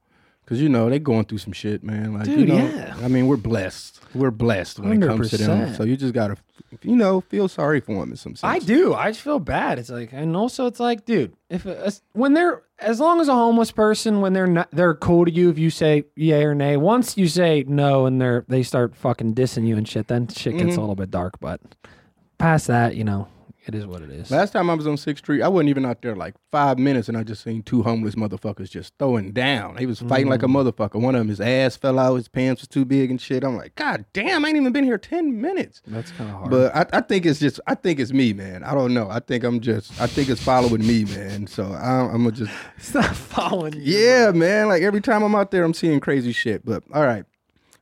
cause 0.46 0.60
you 0.60 0.68
know 0.68 0.90
they 0.90 0.98
going 0.98 1.24
through 1.24 1.38
some 1.38 1.52
shit, 1.52 1.82
man. 1.82 2.12
Like 2.12 2.26
you 2.26 2.44
know, 2.44 2.56
yeah. 2.56 2.96
I 3.02 3.08
mean, 3.08 3.28
we're 3.28 3.38
blessed. 3.38 4.00
We're 4.14 4.30
blessed 4.30 4.80
when 4.80 5.02
it 5.02 5.06
comes 5.06 5.30
to 5.30 5.38
them. 5.38 5.68
100%. 5.68 5.76
So 5.76 5.84
you 5.84 5.96
just 5.96 6.12
gotta, 6.12 6.36
you 6.82 6.96
know, 6.96 7.22
feel 7.22 7.48
sorry 7.48 7.80
for 7.80 8.00
them 8.00 8.10
in 8.10 8.16
some 8.16 8.36
sense. 8.36 8.44
I 8.44 8.58
do. 8.58 8.92
I 8.92 9.10
just 9.10 9.22
feel 9.22 9.38
bad. 9.38 9.78
It's 9.78 9.90
like, 9.90 10.12
and 10.12 10.36
also 10.36 10.66
it's 10.66 10.80
like, 10.80 11.06
dude, 11.06 11.34
if 11.48 11.64
as- 11.64 12.02
when 12.12 12.34
they're 12.34 12.62
as 12.80 13.00
long 13.00 13.20
as 13.20 13.28
a 13.28 13.34
homeless 13.34 13.70
person, 13.70 14.20
when 14.20 14.32
they're 14.32 14.46
not, 14.46 14.68
they're 14.70 14.94
cool 14.94 15.24
to 15.24 15.30
you. 15.30 15.50
If 15.50 15.58
you 15.58 15.70
say 15.70 16.04
yay 16.16 16.44
or 16.44 16.54
nay, 16.54 16.76
once 16.76 17.16
you 17.16 17.28
say 17.28 17.64
no, 17.66 18.06
and 18.06 18.20
they're 18.20 18.44
they 18.48 18.62
start 18.62 18.96
fucking 18.96 19.34
dissing 19.34 19.66
you 19.66 19.76
and 19.76 19.88
shit, 19.88 20.08
then 20.08 20.28
shit 20.28 20.54
gets 20.54 20.70
mm-hmm. 20.70 20.78
a 20.78 20.80
little 20.80 20.94
bit 20.94 21.10
dark. 21.10 21.38
But 21.40 21.60
past 22.40 22.66
that, 22.68 22.96
you 22.96 23.04
know, 23.04 23.28
it 23.66 23.74
is 23.74 23.86
what 23.86 24.00
it 24.00 24.10
is. 24.10 24.30
Last 24.30 24.52
time 24.52 24.70
I 24.70 24.74
was 24.74 24.86
on 24.86 24.96
Sixth 24.96 25.22
Street, 25.22 25.42
I 25.42 25.48
wasn't 25.48 25.68
even 25.68 25.84
out 25.84 26.00
there 26.00 26.16
like 26.16 26.34
five 26.50 26.78
minutes, 26.78 27.08
and 27.08 27.16
I 27.16 27.22
just 27.22 27.42
seen 27.44 27.62
two 27.62 27.82
homeless 27.82 28.14
motherfuckers 28.14 28.70
just 28.70 28.94
throwing 28.98 29.32
down. 29.32 29.76
He 29.76 29.84
was 29.84 30.00
fighting 30.00 30.28
like 30.30 30.42
a 30.42 30.46
Mm. 30.46 30.54
motherfucker. 30.72 30.98
One 31.00 31.14
of 31.14 31.20
them, 31.20 31.28
his 31.28 31.42
ass 31.42 31.76
fell 31.76 31.98
out, 31.98 32.14
his 32.16 32.26
pants 32.26 32.62
was 32.62 32.68
too 32.68 32.86
big 32.86 33.10
and 33.10 33.20
shit. 33.20 33.44
I'm 33.44 33.56
like, 33.58 33.74
God 33.74 34.06
damn, 34.14 34.44
I 34.44 34.48
ain't 34.48 34.56
even 34.56 34.72
been 34.72 34.84
here 34.84 34.96
ten 34.96 35.40
minutes. 35.42 35.82
That's 35.86 36.10
kind 36.10 36.30
of 36.30 36.36
hard. 36.36 36.50
But 36.50 36.74
I, 36.74 36.86
I 36.98 37.00
think 37.02 37.26
it's 37.26 37.38
just, 37.38 37.60
I 37.66 37.74
think 37.74 38.00
it's 38.00 38.12
me, 38.14 38.32
man. 38.32 38.64
I 38.64 38.74
don't 38.74 38.94
know. 38.94 39.08
I 39.10 39.20
think 39.20 39.44
I'm 39.44 39.60
just, 39.60 40.00
I 40.00 40.06
think 40.06 40.30
it's 40.30 40.42
following 40.42 40.84
me, 40.84 41.04
man. 41.04 41.46
So 41.46 41.64
I, 41.70 42.00
I'm 42.10 42.24
gonna 42.24 42.32
just, 42.32 42.52
Stop 42.78 43.14
following 43.14 43.74
you. 43.74 43.82
yeah, 43.82 44.30
man. 44.32 44.68
Like 44.68 44.82
every 44.82 45.02
time 45.02 45.22
I'm 45.22 45.34
out 45.34 45.50
there, 45.50 45.64
I'm 45.64 45.74
seeing 45.74 46.00
crazy 46.00 46.32
shit. 46.32 46.64
But 46.64 46.82
all 46.94 47.04
right, 47.04 47.24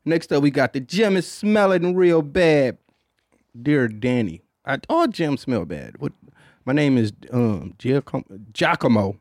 next 0.04 0.32
up 0.32 0.42
we 0.42 0.50
got 0.50 0.72
the 0.72 0.80
gym 0.80 1.16
is 1.16 1.26
smelling 1.30 1.94
real 1.94 2.20
bad, 2.20 2.78
dear 3.60 3.86
Danny. 3.86 4.42
I, 4.68 4.78
all 4.90 5.06
gyms 5.06 5.40
smell 5.40 5.64
bad. 5.64 5.96
What? 5.98 6.12
My 6.66 6.74
name 6.74 6.98
is 6.98 7.12
um 7.32 7.74
Giacomo. 7.78 8.24
Giacomo. 8.52 9.18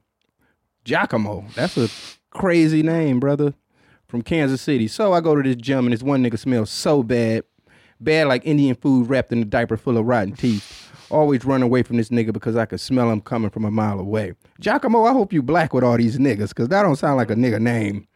Giacomo. 0.84 1.46
That's 1.56 1.78
a 1.78 1.90
crazy 2.32 2.84
name, 2.84 3.20
brother. 3.22 3.54
From 4.08 4.22
Kansas 4.22 4.62
City. 4.62 4.88
So 4.88 5.14
I 5.14 5.22
go 5.22 5.36
to 5.36 5.42
this 5.42 5.56
gym 5.56 5.86
and 5.86 5.94
this 5.94 6.04
one 6.04 6.24
nigga 6.24 6.38
smells 6.38 6.70
so 6.70 7.02
bad. 7.02 7.44
Bad 8.00 8.28
like 8.28 8.46
Indian 8.46 8.76
food 8.76 9.10
wrapped 9.10 9.32
in 9.32 9.42
a 9.42 9.46
diaper 9.46 9.78
full 9.78 9.98
of 9.98 10.06
rotten 10.06 10.34
teeth. 10.34 10.92
Always 11.10 11.46
run 11.46 11.64
away 11.64 11.84
from 11.84 11.98
this 11.98 12.10
nigga 12.10 12.32
because 12.34 12.56
I 12.56 12.66
could 12.66 12.80
smell 12.80 13.10
him 13.10 13.22
coming 13.22 13.50
from 13.50 13.66
a 13.66 13.72
mile 13.72 14.00
away. 14.00 14.34
Giacomo, 14.60 15.06
I 15.06 15.14
hope 15.14 15.34
you 15.34 15.42
black 15.42 15.74
with 15.74 15.84
all 15.84 15.98
these 15.98 16.18
niggas 16.18 16.50
because 16.50 16.68
that 16.68 16.84
don't 16.84 16.98
sound 16.98 17.18
like 17.18 17.32
a 17.32 17.36
nigga 17.36 17.62
name. 17.62 18.08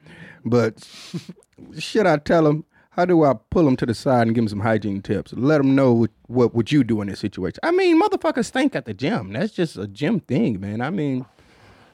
But 0.45 0.85
should 1.79 2.05
I 2.05 2.17
tell 2.17 2.45
him? 2.45 2.65
How 2.91 3.05
do 3.05 3.23
I 3.23 3.35
pull 3.49 3.63
them 3.63 3.77
to 3.77 3.85
the 3.85 3.93
side 3.93 4.27
and 4.27 4.35
give 4.35 4.43
them 4.43 4.49
some 4.49 4.59
hygiene 4.59 5.01
tips? 5.01 5.31
Let 5.33 5.59
them 5.59 5.75
know 5.75 5.93
what, 5.93 6.11
what 6.27 6.53
would 6.53 6.73
you 6.73 6.83
do 6.83 6.99
in 6.99 7.07
this 7.07 7.21
situation. 7.21 7.59
I 7.63 7.71
mean, 7.71 8.01
motherfuckers 8.01 8.45
stink 8.45 8.75
at 8.75 8.83
the 8.85 8.93
gym. 8.93 9.31
That's 9.31 9.53
just 9.53 9.77
a 9.77 9.87
gym 9.87 10.19
thing, 10.19 10.59
man. 10.59 10.81
I 10.81 10.89
mean, 10.89 11.25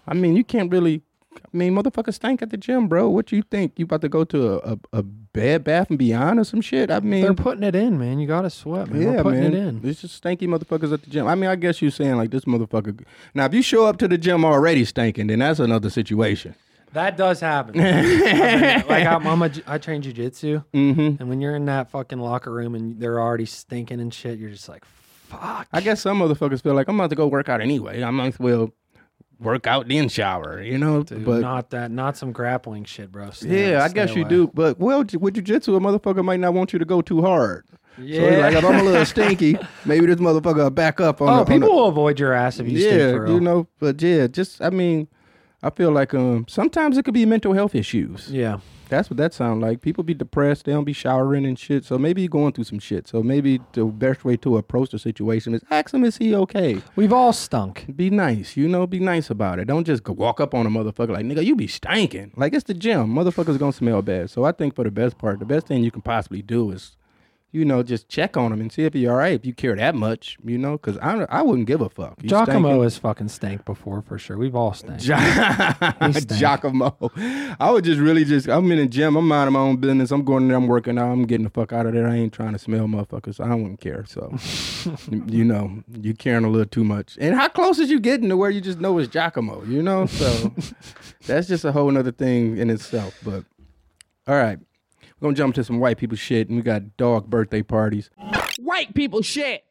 I 0.08 0.16
mean, 0.16 0.36
you 0.36 0.44
can't 0.44 0.72
really. 0.72 1.04
I 1.36 1.56
mean, 1.56 1.76
motherfuckers 1.76 2.16
stink 2.16 2.42
at 2.42 2.50
the 2.50 2.58
gym, 2.58 2.88
bro. 2.88 3.10
What 3.10 3.32
you 3.32 3.44
think? 3.44 3.74
You 3.78 3.86
about 3.86 4.02
to 4.02 4.10
go 4.10 4.24
to 4.24 4.54
a, 4.54 4.72
a, 4.74 4.80
a 4.94 5.04
bed 5.04 5.64
bath 5.64 5.92
and 5.92 6.00
beyond 6.00 6.40
or 6.40 6.44
some 6.44 6.62
shit? 6.62 6.90
I 6.90 7.00
mean, 7.00 7.22
They're 7.22 7.36
putting 7.36 7.62
it 7.64 7.76
in, 7.76 8.00
man. 8.00 8.18
You 8.18 8.26
gotta 8.26 8.50
sweat, 8.50 8.90
man. 8.90 9.04
yeah, 9.04 9.22
man. 9.22 9.44
it 9.44 9.54
in. 9.54 9.82
It's 9.84 10.02
just 10.02 10.24
stanky 10.24 10.48
motherfuckers 10.48 10.92
at 10.92 11.04
the 11.04 11.12
gym. 11.12 11.28
I 11.28 11.36
mean, 11.36 11.52
I 11.52 11.56
guess 11.56 11.80
you're 11.80 11.92
saying 11.92 12.16
like 12.16 12.32
this 12.32 12.46
motherfucker. 12.46 13.06
Now, 13.36 13.46
if 13.46 13.54
you 13.54 13.62
show 13.62 13.86
up 13.86 13.98
to 14.00 14.08
the 14.08 14.18
gym 14.18 14.44
already 14.44 14.84
stinking, 14.84 15.28
then 15.28 15.38
that's 15.40 15.60
another 15.60 15.92
situation. 15.92 16.56
That 16.93 17.17
does 17.17 17.39
happen. 17.39 17.78
like 17.78 19.06
I'm, 19.06 19.28
I'm 19.28 19.41
a, 19.41 19.52
I 19.67 19.78
train 19.78 20.02
jujitsu, 20.02 20.63
Mm-hmm. 20.73 21.21
and 21.21 21.30
when 21.30 21.41
you're 21.41 21.56
in 21.56 21.65
that 21.65 21.89
fucking 21.91 22.19
locker 22.19 22.52
room 22.52 22.76
and 22.76 23.00
they're 23.00 23.19
already 23.19 23.45
stinking 23.45 24.00
and 24.00 24.13
shit, 24.13 24.39
you're 24.39 24.50
just 24.50 24.69
like, 24.69 24.86
fuck. 24.86 25.67
I 25.73 25.82
guess 25.82 26.02
some 26.02 26.19
motherfuckers 26.19 26.62
feel 26.63 26.73
like 26.73 26.88
I'm 26.88 27.00
about 27.00 27.10
to 27.10 27.15
go 27.15 27.28
work 27.28 27.50
out 27.50 27.62
anyway. 27.62 28.02
I 28.04 28.10
might 28.12 28.34
as 28.36 28.39
well 28.39 28.71
work 29.39 29.67
out 29.67 29.88
then 29.88 30.10
shower, 30.10 30.62
you 30.62 30.78
know. 30.78 31.04
Dude, 31.04 31.26
but 31.26 31.41
not 31.41 31.69
that, 31.71 31.91
not 31.91 32.17
some 32.17 32.32
grappling 32.32 32.86
shit, 32.86 33.12
bro. 33.12 33.30
Stay- 33.32 33.71
yeah, 33.71 33.84
I 33.84 33.89
guess 33.89 34.15
you 34.15 34.23
do. 34.26 34.47
But 34.54 34.80
well, 34.80 35.00
with 35.00 35.36
jujitsu, 35.36 35.76
a 35.76 35.80
motherfucker 35.80 36.23
might 36.23 36.39
not 36.39 36.54
want 36.54 36.73
you 36.73 36.80
to 36.80 36.86
go 36.86 37.02
too 37.02 37.21
hard. 37.21 37.65
So 37.97 38.04
Yeah. 38.04 38.38
like 38.38 38.56
if 38.56 38.63
I'm 38.63 38.80
a 38.80 38.84
little 38.84 39.06
stinky, 39.13 39.58
maybe 39.86 40.06
this 40.06 40.17
motherfucker 40.17 40.56
will 40.58 40.69
back 40.69 41.02
up 41.02 41.21
on. 41.21 41.28
Oh, 41.30 41.34
the, 41.34 41.39
on 41.41 41.45
people 41.47 41.69
the- 41.69 41.76
will 41.76 41.88
avoid 41.88 42.19
your 42.19 42.34
ass 42.34 42.60
if 42.60 42.67
you 42.69 42.80
yeah, 42.80 43.12
for 43.12 43.23
real. 43.23 43.34
you 43.34 43.39
know. 43.41 43.67
But 43.80 44.02
yeah, 44.02 44.28
just 44.28 44.62
I 44.62 44.69
mean, 44.69 45.08
I 45.67 45.69
feel 45.69 45.91
like 45.91 46.13
um 46.13 46.45
sometimes 46.47 46.97
it 46.97 47.03
could 47.03 47.13
be 47.13 47.25
mental 47.25 47.51
health 47.51 47.75
issues. 47.75 48.30
Yeah. 48.32 48.60
That's 48.88 49.10
what 49.10 49.17
that 49.17 49.34
sounds 49.34 49.62
like. 49.62 49.82
People 49.82 50.06
be 50.06 50.13
depressed, 50.13 50.63
they 50.63 50.71
don't 50.71 50.86
be 50.86 50.93
showering 50.93 51.45
and 51.45 51.60
shit. 51.60 51.84
So 51.84 51.97
maybe 51.97 52.21
you're 52.21 52.30
going 52.30 52.53
through 52.53 52.63
some 52.63 52.80
shit. 52.80 53.06
So 53.06 53.21
maybe 53.21 53.60
the 53.73 53.84
best 53.84 54.23
way 54.23 54.38
to 54.38 54.56
approach 54.56 54.91
the 54.91 54.99
situation 54.99 55.53
is 55.53 55.62
ask 55.69 55.93
him, 55.93 56.06
is 56.06 56.15
he 56.15 56.34
okay? 56.36 56.82
We've 56.95 57.12
all 57.12 57.34
stunk. 57.34 57.86
Be 57.97 58.10
nice, 58.10 58.56
you 58.56 58.69
know, 58.69 58.88
be 58.88 58.99
nice 58.99 59.30
about 59.30 59.60
it. 59.60 59.65
Don't 59.65 59.84
just 59.84 60.03
go 60.03 60.13
walk 60.13 60.39
up 60.39 60.53
on 60.53 60.65
a 60.65 60.69
motherfucker 60.69 61.10
like, 61.10 61.25
nigga, 61.25 61.43
you 61.43 61.53
be 61.53 61.67
stinking. 61.67 62.32
Like 62.38 62.53
it's 62.53 62.63
the 62.63 62.73
gym. 62.73 63.13
Motherfuckers 63.13 63.60
gonna 63.60 63.73
smell 63.73 64.01
bad. 64.01 64.30
So 64.30 64.45
I 64.45 64.53
think 64.53 64.73
for 64.73 64.86
the 64.86 64.91
best 64.91 65.17
part, 65.17 65.39
the 65.39 65.45
best 65.45 65.67
thing 65.67 65.84
you 65.84 65.91
can 65.91 66.01
possibly 66.01 66.41
do 66.41 66.71
is, 66.71 66.95
you 67.52 67.64
know, 67.64 67.82
just 67.82 68.10
check 68.10 68.36
on 68.36 68.52
him 68.52 68.60
and 68.60 68.72
see 68.72 68.84
if 68.84 68.94
he's 68.94 69.08
all 69.08 69.16
right. 69.16 69.34
If 69.34 69.46
you 69.46 69.54
care 69.54 69.76
that 69.76 69.96
much, 69.96 70.38
you 70.44 70.58
know, 70.58 70.74
because 70.74 70.98
I 70.98 71.26
I 71.30 71.42
wouldn't 71.42 71.68
give 71.68 71.82
a 71.82 71.90
fuck. 71.90 72.16
You 72.22 72.30
Giacomo 72.30 72.82
has 72.84 72.98
fucking 72.98 73.30
stank 73.30 73.64
before 73.66 74.02
for 74.02 74.20
sure. 74.20 74.38
We've 74.38 74.56
all 74.56 74.74
stank. 74.74 75.00
stank. 75.02 76.28
Giacomo. 76.28 77.12
I 77.60 77.72
would 77.72 77.86
just 77.86 78.00
really 78.00 78.26
just 78.26 78.50
I'm 78.50 78.70
in 78.72 78.80
the 78.80 78.86
gym, 78.86 79.16
I'm 79.16 79.28
minding 79.28 79.54
my 79.54 79.60
own 79.60 79.78
business. 79.78 80.12
I'm 80.12 80.26
going 80.26 80.48
there, 80.48 80.58
I'm 80.58 80.68
working 80.68 80.98
out, 80.98 81.12
I'm 81.12 81.26
getting 81.26 81.46
the 81.46 81.50
fuck 81.50 81.72
out 81.72 81.86
of 81.86 81.94
there. 81.94 82.08
I 82.08 82.16
ain't 82.16 82.34
trying 82.34 82.54
to 82.54 82.60
smell 82.60 82.86
motherfuckers. 82.86 83.40
I 83.40 83.56
wouldn't 83.56 83.80
care. 83.80 84.06
So 84.06 84.36
you 85.28 85.46
know, 85.46 85.84
you 86.02 86.14
caring 86.14 86.44
a 86.44 86.50
little 86.50 86.68
too 86.68 86.84
much. 86.84 87.18
And 87.20 87.34
how 87.34 87.48
close 87.48 87.80
is 87.80 87.90
you 87.90 88.00
getting 88.00 88.30
to 88.30 88.38
where 88.38 88.50
you 88.50 88.62
just 88.62 88.80
know 88.80 88.98
it's 88.98 89.12
Giacomo, 89.12 89.64
you 89.64 89.82
know? 89.82 90.06
So 90.06 90.54
that's 91.26 91.48
just 91.48 91.64
a 91.64 91.72
whole 91.72 91.90
nother 91.90 92.12
thing 92.12 92.58
in 92.58 92.70
itself. 92.70 93.18
But 93.24 93.46
all 94.28 94.36
right. 94.36 94.60
We're 95.19 95.27
gonna 95.27 95.36
jump 95.36 95.56
to 95.56 95.63
some 95.63 95.80
white 95.80 95.97
people 95.97 96.15
shit 96.15 96.47
and 96.47 96.58
we 96.58 96.62
got 96.62 96.95
dog 96.95 97.27
birthday 97.27 97.63
parties. 97.63 98.12
White 98.60 98.93
people 98.93 99.23
shit. 99.23 99.63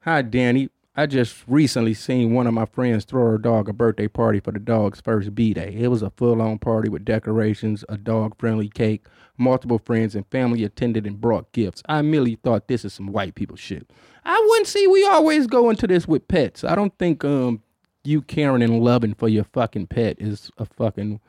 Hi, 0.00 0.22
Danny. 0.22 0.70
I 0.98 1.04
just 1.04 1.44
recently 1.46 1.92
seen 1.92 2.32
one 2.32 2.46
of 2.46 2.54
my 2.54 2.64
friends 2.64 3.04
throw 3.04 3.32
her 3.32 3.36
dog 3.36 3.68
a 3.68 3.74
birthday 3.74 4.08
party 4.08 4.40
for 4.40 4.52
the 4.52 4.58
dog's 4.58 4.98
first 4.98 5.34
B 5.34 5.52
day. 5.52 5.76
It 5.78 5.88
was 5.88 6.00
a 6.00 6.08
full 6.08 6.40
on 6.40 6.58
party 6.58 6.88
with 6.88 7.04
decorations, 7.04 7.84
a 7.90 7.98
dog 7.98 8.34
friendly 8.38 8.70
cake, 8.70 9.04
multiple 9.36 9.78
friends 9.78 10.14
and 10.14 10.26
family 10.28 10.64
attended 10.64 11.06
and 11.06 11.20
brought 11.20 11.52
gifts. 11.52 11.82
I 11.86 12.00
merely 12.00 12.36
thought 12.36 12.66
this 12.66 12.82
is 12.86 12.94
some 12.94 13.08
white 13.08 13.34
people 13.34 13.56
shit. 13.56 13.90
I 14.24 14.42
wouldn't 14.48 14.68
see 14.68 14.86
we 14.86 15.04
always 15.06 15.46
go 15.46 15.68
into 15.68 15.86
this 15.86 16.08
with 16.08 16.28
pets. 16.28 16.64
I 16.64 16.74
don't 16.74 16.96
think 16.98 17.26
um 17.26 17.60
you 18.04 18.22
caring 18.22 18.62
and 18.62 18.80
loving 18.80 19.12
for 19.12 19.28
your 19.28 19.44
fucking 19.44 19.88
pet 19.88 20.16
is 20.18 20.50
a 20.56 20.64
fucking 20.64 21.20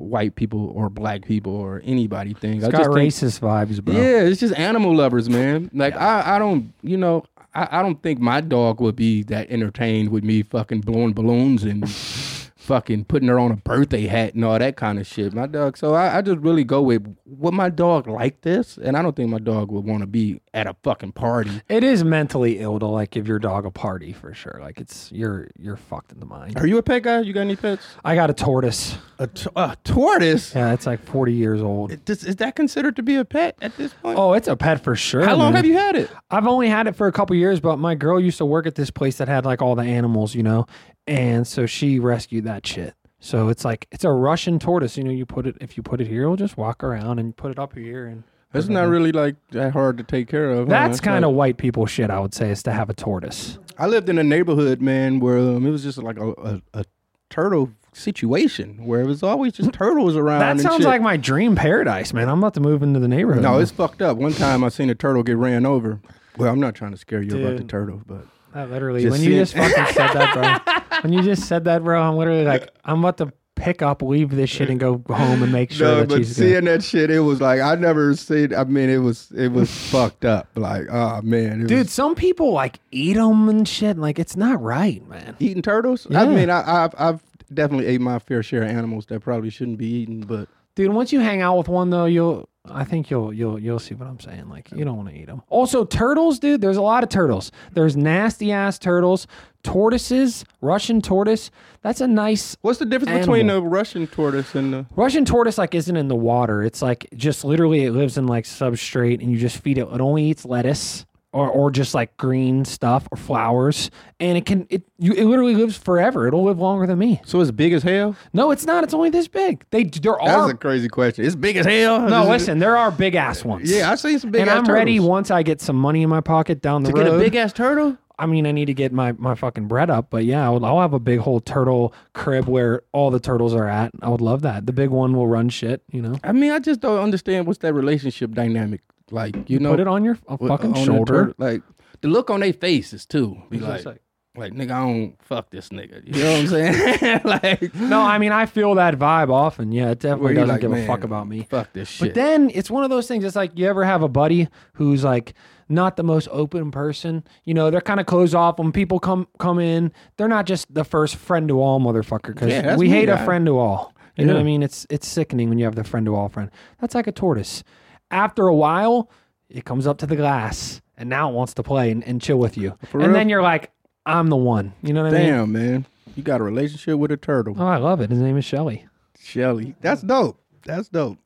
white 0.00 0.34
people 0.34 0.70
or 0.74 0.88
black 0.88 1.24
people 1.24 1.54
or 1.54 1.80
anybody 1.84 2.34
thing. 2.34 2.58
It's 2.58 2.68
got 2.68 2.78
just 2.78 2.92
think- 2.92 3.12
racist 3.12 3.40
vibes, 3.40 3.82
bro. 3.82 3.94
yeah, 3.94 4.20
it's 4.22 4.40
just 4.40 4.54
animal 4.58 4.94
lovers, 4.96 5.28
man. 5.28 5.70
Like 5.72 5.94
I, 5.96 6.36
I 6.36 6.38
don't, 6.38 6.72
you 6.82 6.96
know, 6.96 7.24
I, 7.54 7.78
I 7.78 7.82
don't 7.82 8.02
think 8.02 8.20
my 8.20 8.40
dog 8.40 8.80
would 8.80 8.96
be 8.96 9.22
that 9.24 9.50
entertained 9.50 10.08
with 10.10 10.24
me 10.24 10.42
fucking 10.42 10.80
blowing 10.82 11.12
balloons 11.12 11.64
and 11.64 11.84
fucking 12.70 13.04
putting 13.04 13.26
her 13.26 13.36
on 13.36 13.50
a 13.50 13.56
birthday 13.56 14.06
hat 14.06 14.34
and 14.34 14.44
all 14.44 14.56
that 14.56 14.76
kind 14.76 15.00
of 15.00 15.04
shit. 15.04 15.34
My 15.34 15.48
dog. 15.48 15.76
So 15.76 15.94
I, 15.94 16.18
I 16.18 16.22
just 16.22 16.38
really 16.38 16.62
go 16.62 16.80
with 16.80 17.16
would 17.26 17.52
my 17.52 17.68
dog 17.68 18.06
like 18.06 18.42
this, 18.42 18.78
and 18.78 18.96
I 18.96 19.02
don't 19.02 19.16
think 19.16 19.28
my 19.28 19.40
dog 19.40 19.72
would 19.72 19.84
want 19.84 20.02
to 20.02 20.06
be 20.06 20.40
at 20.54 20.68
a 20.68 20.76
fucking 20.84 21.12
party. 21.12 21.62
It 21.68 21.82
is 21.82 22.04
mentally 22.04 22.60
ill 22.60 22.78
to 22.78 22.86
like 22.86 23.10
give 23.10 23.26
your 23.26 23.40
dog 23.40 23.66
a 23.66 23.72
party 23.72 24.12
for 24.12 24.32
sure. 24.32 24.58
Like 24.60 24.80
it's 24.80 25.10
you're 25.10 25.48
you're 25.58 25.76
fucked 25.76 26.12
in 26.12 26.20
the 26.20 26.26
mind. 26.26 26.58
Are 26.58 26.66
you 26.66 26.78
a 26.78 26.82
pet 26.82 27.02
guy? 27.02 27.22
You 27.22 27.32
got 27.32 27.40
any 27.40 27.56
pets? 27.56 27.84
I 28.04 28.14
got 28.14 28.30
a 28.30 28.34
tortoise. 28.34 28.96
A, 29.18 29.26
t- 29.26 29.50
a 29.56 29.76
tortoise. 29.82 30.54
Yeah, 30.54 30.72
it's 30.72 30.86
like 30.86 31.04
40 31.04 31.34
years 31.34 31.60
old. 31.60 31.92
Is, 32.08 32.24
is 32.24 32.36
that 32.36 32.54
considered 32.54 32.96
to 32.96 33.02
be 33.02 33.16
a 33.16 33.24
pet 33.24 33.56
at 33.60 33.76
this 33.76 33.92
point? 33.92 34.16
Oh, 34.16 34.32
it's 34.32 34.48
a 34.48 34.56
pet 34.56 34.82
for 34.82 34.94
sure. 34.94 35.24
How 35.24 35.34
long 35.34 35.52
man. 35.52 35.56
have 35.56 35.66
you 35.66 35.74
had 35.74 35.96
it? 35.96 36.10
I've 36.30 36.46
only 36.46 36.68
had 36.68 36.86
it 36.86 36.94
for 36.94 37.08
a 37.08 37.12
couple 37.12 37.34
years, 37.34 37.58
but 37.58 37.78
my 37.78 37.96
girl 37.96 38.20
used 38.20 38.38
to 38.38 38.46
work 38.46 38.66
at 38.66 38.76
this 38.76 38.90
place 38.90 39.18
that 39.18 39.28
had 39.28 39.44
like 39.44 39.60
all 39.60 39.74
the 39.74 39.82
animals, 39.82 40.34
you 40.34 40.42
know, 40.42 40.66
and 41.06 41.46
so 41.46 41.66
she 41.66 41.98
rescued 41.98 42.44
that 42.44 42.66
shit. 42.66 42.94
So 43.18 43.48
it's 43.48 43.64
like 43.64 43.86
it's 43.90 44.04
a 44.04 44.10
Russian 44.10 44.58
tortoise. 44.58 44.96
You 44.96 45.04
know, 45.04 45.10
you 45.10 45.26
put 45.26 45.46
it 45.46 45.56
if 45.60 45.76
you 45.76 45.82
put 45.82 46.00
it 46.00 46.06
here, 46.06 46.22
it'll 46.22 46.36
just 46.36 46.56
walk 46.56 46.82
around 46.82 47.18
and 47.18 47.36
put 47.36 47.50
it 47.50 47.58
up 47.58 47.74
here, 47.74 48.06
and 48.06 48.22
It's 48.54 48.68
not 48.68 48.88
really 48.88 49.12
like 49.12 49.36
that 49.50 49.72
hard 49.72 49.98
to 49.98 50.04
take 50.04 50.28
care 50.28 50.50
of. 50.50 50.68
that's 50.68 50.92
It's 50.92 51.00
kind 51.00 51.22
like- 51.24 51.30
of 51.30 51.36
white 51.36 51.56
people 51.58 51.86
shit. 51.86 52.10
I 52.10 52.18
would 52.20 52.32
say 52.34 52.50
is 52.50 52.62
to 52.64 52.72
have 52.72 52.88
a 52.90 52.94
tortoise. 52.94 53.58
I 53.78 53.86
lived 53.86 54.08
in 54.08 54.18
a 54.18 54.24
neighborhood, 54.24 54.80
man, 54.80 55.20
where 55.20 55.38
um, 55.38 55.64
it 55.66 55.70
was 55.70 55.82
just 55.82 55.98
like 55.98 56.18
a, 56.18 56.30
a, 56.32 56.62
a 56.74 56.84
turtle 57.30 57.70
situation 57.92 58.84
where 58.86 59.00
it 59.00 59.06
was 59.06 59.22
always 59.22 59.52
just 59.52 59.72
turtles 59.74 60.16
around. 60.16 60.40
That 60.40 60.60
sounds 60.62 60.78
shit. 60.78 60.86
like 60.86 61.02
my 61.02 61.16
dream 61.16 61.56
paradise, 61.56 62.12
man. 62.12 62.28
I'm 62.28 62.38
about 62.38 62.54
to 62.54 62.60
move 62.60 62.82
into 62.82 63.00
the 63.00 63.08
neighborhood. 63.08 63.42
No, 63.42 63.52
man. 63.52 63.62
it's 63.62 63.70
fucked 63.70 64.02
up. 64.02 64.16
One 64.16 64.32
time 64.32 64.64
I 64.64 64.68
seen 64.68 64.90
a 64.90 64.94
turtle 64.94 65.22
get 65.22 65.36
ran 65.36 65.64
over. 65.66 66.00
Well, 66.36 66.50
I'm 66.52 66.60
not 66.60 66.74
trying 66.74 66.92
to 66.92 66.96
scare 66.96 67.20
you 67.22 67.36
about 67.38 67.52
the 67.52 67.58
Dude. 67.60 67.68
turtle, 67.68 68.02
but 68.06 68.24
That 68.54 68.70
literally, 68.70 69.02
Just 69.02 69.12
when 69.12 69.20
you 69.22 69.44
seeing- 69.44 69.64
just 69.64 69.76
fucking 69.76 69.94
said 69.94 70.08
that, 70.14 70.64
bro. 70.66 70.98
when 71.02 71.12
you 71.12 71.22
just 71.22 71.46
said 71.46 71.64
that, 71.64 71.82
bro, 71.84 72.00
I'm 72.02 72.16
literally 72.16 72.44
like, 72.44 72.70
I'm 72.84 72.98
about 73.00 73.18
to 73.18 73.32
pick 73.56 73.82
up, 73.82 74.00
leave 74.02 74.30
this 74.30 74.48
shit, 74.50 74.70
and 74.70 74.80
go 74.80 75.02
home 75.08 75.42
and 75.42 75.52
make 75.52 75.70
sure 75.72 75.86
no, 75.86 75.96
that 76.00 76.08
but 76.08 76.16
she's 76.18 76.28
good. 76.28 76.34
seeing 76.36 76.64
that 76.64 76.82
shit, 76.82 77.10
it 77.10 77.20
was 77.20 77.40
like 77.40 77.60
I 77.60 77.74
never 77.76 78.14
seen. 78.16 78.54
I 78.54 78.64
mean, 78.64 78.88
it 78.90 78.98
was 78.98 79.30
it 79.36 79.48
was 79.52 79.70
fucked 79.90 80.24
up. 80.24 80.48
Like, 80.56 80.86
oh 80.90 81.20
man, 81.22 81.62
it 81.62 81.66
Dude, 81.68 81.78
was, 81.78 81.92
some 81.92 82.14
people 82.14 82.52
like 82.52 82.80
eat 82.90 83.14
them 83.14 83.48
and 83.48 83.68
shit. 83.68 83.96
Like, 83.98 84.18
it's 84.18 84.36
not 84.36 84.60
right, 84.62 85.06
man. 85.08 85.36
eating 85.38 85.62
turtles. 85.62 86.06
I 86.10 86.24
Yeah. 86.24 86.34
mean, 86.34 86.50
I, 86.50 86.84
I've 86.84 86.94
I've 86.98 87.22
definitely 87.52 87.86
ate 87.86 88.00
my 88.00 88.18
fair 88.18 88.42
share 88.42 88.62
of 88.62 88.68
animals 88.70 89.06
that 89.06 89.20
probably 89.20 89.50
shouldn't 89.50 89.78
be 89.78 89.86
eaten, 89.86 90.20
but 90.22 90.48
Dude, 90.74 90.92
once 90.92 91.12
you 91.12 91.20
hang 91.20 91.40
out 91.42 91.58
with 91.58 91.68
one 91.68 91.90
though, 91.90 92.06
you'll 92.06 92.48
I 92.68 92.84
think 92.84 93.10
you'll 93.10 93.32
you'll 93.32 93.58
you'll 93.58 93.78
see 93.78 93.94
what 93.94 94.06
I'm 94.06 94.20
saying. 94.20 94.48
Like 94.48 94.70
you 94.70 94.84
don't 94.84 94.96
want 94.96 95.08
to 95.08 95.14
eat 95.14 95.26
them. 95.26 95.42
Also, 95.48 95.84
turtles, 95.84 96.38
dude. 96.38 96.60
There's 96.60 96.76
a 96.76 96.82
lot 96.82 97.02
of 97.02 97.08
turtles. 97.08 97.50
There's 97.72 97.96
nasty 97.96 98.52
ass 98.52 98.78
turtles, 98.78 99.26
tortoises, 99.62 100.44
Russian 100.60 101.00
tortoise. 101.00 101.50
That's 101.82 102.00
a 102.00 102.06
nice 102.06 102.56
what's 102.60 102.78
the 102.78 102.86
difference 102.86 103.20
between 103.20 103.48
Animal. 103.48 103.66
a 103.66 103.70
Russian 103.70 104.06
tortoise 104.06 104.54
and 104.54 104.72
the 104.72 104.86
Russian 104.94 105.24
tortoise. 105.24 105.58
Like 105.58 105.74
isn't 105.74 105.96
in 105.96 106.08
the 106.08 106.16
water. 106.16 106.62
It's 106.62 106.82
like 106.82 107.08
just 107.14 107.44
literally 107.44 107.84
it 107.84 107.92
lives 107.92 108.18
in 108.18 108.26
like 108.26 108.44
substrate, 108.44 109.20
and 109.20 109.30
you 109.30 109.38
just 109.38 109.58
feed 109.58 109.78
it. 109.78 109.88
It 109.92 110.00
only 110.00 110.24
eats 110.24 110.44
lettuce. 110.44 111.06
Or, 111.32 111.48
or 111.48 111.70
just 111.70 111.94
like 111.94 112.16
green 112.16 112.64
stuff 112.64 113.06
or 113.12 113.16
flowers, 113.16 113.92
and 114.18 114.36
it 114.36 114.44
can 114.46 114.66
it 114.68 114.82
you 114.98 115.12
it 115.12 115.26
literally 115.26 115.54
lives 115.54 115.76
forever. 115.78 116.26
It'll 116.26 116.42
live 116.42 116.58
longer 116.58 116.88
than 116.88 116.98
me. 116.98 117.20
so 117.24 117.40
it's 117.40 117.52
big 117.52 117.72
as 117.72 117.84
hell? 117.84 118.16
No, 118.32 118.50
it's 118.50 118.66
not. 118.66 118.82
It's 118.82 118.94
only 118.94 119.10
this 119.10 119.28
big. 119.28 119.64
they 119.70 119.84
there 119.84 120.14
are 120.14 120.20
all 120.20 120.48
That's 120.48 120.54
a 120.54 120.56
crazy 120.56 120.88
question. 120.88 121.24
It's 121.24 121.36
big 121.36 121.56
as 121.56 121.66
hell. 121.66 122.00
no. 122.00 122.28
Listen, 122.28 122.58
there 122.58 122.76
are 122.76 122.90
big 122.90 123.14
ass 123.14 123.44
ones. 123.44 123.70
Yeah, 123.70 123.92
I 123.92 123.94
seen 123.94 124.18
some 124.18 124.32
big 124.32 124.40
and 124.40 124.50
ass 124.50 124.68
I'm 124.68 124.74
ready 124.74 124.98
once 124.98 125.30
I 125.30 125.44
get 125.44 125.60
some 125.60 125.76
money 125.76 126.02
in 126.02 126.08
my 126.10 126.20
pocket 126.20 126.62
down 126.62 126.82
the 126.82 126.90
to 126.90 126.96
road. 126.96 127.04
get 127.04 127.14
a 127.14 127.18
big 127.18 127.36
ass 127.36 127.52
turtle. 127.52 127.96
I 128.18 128.26
mean, 128.26 128.44
I 128.44 128.50
need 128.50 128.66
to 128.66 128.74
get 128.74 128.92
my, 128.92 129.12
my 129.12 129.36
fucking 129.36 129.68
bread 129.68 129.88
up, 129.88 130.10
but 130.10 130.24
yeah, 130.24 130.44
I 130.46 130.50
would, 130.50 130.62
I'll 130.64 130.80
have 130.80 130.92
a 130.94 130.98
big 130.98 131.20
whole 131.20 131.40
turtle 131.40 131.94
crib 132.12 132.48
where 132.48 132.82
all 132.92 133.10
the 133.12 133.20
turtles 133.20 133.54
are 133.54 133.66
at. 133.68 133.92
I 134.02 134.08
would 134.10 134.20
love 134.20 134.42
that. 134.42 134.66
The 134.66 134.72
big 134.74 134.90
one 134.90 135.14
will 135.14 135.26
run 135.28 135.48
shit, 135.48 135.82
you 135.92 136.02
know. 136.02 136.16
I 136.22 136.32
mean, 136.32 136.50
I 136.50 136.58
just 136.58 136.80
don't 136.80 136.98
understand 137.00 137.46
what's 137.46 137.60
that 137.60 137.72
relationship 137.72 138.32
dynamic 138.32 138.80
like. 139.10 139.48
You, 139.50 139.58
know, 139.58 139.70
Put 139.70 139.80
it 139.80 139.88
on 139.88 140.04
your 140.04 140.18
with- 140.28 140.48
fucking 140.48 140.74
on 140.74 140.84
shoulder. 140.84 141.14
turtle, 141.26 141.34
like 141.38 141.62
the 142.00 142.08
look 142.08 142.30
on 142.30 142.40
their 142.40 142.52
faces 142.52 143.06
too. 143.06 143.36
Be 143.50 143.58
like, 143.58 143.84
like- 143.84 144.02
like 144.36 144.52
nigga, 144.52 144.70
I 144.70 144.80
don't 144.86 145.16
fuck 145.22 145.50
this 145.50 145.70
nigga. 145.70 146.06
You 146.06 146.22
know 146.22 146.30
what 146.32 146.40
I'm 146.40 146.46
saying? 146.46 147.20
like, 147.24 147.74
No, 147.74 148.00
I 148.00 148.16
mean, 148.18 148.30
I 148.30 148.46
feel 148.46 148.76
that 148.76 148.96
vibe 148.96 149.28
often. 149.28 149.72
Yeah, 149.72 149.90
it 149.90 149.98
definitely 149.98 150.34
doesn't 150.34 150.48
like, 150.48 150.60
give 150.60 150.72
a 150.72 150.86
fuck 150.86 151.02
about 151.02 151.26
me. 151.26 151.48
Fuck 151.50 151.72
this 151.72 151.88
shit. 151.88 152.08
But 152.08 152.14
then 152.14 152.48
it's 152.54 152.70
one 152.70 152.84
of 152.84 152.90
those 152.90 153.08
things. 153.08 153.24
It's 153.24 153.34
like 153.34 153.50
you 153.58 153.66
ever 153.66 153.84
have 153.84 154.02
a 154.02 154.08
buddy 154.08 154.46
who's 154.74 155.02
like 155.02 155.34
not 155.68 155.96
the 155.96 156.04
most 156.04 156.28
open 156.30 156.70
person. 156.70 157.24
You 157.44 157.54
know, 157.54 157.70
they're 157.72 157.80
kind 157.80 157.98
of 157.98 158.06
closed 158.06 158.36
off 158.36 158.60
when 158.60 158.70
people 158.70 159.00
come 159.00 159.26
come 159.40 159.58
in. 159.58 159.90
They're 160.16 160.28
not 160.28 160.46
just 160.46 160.72
the 160.72 160.84
first 160.84 161.16
friend 161.16 161.48
to 161.48 161.60
all 161.60 161.80
motherfucker 161.80 162.28
because 162.28 162.50
Yeah, 162.50 162.76
we 162.76 162.86
me, 162.86 162.90
hate 162.90 163.08
a 163.08 163.20
I- 163.20 163.24
friend 163.24 163.44
to 163.46 163.58
all. 163.58 163.92
You 164.16 164.26
know 164.26 164.34
what 164.34 164.40
I 164.40 164.44
mean? 164.44 164.62
It's 164.62 164.86
it's 164.90 165.08
sickening 165.08 165.48
when 165.48 165.58
you 165.58 165.64
have 165.64 165.74
the 165.74 165.84
friend 165.84 166.06
to 166.06 166.14
all 166.14 166.28
friend. 166.28 166.50
That's 166.80 166.94
like 166.94 167.08
a 167.08 167.12
tortoise. 167.12 167.64
After 168.10 168.46
a 168.48 168.54
while, 168.54 169.10
it 169.48 169.64
comes 169.64 169.86
up 169.86 169.98
to 169.98 170.06
the 170.06 170.16
glass 170.16 170.80
and 170.96 171.08
now 171.08 171.30
it 171.30 171.34
wants 171.34 171.54
to 171.54 171.62
play 171.62 171.90
and, 171.90 172.04
and 172.04 172.20
chill 172.20 172.38
with 172.38 172.56
you. 172.56 172.76
For 172.86 172.98
and 172.98 173.08
real? 173.08 173.14
then 173.16 173.28
you're 173.28 173.42
like, 173.42 173.70
I'm 174.06 174.28
the 174.28 174.36
one. 174.36 174.72
You 174.82 174.92
know 174.92 175.02
what 175.04 175.14
I 175.14 175.18
mean? 175.18 175.26
Damn, 175.28 175.52
man, 175.52 175.86
you 176.16 176.22
got 176.22 176.40
a 176.40 176.44
relationship 176.44 176.98
with 176.98 177.10
a 177.12 177.16
turtle, 177.16 177.54
Oh, 177.58 177.66
I 177.66 177.76
love 177.76 178.00
it. 178.00 178.10
His 178.10 178.20
name 178.20 178.36
is 178.36 178.44
Shelly. 178.44 178.86
Shelly. 179.18 179.74
That's 179.80 180.02
dope. 180.02 180.40
That's 180.64 180.88
dope. 180.88 181.18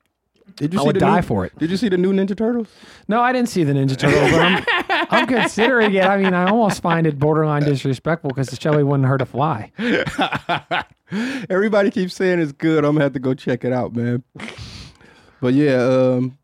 Did 0.56 0.72
you 0.72 0.78
I 0.78 0.82
see 0.82 0.86
would 0.88 0.96
the 0.96 1.00
die 1.00 1.16
new, 1.16 1.22
for 1.22 1.46
it. 1.46 1.58
Did 1.58 1.70
you 1.70 1.76
see 1.76 1.88
the 1.88 1.96
new 1.96 2.12
Ninja 2.12 2.36
Turtles? 2.36 2.68
No, 3.08 3.20
I 3.20 3.32
didn't 3.32 3.48
see 3.48 3.64
the 3.64 3.72
Ninja 3.72 3.96
Turtles, 3.96 4.30
but 4.30 4.40
I'm, 4.40 5.06
I'm 5.10 5.26
considering 5.40 5.94
it. 5.94 6.04
I 6.04 6.16
mean, 6.22 6.34
I 6.34 6.48
almost 6.48 6.82
find 6.82 7.06
it 7.06 7.18
borderline 7.18 7.62
disrespectful 7.62 8.28
because 8.28 8.56
Shelly 8.60 8.84
wouldn't 8.84 9.08
hurt 9.08 9.22
a 9.22 9.26
fly. 9.26 9.72
Everybody 11.50 11.90
keeps 11.90 12.14
saying 12.14 12.40
it's 12.40 12.52
good. 12.52 12.84
I'm 12.84 12.92
gonna 12.92 13.04
have 13.04 13.12
to 13.14 13.18
go 13.18 13.34
check 13.34 13.64
it 13.64 13.72
out, 13.72 13.94
man. 13.94 14.22
But 15.40 15.54
yeah, 15.54 15.82
um, 15.82 16.38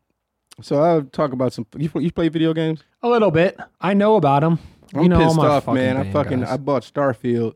so 0.61 0.81
I'll 0.81 1.03
talk 1.03 1.33
about 1.33 1.53
some. 1.53 1.65
You, 1.77 1.89
you 1.95 2.11
play 2.11 2.29
video 2.29 2.53
games? 2.53 2.83
A 3.03 3.09
little 3.09 3.31
bit. 3.31 3.59
I 3.79 3.93
know 3.93 4.15
about 4.15 4.41
them. 4.41 4.59
I'm 4.93 5.03
you 5.03 5.09
know, 5.09 5.19
pissed 5.25 5.39
off, 5.39 5.67
man. 5.67 5.97
I 5.97 6.11
fucking 6.11 6.41
guys. 6.41 6.49
I 6.49 6.57
bought 6.57 6.83
Starfield, 6.83 7.53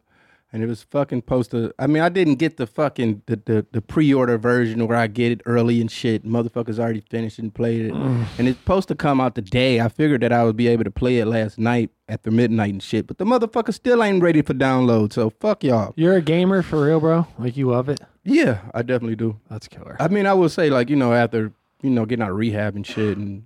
and 0.53 0.63
it 0.63 0.67
was 0.67 0.83
fucking 0.83 1.19
supposed 1.19 1.51
to. 1.51 1.73
I 1.77 1.85
mean, 1.87 2.01
I 2.01 2.07
didn't 2.09 2.35
get 2.35 2.55
the 2.57 2.65
fucking 2.65 3.23
the 3.25 3.41
the, 3.45 3.65
the 3.73 3.81
pre-order 3.81 4.37
version 4.37 4.87
where 4.87 4.97
I 4.97 5.07
get 5.07 5.31
it 5.33 5.41
early 5.45 5.81
and 5.81 5.91
shit. 5.91 6.25
Motherfuckers 6.25 6.79
already 6.79 7.01
finished 7.01 7.37
and 7.39 7.53
played 7.53 7.87
it, 7.87 7.93
Mm. 7.93 8.25
and 8.39 8.47
it's 8.47 8.57
supposed 8.59 8.87
to 8.87 8.95
come 8.95 9.19
out 9.19 9.35
today. 9.35 9.81
I 9.81 9.89
figured 9.89 10.21
that 10.21 10.31
I 10.31 10.43
would 10.45 10.55
be 10.55 10.67
able 10.69 10.85
to 10.85 10.91
play 10.91 11.17
it 11.17 11.25
last 11.25 11.57
night 11.59 11.89
after 12.07 12.31
midnight 12.31 12.71
and 12.71 12.81
shit, 12.81 13.05
but 13.05 13.17
the 13.17 13.25
motherfucker 13.25 13.73
still 13.73 14.01
ain't 14.01 14.23
ready 14.23 14.41
for 14.41 14.53
download. 14.53 15.11
So 15.11 15.29
fuck 15.29 15.63
y'all. 15.63 15.93
You're 15.97 16.15
a 16.15 16.21
gamer 16.21 16.61
for 16.61 16.85
real, 16.85 16.99
bro. 17.01 17.27
Like 17.37 17.57
you 17.57 17.69
love 17.69 17.89
it. 17.89 17.99
Yeah, 18.23 18.59
I 18.73 18.81
definitely 18.81 19.17
do. 19.17 19.39
That's 19.49 19.67
killer. 19.67 19.97
I 19.99 20.07
mean, 20.07 20.25
I 20.25 20.33
will 20.33 20.49
say 20.49 20.69
like 20.69 20.89
you 20.89 20.95
know 20.95 21.13
after 21.13 21.51
you 21.85 21.91
know 21.91 22.05
getting 22.05 22.23
out 22.23 22.31
of 22.31 22.37
rehab 22.37 22.75
and 22.75 22.85
shit 22.85 23.17
and 23.17 23.43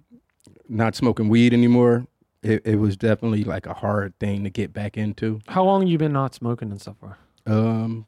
not 0.68 0.96
smoking 0.96 1.30
weed 1.30 1.54
anymore, 1.54 2.08
it, 2.42 2.62
it 2.66 2.76
was 2.78 2.96
definitely 2.96 3.44
like 3.44 3.66
a 3.66 3.74
hard 3.74 4.18
thing 4.20 4.44
to 4.44 4.50
get 4.50 4.72
back 4.74 4.98
into. 4.98 5.40
How 5.48 5.64
long 5.64 5.86
you 5.88 5.98
been 5.98 6.14
not 6.14 6.34
smoking 6.34 6.72
and 6.72 6.80
stuff 6.80 6.96
for? 7.00 7.18
Um, 7.46 8.06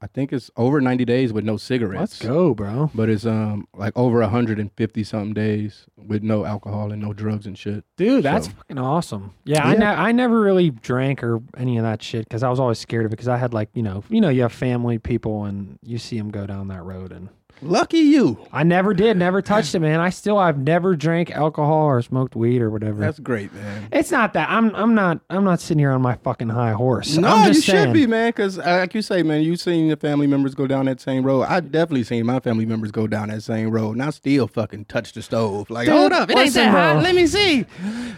I 0.00 0.06
think 0.06 0.32
it's 0.32 0.48
over 0.56 0.80
ninety 0.80 1.04
days 1.04 1.32
with 1.32 1.44
no 1.44 1.56
cigarettes. 1.56 1.98
Let's 2.00 2.18
go, 2.24 2.54
bro. 2.54 2.88
But 2.94 3.08
it's 3.08 3.26
um 3.26 3.66
like 3.74 3.92
over 3.96 4.22
hundred 4.28 4.60
and 4.60 4.70
fifty 4.76 5.02
something 5.02 5.34
days 5.34 5.86
with 5.96 6.22
no 6.22 6.44
alcohol 6.44 6.92
and 6.92 7.02
no 7.02 7.12
drugs 7.12 7.46
and 7.46 7.58
shit. 7.58 7.84
Dude, 7.96 8.22
that's 8.24 8.46
So- 8.46 8.52
fucking 8.52 8.78
awesome. 8.78 9.34
Yeah, 9.44 9.66
I, 9.66 9.72
Yeah. 9.72 9.78
ne- 9.78 9.86
I 9.86 10.12
never 10.12 10.40
really 10.40 10.70
drank 10.70 11.24
or 11.24 11.40
any 11.56 11.78
of 11.78 11.82
that 11.82 12.00
shit 12.00 12.28
because 12.28 12.44
I 12.44 12.48
was 12.48 12.60
always 12.60 12.78
scared 12.78 13.06
of 13.06 13.12
it 13.12 13.16
because 13.16 13.26
I 13.28 13.38
had 13.38 13.52
like 13.52 13.70
you 13.74 13.82
know 13.82 14.04
you 14.08 14.20
know 14.20 14.28
you 14.28 14.42
have 14.42 14.52
family 14.52 14.98
people 14.98 15.44
and 15.44 15.78
you 15.82 15.98
see 15.98 16.16
them 16.16 16.30
go 16.30 16.46
down 16.46 16.68
that 16.68 16.84
road 16.84 17.10
and 17.10 17.28
Lucky 17.62 17.98
you. 17.98 18.38
I 18.52 18.62
never 18.62 18.94
did, 18.94 19.16
never 19.16 19.42
touched 19.42 19.74
it, 19.74 19.80
man. 19.80 20.00
I 20.00 20.10
still 20.10 20.38
I've 20.38 20.58
never 20.58 20.94
drank 20.96 21.30
alcohol 21.30 21.84
or 21.86 22.02
smoked 22.02 22.36
weed 22.36 22.62
or 22.62 22.70
whatever. 22.70 23.00
That's 23.00 23.18
great, 23.18 23.52
man. 23.52 23.88
it's 23.92 24.10
not 24.10 24.32
that 24.34 24.48
I'm 24.50 24.74
I'm 24.74 24.94
not 24.94 25.20
I'm 25.28 25.44
not 25.44 25.60
sitting 25.60 25.78
here 25.80 25.90
on 25.92 26.02
my 26.02 26.14
fucking 26.16 26.48
high 26.50 26.72
horse. 26.72 27.16
No, 27.16 27.28
I'm 27.28 27.48
you 27.48 27.54
saying, 27.54 27.86
should 27.86 27.92
be, 27.92 28.06
man. 28.06 28.28
Because 28.30 28.58
uh, 28.58 28.62
like 28.80 28.94
you 28.94 29.02
say, 29.02 29.22
man, 29.22 29.42
you've 29.42 29.60
seen 29.60 29.86
your 29.86 29.96
family 29.96 30.26
members 30.26 30.54
go 30.54 30.66
down 30.66 30.86
that 30.86 31.00
same 31.00 31.24
road. 31.24 31.42
I 31.42 31.60
definitely 31.60 32.04
seen 32.04 32.26
my 32.26 32.40
family 32.40 32.66
members 32.66 32.90
go 32.92 33.06
down 33.06 33.28
that 33.28 33.42
same 33.42 33.70
road, 33.70 33.92
and 33.92 34.02
I 34.02 34.10
still 34.10 34.46
fucking 34.46 34.86
touch 34.86 35.12
the 35.12 35.22
stove. 35.22 35.70
Like, 35.70 35.86
Dude, 35.86 35.96
hold 35.96 36.12
up, 36.12 36.30
it 36.30 36.38
ain't 36.38 36.54
that 36.54 36.70
hot. 36.70 36.94
bro. 36.94 37.02
Let 37.02 37.14
me 37.14 37.26
see. 37.26 37.66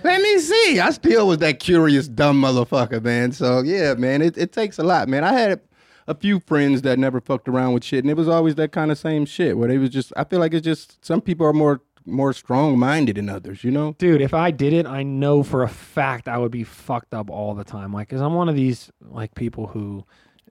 Let 0.05 0.21
me 0.23 0.39
see. 0.39 0.81
I 0.81 0.91
still 0.91 1.27
was 1.27 1.39
that 1.39 1.61
curious, 1.61 2.09
dumb 2.09 2.41
motherfucker, 2.43 3.03
man. 3.03 3.33
So 3.33 3.61
yeah, 3.61 3.95
man, 3.95 4.23
it, 4.23 4.37
it 4.37 4.53
takes 4.53 4.79
a 4.79 4.83
lot, 4.83 5.09
man. 5.09 5.25
I 5.25 5.33
had 5.33 5.61
a 6.07 6.15
few 6.15 6.41
friends 6.41 6.83
that 6.83 6.99
never 6.99 7.21
fucked 7.21 7.49
around 7.49 7.75
with 7.75 7.85
shit, 7.85 8.05
and 8.05 8.11
it 8.11 8.17
was 8.17 8.29
always 8.29 8.55
that 8.57 8.73
kind 8.73 8.91
of 8.91 8.99
same 8.99 9.25
shit 9.27 9.57
where 9.57 9.69
they 9.69 9.79
was 9.79 9.91
just. 9.91 10.13
I 10.17 10.25
feel 10.25 10.39
like 10.41 10.55
it's 10.55 10.65
just 10.65 11.05
some 11.05 11.21
people 11.21 11.47
are 11.47 11.53
more 11.53 11.81
more 12.07 12.33
strong 12.33 12.79
minded 12.79 13.17
than 13.17 13.29
others, 13.29 13.63
you 13.63 13.71
know. 13.71 13.95
Dude, 13.99 14.23
if 14.23 14.33
I 14.33 14.51
did 14.51 14.73
it, 14.73 14.87
I 14.87 15.03
know 15.03 15.43
for 15.43 15.63
a 15.63 15.69
fact 15.69 16.29
I 16.29 16.39
would 16.39 16.51
be 16.51 16.65
fucked 16.65 17.13
up 17.13 17.31
all 17.31 17.55
the 17.55 17.63
time. 17.65 17.93
Like, 17.93 18.09
cause 18.09 18.23
I'm 18.23 18.33
one 18.35 18.49
of 18.49 18.55
these 18.57 18.91
like 19.03 19.35
people 19.35 19.67
who 19.69 20.05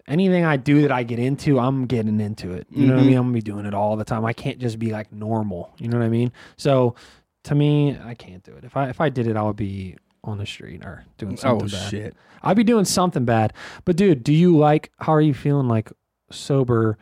anything 0.07 0.45
I 0.45 0.57
do 0.57 0.81
that 0.83 0.91
I 0.91 1.03
get 1.03 1.19
into, 1.19 1.59
I'm 1.59 1.85
getting 1.85 2.19
into 2.21 2.51
it. 2.53 2.67
You 2.71 2.85
know 2.85 2.93
what 2.95 2.99
I 3.01 3.03
Mhm. 3.03 3.07
mean? 3.07 3.17
I'm 3.17 3.23
gonna 3.25 3.33
be 3.33 3.41
doing 3.41 3.65
it 3.65 3.73
all 3.73 3.95
the 3.97 4.03
time. 4.05 4.25
I 4.25 4.33
can't 4.33 4.59
just 4.59 4.77
be 4.79 4.91
like 4.91 5.11
normal. 5.11 5.73
You 5.79 5.87
know 5.87 5.97
what 5.97 6.05
I 6.05 6.09
mean? 6.09 6.31
So 6.57 6.95
to 7.43 7.55
me, 7.55 7.97
I 8.03 8.13
can't 8.13 8.43
do 8.43 8.53
it. 8.53 8.63
If 8.63 8.77
I 8.77 8.89
if 8.89 9.01
I 9.01 9.09
did 9.09 9.25
it, 9.27 9.35
I 9.35 9.41
would 9.41 9.55
be 9.55 9.95
on 10.23 10.37
the 10.37 10.45
street 10.45 10.83
or 10.83 11.03
doing 11.17 11.37
something 11.37 11.67
Oh 11.67 11.69
bad. 11.69 11.89
shit. 11.89 12.15
I'd 12.43 12.57
be 12.57 12.63
doing 12.63 12.85
something 12.85 13.25
bad. 13.25 13.53
But 13.85 13.95
dude, 13.95 14.23
do 14.23 14.33
you 14.33 14.57
like? 14.57 14.91
How 14.99 15.13
are 15.13 15.21
you 15.21 15.33
feeling? 15.33 15.67
Like 15.67 15.91
sober? 16.31 16.97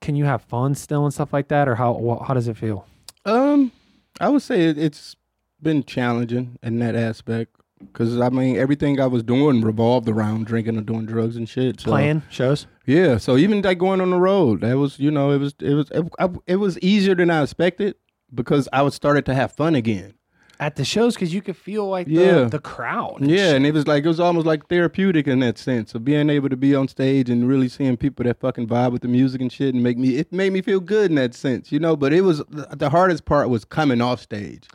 Can 0.00 0.14
you 0.14 0.24
have 0.26 0.42
fun 0.42 0.74
still 0.74 1.04
and 1.04 1.12
stuff 1.12 1.32
like 1.32 1.48
that, 1.48 1.68
or 1.68 1.74
how 1.74 2.22
how 2.26 2.34
does 2.34 2.46
it 2.48 2.56
feel? 2.56 2.86
Um, 3.24 3.72
I 4.20 4.28
would 4.28 4.42
say 4.42 4.66
it, 4.68 4.78
it's 4.78 5.16
been 5.60 5.82
challenging 5.82 6.56
in 6.62 6.78
that 6.78 6.94
aspect 6.94 7.56
because 7.80 8.20
I 8.20 8.28
mean 8.28 8.56
everything 8.56 9.00
I 9.00 9.06
was 9.06 9.22
doing 9.24 9.60
revolved 9.60 10.08
around 10.08 10.46
drinking 10.46 10.76
and 10.76 10.86
doing 10.86 11.06
drugs 11.06 11.36
and 11.36 11.48
shit. 11.48 11.80
So, 11.80 11.90
Playing 11.90 12.22
shows? 12.30 12.66
yeah. 12.86 13.16
So 13.18 13.36
even 13.36 13.60
like 13.62 13.78
going 13.78 14.00
on 14.00 14.10
the 14.10 14.20
road, 14.20 14.60
that 14.60 14.76
was 14.78 15.00
you 15.00 15.10
know 15.10 15.32
it 15.32 15.38
was 15.38 15.54
it 15.60 15.74
was 15.74 15.90
it, 15.90 16.04
I, 16.20 16.28
it 16.46 16.56
was 16.56 16.78
easier 16.78 17.16
than 17.16 17.28
I 17.30 17.42
expected 17.42 17.96
because 18.32 18.68
I 18.72 18.82
was 18.82 18.94
started 18.94 19.26
to 19.26 19.34
have 19.34 19.52
fun 19.52 19.74
again. 19.74 20.14
At 20.60 20.74
the 20.76 20.84
shows 20.84 21.14
because 21.14 21.32
you 21.32 21.40
could 21.40 21.56
feel 21.56 21.86
like 21.88 22.06
the, 22.08 22.12
Yeah. 22.14 22.44
the 22.44 22.58
crowd. 22.58 23.20
and 23.20 23.30
Yeah, 23.30 23.36
shit. 23.48 23.56
and 23.56 23.66
it 23.66 23.74
was 23.74 23.86
like 23.86 24.04
it 24.04 24.08
was 24.08 24.18
almost 24.18 24.46
like 24.46 24.66
therapeutic 24.68 25.28
in 25.28 25.38
that 25.40 25.56
sense 25.58 25.94
of 25.94 26.04
being 26.04 26.28
able 26.30 26.48
to 26.48 26.56
be 26.56 26.74
on 26.74 26.88
stage 26.88 27.30
and 27.30 27.48
really 27.48 27.68
seeing 27.68 27.96
people 27.96 28.24
that 28.24 28.40
fucking 28.40 28.66
vibe 28.66 28.90
with 28.92 29.02
the 29.02 29.08
music 29.08 29.40
and 29.40 29.52
shit 29.52 29.72
and 29.74 29.82
make 29.84 29.96
me 29.98 30.16
it 30.16 30.32
made 30.32 30.52
me 30.52 30.60
feel 30.60 30.80
good 30.80 31.10
in 31.10 31.14
that 31.16 31.34
sense, 31.34 31.70
you 31.70 31.78
know. 31.78 31.94
But 31.96 32.12
it 32.12 32.22
was 32.22 32.42
the 32.50 32.90
hardest 32.90 33.24
part 33.24 33.48
was 33.48 33.64
coming 33.64 34.00
off 34.00 34.20
stage, 34.20 34.66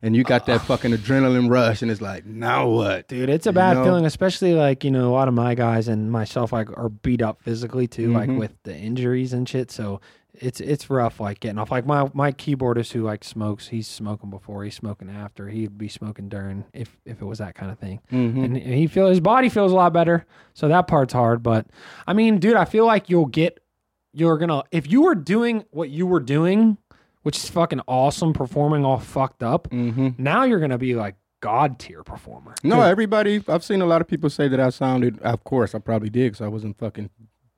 and 0.00 0.16
you 0.16 0.22
got 0.24 0.46
that 0.46 0.62
fucking 0.62 0.92
adrenaline 0.92 1.50
rush, 1.50 1.82
and 1.82 1.90
it's 1.90 2.00
like 2.00 2.24
now 2.24 2.66
what, 2.68 3.08
dude, 3.08 3.28
it's 3.28 3.46
a 3.46 3.50
You 3.50 3.54
bad 3.54 3.76
know? 3.76 3.84
feeling, 3.84 4.06
especially 4.06 4.54
like 4.54 4.82
you 4.82 4.90
know 4.90 5.10
a 5.10 5.12
lot 5.12 5.28
of 5.28 5.34
my 5.34 5.54
guys 5.54 5.88
and 5.88 6.10
myself 6.10 6.52
like 6.54 6.70
are 6.70 6.88
beat 6.88 7.20
up 7.20 7.42
physically 7.42 7.86
too, 7.86 8.12
like 8.12 8.30
Mhm. 8.30 8.38
with 8.38 8.52
the 8.62 8.74
injuries 8.74 9.32
and 9.34 9.46
shit. 9.48 9.70
So 9.70 10.00
it's 10.34 10.60
it's 10.60 10.88
rough 10.90 11.20
like 11.20 11.40
getting 11.40 11.58
off. 11.58 11.70
Like 11.70 11.86
my 11.86 12.08
my 12.14 12.32
keyboardist 12.32 12.92
who 12.92 13.02
like 13.02 13.24
smokes, 13.24 13.68
he's 13.68 13.88
smoking 13.88 14.30
before, 14.30 14.64
he's 14.64 14.74
smoking 14.74 15.10
after. 15.10 15.48
He'd 15.48 15.76
be 15.78 15.88
smoking 15.88 16.28
during 16.28 16.64
if 16.72 16.96
if 17.04 17.20
it 17.20 17.24
was 17.24 17.38
that 17.38 17.54
kind 17.54 17.70
of 17.72 17.78
thing. 17.78 18.00
Mhm. 18.12 18.44
And 18.44 18.56
he 18.56 18.86
feel 18.86 19.08
his 19.08 19.20
body 19.20 19.48
feels 19.48 19.72
a 19.72 19.74
lot 19.74 19.92
better. 19.92 20.26
So 20.54 20.68
that 20.68 20.86
part's 20.86 21.12
hard, 21.12 21.42
but 21.42 21.66
I 22.06 22.12
mean, 22.12 22.38
dude, 22.38 22.56
I 22.56 22.64
feel 22.64 22.86
like 22.86 23.08
you'll 23.10 23.26
get 23.26 23.58
you're 24.12 24.38
gonna 24.38 24.62
if 24.70 24.90
you 24.90 25.02
were 25.02 25.14
doing 25.14 25.64
what 25.70 25.90
you 25.90 26.06
were 26.06 26.20
doing, 26.20 26.78
which 27.22 27.36
is 27.36 27.48
fucking 27.48 27.80
awesome, 27.88 28.32
performing 28.32 28.84
all 28.84 28.98
fucked 28.98 29.42
up. 29.42 29.68
Mm-hmm. 29.70 30.10
Now 30.18 30.44
you're 30.44 30.60
gonna 30.60 30.78
be 30.78 30.94
like 30.94 31.16
god 31.40 31.78
tier 31.78 32.02
performer. 32.02 32.54
No, 32.64 32.80
everybody. 32.82 33.42
I've 33.48 33.62
seen 33.64 33.80
a 33.80 33.86
lot 33.86 34.00
of 34.00 34.08
people 34.08 34.28
say 34.30 34.48
that 34.48 34.58
I 34.60 34.70
sounded. 34.70 35.20
Of 35.20 35.44
course, 35.44 35.74
I 35.74 35.78
probably 35.78 36.10
did 36.10 36.32
because 36.32 36.40
I 36.44 36.48
wasn't 36.48 36.78
fucking 36.78 37.10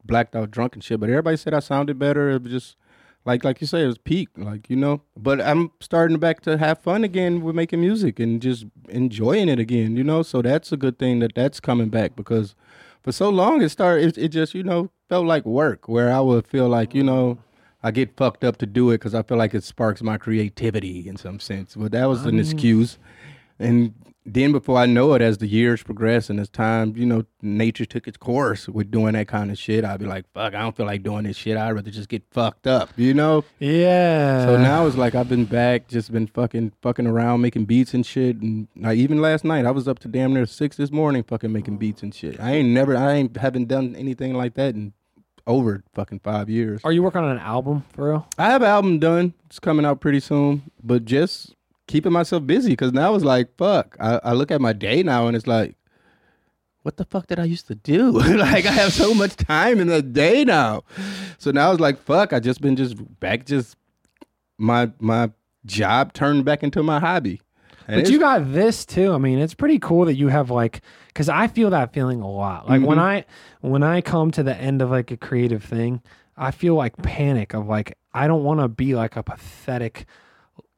blacked 0.05 0.36
out 0.36 0.51
drunk 0.51 0.74
and 0.74 0.84
shit. 0.84 1.01
But 1.01 1.11
everybody 1.11 1.36
said 1.36 1.55
I 1.55 1.61
sounded 1.61 1.98
better. 1.98 2.30
It 2.30 2.42
was 2.42 2.53
just 2.53 2.76
like 3.24 3.44
like 3.44 3.61
you 3.61 3.66
say, 3.66 3.84
it 3.84 3.86
was 3.86 3.98
peak. 3.98 4.28
Like 4.36 4.70
you 4.70 4.76
know. 4.76 5.03
But 5.16 5.40
I'm 5.40 5.70
starting 5.80 6.18
back 6.18 6.40
to 6.42 6.59
have 6.59 6.78
fun 6.78 7.05
again 7.05 7.42
with 7.42 7.55
making 7.55 7.80
music 7.80 8.18
and 8.18 8.40
just 8.40 8.66
enjoying 8.88 9.48
it 9.48 9.59
again. 9.59 9.96
You 9.96 10.05
know. 10.05 10.22
So 10.22 10.42
that's 10.42 10.72
a 10.72 10.76
good 10.76 10.98
thing 10.98 11.20
that 11.20 11.34
that's 11.34 11.61
coming 11.61 11.88
back 11.88 12.16
because 12.16 12.55
for 13.03 13.12
so 13.12 13.28
long 13.30 13.62
it 13.62 13.70
started. 13.70 14.16
It, 14.16 14.24
it 14.24 14.28
just 14.28 14.55
you 14.55 14.62
know 14.62 14.90
felt 15.09 15.26
like 15.26 15.44
work 15.44 15.88
where 15.88 16.12
I 16.12 16.20
would 16.20 16.46
feel 16.46 16.68
like 16.68 16.94
you 16.94 17.03
know. 17.03 17.38
I 17.82 17.92
get 17.92 18.14
fucked 18.14 18.44
up 18.44 18.59
to 18.59 18.66
do 18.66 18.90
it 18.90 18.96
because 18.96 19.14
I 19.14 19.22
feel 19.22 19.38
like 19.38 19.55
it 19.55 19.64
sparks 19.64 20.03
my 20.03 20.18
creativity 20.18 21.09
in 21.09 21.16
some 21.16 21.40
sense. 21.40 21.74
But 21.74 21.92
that 21.92 22.05
was 22.11 22.26
an 22.26 22.36
ah. 22.36 22.40
excuse. 22.40 22.98
And 23.59 23.94
then 24.35 24.53
before 24.53 24.78
I 24.78 24.87
know 24.87 25.14
it, 25.14 25.22
as 25.22 25.39
the 25.39 25.47
years 25.47 25.83
progress 25.83 26.31
and 26.31 26.39
as 26.39 26.49
time, 26.49 26.95
you 26.97 27.07
know, 27.07 27.24
nature 27.43 27.85
took 27.85 28.07
its 28.07 28.16
course 28.16 28.68
with 28.68 28.91
doing 28.91 29.14
that 29.14 29.28
kind 29.28 29.51
of 29.51 29.59
shit, 29.59 29.85
I'd 29.85 30.01
be 30.01 30.07
like, 30.07 30.24
fuck, 30.33 30.55
I 30.55 30.61
don't 30.61 30.76
feel 30.76 30.87
like 30.87 31.03
doing 31.03 31.24
this 31.24 31.37
shit. 31.37 31.57
I'd 31.57 31.70
rather 31.70 31.91
just 31.91 32.09
get 32.09 32.22
fucked 32.31 32.66
up, 32.66 32.91
you 32.97 33.14
know? 33.14 33.45
Yeah. 33.59 34.47
So 34.47 34.57
now 34.57 34.87
it's 34.87 34.97
like 34.97 35.14
I've 35.14 35.28
been 35.28 35.45
back, 35.45 35.89
just 35.89 36.12
been 36.12 36.26
fucking 36.26 36.72
fucking 36.83 37.07
around 37.07 37.41
making 37.41 37.64
beats 37.64 37.95
and 37.95 38.05
shit. 38.05 38.37
And 38.37 38.68
like, 38.76 38.99
even 38.99 39.20
last 39.20 39.45
night, 39.45 39.66
I 39.66 39.70
was 39.70 39.89
up 39.89 39.99
to 40.01 40.09
damn 40.09 40.35
near 40.35 40.47
six 40.47 40.76
this 40.76 40.91
morning 40.91 41.22
fucking 41.22 41.53
making 41.53 41.78
beats 41.78 42.03
and 42.03 42.14
shit. 42.14 42.39
I 42.41 42.53
ain't 42.53 42.68
never, 42.68 42.97
I 42.97 43.14
ain't 43.14 43.37
haven't 43.37 43.68
done 43.68 43.95
anything 43.97 44.35
like 44.35 44.55
that 44.55 44.74
in 44.74 44.93
over 45.47 45.83
fucking 45.95 46.20
five 46.20 46.49
years. 46.49 46.81
Are 46.85 46.93
you 46.93 47.03
working 47.03 47.22
on 47.22 47.31
an 47.31 47.39
album 47.39 47.85
for 47.93 48.11
real? 48.11 48.28
I 48.39 48.51
have 48.51 48.62
an 48.62 48.68
album 48.68 48.99
done. 48.99 49.35
It's 49.47 49.59
coming 49.59 49.85
out 49.85 50.01
pretty 50.01 50.20
soon, 50.20 50.70
but 50.83 51.05
just 51.05 51.55
keeping 51.91 52.12
myself 52.12 52.47
busy 52.47 52.70
because 52.70 52.93
now 52.93 53.14
it's 53.14 53.24
like, 53.24 53.55
fuck. 53.57 53.97
I, 54.01 54.20
I 54.24 54.32
look 54.32 54.51
at 54.51 54.61
my 54.61 54.72
day 54.72 55.03
now 55.03 55.26
and 55.26 55.36
it's 55.36 55.47
like, 55.47 55.76
what 56.82 56.97
the 56.97 57.05
fuck 57.05 57.26
did 57.26 57.38
I 57.38 57.45
used 57.45 57.66
to 57.66 57.74
do? 57.74 58.11
like 58.20 58.64
I 58.64 58.70
have 58.72 58.93
so 58.93 59.12
much 59.12 59.36
time 59.36 59.80
in 59.80 59.88
the 59.88 60.01
day 60.03 60.45
now. 60.45 60.84
So 61.38 61.51
now 61.51 61.70
it's 61.72 61.80
like, 61.80 61.99
fuck. 61.99 62.32
I 62.32 62.41
just 62.41 62.61
been 62.61 62.76
just 62.76 62.97
back, 63.20 63.45
just 63.45 63.76
my 64.57 64.91
my 64.99 65.30
job 65.66 66.12
turned 66.14 66.45
back 66.45 66.62
into 66.62 66.82
my 66.82 66.99
hobby. 67.01 67.41
And 67.88 68.03
But 68.03 68.11
you 68.11 68.18
got 68.20 68.53
this 68.53 68.86
too. 68.86 69.12
I 69.12 69.18
mean, 69.18 69.38
it's 69.41 69.53
pretty 69.55 69.78
cool 69.78 70.05
that 70.07 70.14
you 70.14 70.28
have 70.28 70.51
like 70.51 70.80
cuz 71.14 71.28
I 71.28 71.49
feel 71.49 71.70
that 71.70 71.93
feeling 71.93 72.20
a 72.20 72.30
lot. 72.30 72.68
Like 72.68 72.82
when 72.82 72.99
Mhm. 72.99 73.03
I 73.03 73.24
when 73.61 73.82
I 73.82 74.01
come 74.01 74.30
to 74.30 74.43
the 74.43 74.57
end 74.57 74.80
of 74.80 74.91
like 74.91 75.11
a 75.11 75.16
creative 75.16 75.62
thing, 75.64 76.01
I 76.36 76.51
feel 76.51 76.76
like 76.76 76.97
panic 76.99 77.53
of 77.53 77.66
like 77.68 77.99
I 78.14 78.26
don't 78.26 78.45
want 78.45 78.61
to 78.61 78.68
be 78.68 78.95
like 78.95 79.16
a 79.16 79.22
pathetic 79.22 80.07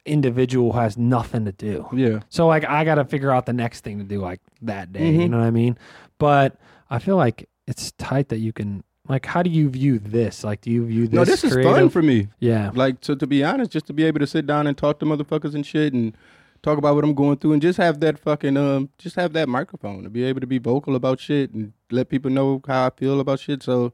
individual 0.04 0.72
has 0.72 0.96
nothing 0.98 1.44
to 1.44 1.52
do. 1.52 1.86
yeah. 1.92 2.20
So 2.28 2.46
like 2.46 2.64
I 2.64 2.84
got 2.84 2.96
to 2.96 3.04
figure 3.04 3.30
out 3.30 3.46
the 3.46 3.52
next 3.52 3.82
thing 3.84 3.98
to 3.98 4.04
do 4.04 4.20
like 4.20 4.40
that 4.62 4.92
day, 4.92 5.10
you 5.12 5.20
Mhm. 5.20 5.30
know 5.30 5.38
what 5.38 5.46
I 5.46 5.50
mean? 5.50 5.78
But 6.18 6.58
I 6.90 6.98
feel 6.98 7.16
like 7.16 7.48
it's 7.66 7.92
tight 7.92 8.28
that 8.30 8.38
you 8.38 8.52
can 8.52 8.82
like 9.08 9.26
how 9.26 9.42
do 9.42 9.50
you 9.50 9.68
view 9.68 9.98
this? 9.98 10.44
Like 10.44 10.60
do 10.60 10.70
you 10.70 10.84
view 10.86 11.06
this 11.06 11.14
No, 11.16 11.24
this 11.24 11.44
is 11.44 11.54
fun 11.54 11.88
for 11.88 12.02
me. 12.02 12.28
Yeah. 12.40 12.70
Like 12.74 12.96
so 13.00 13.14
to 13.14 13.26
be 13.26 13.44
honest, 13.44 13.70
just 13.70 13.86
to 13.86 13.92
be 13.92 14.04
able 14.04 14.20
to 14.20 14.26
sit 14.26 14.46
down 14.46 14.66
and 14.66 14.76
talk 14.76 14.98
to 15.00 15.06
motherfuckers 15.06 15.54
and 15.54 15.64
shit 15.64 15.92
and 15.92 16.16
talk 16.62 16.78
about 16.78 16.94
what 16.94 17.02
I'm 17.04 17.14
going 17.14 17.36
through, 17.38 17.54
and 17.54 17.60
just 17.62 17.76
have 17.78 17.98
that 18.00 18.18
fucking 18.20 18.56
um, 18.56 18.88
just 18.98 19.16
have 19.16 19.32
that 19.32 19.48
microphone 19.48 20.04
to 20.04 20.10
be 20.10 20.22
able 20.24 20.40
to 20.40 20.46
be 20.46 20.58
vocal 20.58 20.94
about 20.94 21.18
shit 21.18 21.52
and 21.52 21.72
let 21.90 22.08
people 22.08 22.30
know 22.30 22.60
how 22.68 22.86
I 22.86 22.90
feel 22.90 23.18
about 23.18 23.40
shit. 23.40 23.64
So, 23.64 23.92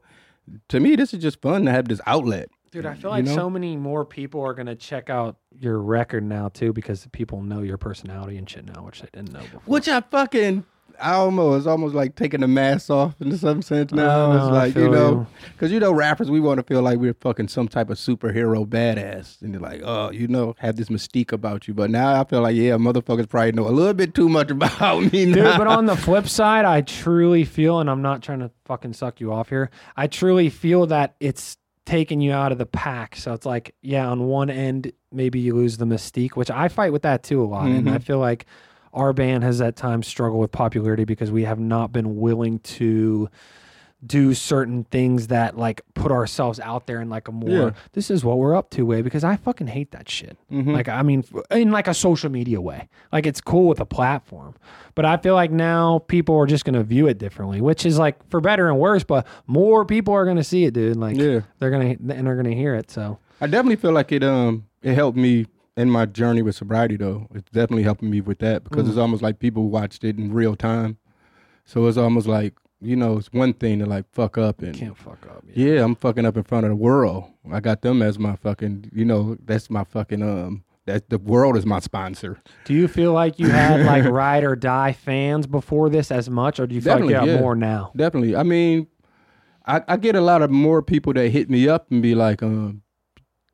to 0.67 0.79
me, 0.79 0.95
this 0.95 1.11
is 1.11 1.19
just 1.21 1.41
fun 1.41 1.65
to 1.65 1.71
have 1.71 1.87
this 1.87 1.99
outlet. 2.05 2.49
Dude, 2.71 2.85
I 2.85 2.93
feel 2.93 3.09
like 3.09 3.25
know? 3.25 3.35
so 3.35 3.49
many 3.49 3.75
more 3.75 4.05
people 4.05 4.41
are 4.41 4.53
gonna 4.53 4.75
check 4.75 5.09
out 5.09 5.37
your 5.59 5.79
record 5.79 6.23
now 6.23 6.49
too 6.49 6.73
because 6.73 7.07
people 7.11 7.41
know 7.41 7.61
your 7.61 7.77
personality 7.77 8.37
and 8.37 8.49
shit 8.49 8.65
now, 8.65 8.83
which 8.83 9.01
they 9.01 9.09
didn't 9.11 9.33
know 9.33 9.41
before. 9.41 9.61
Which 9.65 9.87
I 9.87 10.01
fucking 10.01 10.65
I 11.01 11.13
almost 11.13 11.59
it's 11.59 11.67
almost 11.67 11.95
like 11.95 12.15
taking 12.15 12.41
the 12.41 12.47
mask 12.47 12.89
off 12.89 13.15
in 13.19 13.35
some 13.37 13.61
sense 13.61 13.91
now. 13.91 14.09
Oh, 14.09 14.31
I 14.31 14.35
it's 14.35 14.45
know, 14.45 14.51
like 14.51 14.75
you 14.75 14.89
know, 14.89 15.27
because 15.53 15.71
you 15.71 15.79
know 15.79 15.91
rappers 15.91 16.29
we 16.29 16.39
want 16.39 16.57
to 16.57 16.63
feel 16.63 16.81
like 16.81 16.99
we're 16.99 17.13
fucking 17.13 17.47
some 17.47 17.67
type 17.67 17.89
of 17.89 17.97
superhero 17.97 18.65
badass, 18.65 19.41
and 19.41 19.53
you're 19.53 19.61
like, 19.61 19.81
oh, 19.83 20.11
you 20.11 20.27
know, 20.27 20.55
have 20.59 20.75
this 20.75 20.89
mystique 20.89 21.31
about 21.31 21.67
you. 21.67 21.73
But 21.73 21.89
now 21.89 22.19
I 22.19 22.23
feel 22.25 22.41
like 22.41 22.55
yeah, 22.55 22.71
motherfuckers 22.73 23.29
probably 23.29 23.53
know 23.53 23.67
a 23.67 23.69
little 23.69 23.93
bit 23.93 24.13
too 24.13 24.29
much 24.29 24.51
about 24.59 25.01
me 25.01 25.25
Dude, 25.25 25.37
now. 25.37 25.57
but 25.57 25.67
on 25.67 25.85
the 25.85 25.95
flip 25.97 26.27
side, 26.27 26.65
I 26.65 26.81
truly 26.81 27.45
feel, 27.45 27.79
and 27.79 27.89
I'm 27.89 28.01
not 28.01 28.21
trying 28.21 28.39
to 28.39 28.51
fucking 28.65 28.93
suck 28.93 29.19
you 29.19 29.31
off 29.31 29.49
here, 29.49 29.69
I 29.95 30.07
truly 30.07 30.49
feel 30.49 30.87
that 30.87 31.15
it's 31.19 31.57
taking 31.89 32.21
you 32.21 32.31
out 32.31 32.51
of 32.51 32.57
the 32.59 32.65
pack. 32.67 33.15
So 33.15 33.33
it's 33.33 33.45
like, 33.45 33.73
yeah, 33.81 34.07
on 34.07 34.25
one 34.25 34.49
end, 34.51 34.91
maybe 35.11 35.39
you 35.39 35.55
lose 35.55 35.77
the 35.77 35.85
mystique, 35.85 36.35
which 36.35 36.51
I 36.51 36.67
fight 36.67 36.91
with 36.93 37.01
that 37.01 37.23
too 37.23 37.41
a 37.41 37.45
lot. 37.45 37.65
And 37.65 37.89
I 37.89 37.97
Mhm. 37.97 38.03
feel 38.03 38.19
like 38.19 38.45
our 38.93 39.11
band 39.11 39.43
has 39.43 39.59
at 39.59 39.75
times 39.75 40.07
struggled 40.07 40.39
with 40.39 40.51
popularity 40.51 41.03
because 41.03 41.31
we 41.31 41.43
have 41.45 41.59
not 41.59 41.91
been 41.91 42.17
willing 42.17 42.59
to 42.59 43.27
do 44.05 44.33
certain 44.33 44.85
things 44.85 45.27
that 45.27 45.57
like 45.57 45.81
put 45.93 46.09
ourselves 46.11 46.57
out 46.61 46.87
there 46.87 47.01
in 47.01 47.09
like 47.09 47.27
a 47.27 47.31
more 47.33 47.49
Yeah. 47.49 47.71
this 47.93 48.09
is 48.09 48.23
what 48.23 48.37
we're 48.37 48.55
up 48.55 48.69
to 48.71 48.85
way 48.85 49.01
because 49.01 49.25
I 49.25 49.35
fucking 49.35 49.67
hate 49.67 49.91
that 49.91 50.07
shit. 50.09 50.37
Mhm. 50.49 50.71
Like 50.73 50.87
I 50.87 51.01
mean 51.01 51.25
in 51.51 51.71
like 51.71 51.87
a 51.89 51.93
social 51.93 52.29
media 52.31 52.61
way. 52.61 52.87
Like 53.11 53.25
it's 53.25 53.41
cool 53.41 53.67
with 53.67 53.81
a 53.81 53.85
platform. 53.85 54.55
But 54.95 55.03
I 55.05 55.17
feel 55.17 55.33
like 55.33 55.51
now 55.51 55.99
people 56.07 56.37
are 56.37 56.45
just 56.45 56.63
going 56.63 56.75
to 56.75 56.83
view 56.83 57.07
it 57.07 57.17
differently, 57.17 57.59
which 57.61 57.85
is 57.85 57.99
like 57.99 58.15
for 58.29 58.39
better 58.39 58.69
and 58.69 58.79
worse, 58.79 59.03
but 59.03 59.27
more 59.47 59.83
people 59.85 60.13
are 60.13 60.23
going 60.23 60.37
to 60.37 60.43
see 60.43 60.63
it, 60.63 60.73
dude. 60.73 60.95
Like 60.95 61.17
Yeah. 61.17 61.41
they're 61.59 61.69
going 61.69 61.97
to 61.97 62.13
and 62.15 62.25
they're 62.25 62.35
going 62.35 62.49
to 62.49 62.55
hear 62.55 62.75
it. 62.75 62.89
So 62.89 63.19
I 63.41 63.47
definitely 63.47 63.75
feel 63.77 63.91
like 63.91 64.11
it 64.13 64.23
um 64.23 64.65
it 64.81 64.93
helped 64.95 65.17
me 65.17 65.45
in 65.75 65.89
my 65.89 66.05
journey 66.05 66.41
with 66.41 66.55
sobriety 66.55 66.95
though. 66.95 67.27
It's 67.35 67.51
definitely 67.51 67.83
helping 67.83 68.09
me 68.09 68.21
with 68.21 68.39
that 68.39 68.63
because 68.63 68.85
Mm. 68.85 68.89
it's 68.89 68.97
almost 68.97 69.21
like 69.21 69.39
people 69.39 69.69
watched 69.69 70.05
it 70.05 70.17
in 70.17 70.31
real 70.31 70.55
time. 70.55 70.97
So 71.65 71.85
it's 71.87 71.97
almost 71.97 72.27
like, 72.27 72.53
you 72.81 72.95
know, 72.95 73.17
it's 73.17 73.31
one 73.33 73.53
thing 73.53 73.79
to 73.79 73.85
like 73.85 74.05
fuck 74.11 74.37
up 74.37 74.61
and 74.61 74.73
can't 74.73 74.97
fuck 74.97 75.25
up. 75.27 75.43
yeah, 75.53 75.83
I'm 75.83 75.95
fucking 75.95 76.25
up 76.25 76.37
in 76.37 76.43
front 76.43 76.65
of 76.65 76.69
the 76.69 76.75
world. 76.75 77.25
I 77.51 77.59
got 77.59 77.81
them 77.81 78.01
as 78.01 78.17
my 78.17 78.35
fucking, 78.35 78.91
you 78.93 79.05
know, 79.05 79.37
that's 79.45 79.69
my 79.69 79.83
fucking 79.83 80.21
um 80.21 80.63
that 80.85 81.09
the 81.09 81.17
world 81.19 81.55
is 81.55 81.65
my 81.65 81.79
sponsor. 81.79 82.41
Do 82.65 82.73
you 82.73 82.87
feel 82.87 83.13
like 83.13 83.37
you 83.37 83.49
had 83.49 83.85
like 83.85 84.05
ride 84.05 84.43
or 84.43 84.55
die 84.55 84.93
fans 84.93 85.45
before 85.45 85.89
this 85.89 86.11
as 86.11 86.29
much 86.29 86.59
or 86.59 86.67
do 86.67 86.75
you 86.75 86.81
feel 86.81 86.99
like 86.99 87.09
you 87.09 87.15
have 87.15 87.27
yeah. 87.27 87.39
more 87.39 87.55
now? 87.55 87.91
Definitely. 87.95 88.35
I 88.35 88.43
mean, 88.43 88.87
I, 89.65 89.81
I 89.87 89.97
get 89.97 90.15
a 90.15 90.21
lot 90.21 90.41
of 90.41 90.49
more 90.49 90.81
people 90.81 91.13
that 91.13 91.29
hit 91.29 91.49
me 91.49 91.67
up 91.67 91.91
and 91.91 92.01
be 92.01 92.15
like, 92.15 92.41
um, 92.41 92.81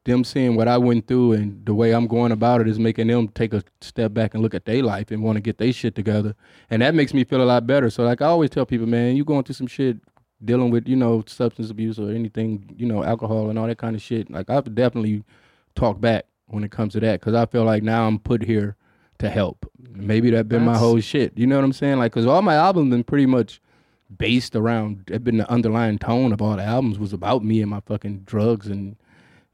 them 0.06 0.24
seeing 0.24 0.56
what 0.56 0.68
I 0.68 0.78
went 0.78 1.08
through 1.08 1.34
and 1.34 1.66
the 1.66 1.74
way 1.74 1.92
I'm 1.92 2.08
going 2.08 2.32
about 2.32 2.62
it 2.62 2.68
is 2.68 2.80
making 2.80 3.08
them 3.08 3.28
take 3.30 3.54
a 3.54 3.64
step 3.82 4.14
back 4.14 4.34
and 4.34 4.42
look 4.42 4.54
at 4.54 4.66
their 4.66 4.84
life 4.84 5.12
and 5.12 5.22
want 5.22 5.36
to 5.36 5.42
get 5.42 5.58
their 5.58 5.74
shit 5.74 5.96
together. 5.96 6.36
And 6.70 6.82
that 6.82 6.96
makes 6.96 7.14
me 7.14 7.24
feel 7.24 7.42
a 7.42 7.44
lot 7.44 7.68
better. 7.68 7.90
So 7.90 8.04
like 8.04 8.22
I 8.22 8.28
always 8.28 8.52
tell 8.52 8.66
people, 8.66 8.88
man, 8.88 9.18
you 9.18 9.26
going 9.26 9.44
through 9.44 9.56
some 9.56 9.68
shit 9.68 9.98
dealing 10.44 10.70
with, 10.70 10.88
you 10.88 10.96
know, 10.96 11.24
substance 11.28 11.72
abuse 11.72 12.00
or 12.00 12.12
anything, 12.12 12.74
you 12.78 12.86
know, 12.86 13.04
alcohol 13.04 13.50
and 13.50 13.58
all 13.58 13.68
that 13.68 13.80
kind 13.80 13.96
of 13.96 14.02
shit. 14.02 14.30
Like 14.30 14.50
I've 14.50 14.74
definitely 14.76 15.24
talk 15.76 16.00
back 16.00 16.26
when 16.48 16.64
it 16.64 16.72
comes 16.72 16.94
to 16.94 17.00
that 17.00 17.20
because 17.20 17.34
I 17.34 17.48
feel 17.48 17.64
like 17.64 17.82
now 17.82 18.08
I'm 18.08 18.20
put 18.20 18.44
here 18.44 18.76
to 19.18 19.30
help. 19.30 19.70
Maybe 19.92 20.30
that 20.32 20.48
been 20.48 20.64
my 20.64 20.78
whole 20.78 21.00
shit. 21.00 21.36
You 21.36 21.48
know 21.48 21.56
what 21.56 21.66
I'm 21.66 21.74
saying? 21.74 21.98
Like, 21.98 22.12
cause 22.12 22.28
all 22.28 22.44
my 22.44 22.56
albums 22.56 22.92
been 22.92 23.04
pretty 23.04 23.26
much 23.26 23.60
based 24.16 24.56
around. 24.56 25.10
It 25.12 25.24
been 25.24 25.38
the 25.38 25.50
underlying 25.50 25.98
tone 25.98 26.32
of 26.32 26.44
all 26.44 26.58
the 26.58 26.64
albums 26.64 27.00
was 27.00 27.12
about 27.12 27.44
me 27.44 27.62
and 27.62 27.72
my 27.72 27.80
fucking 27.80 28.20
drugs 28.26 28.68
and, 28.68 28.98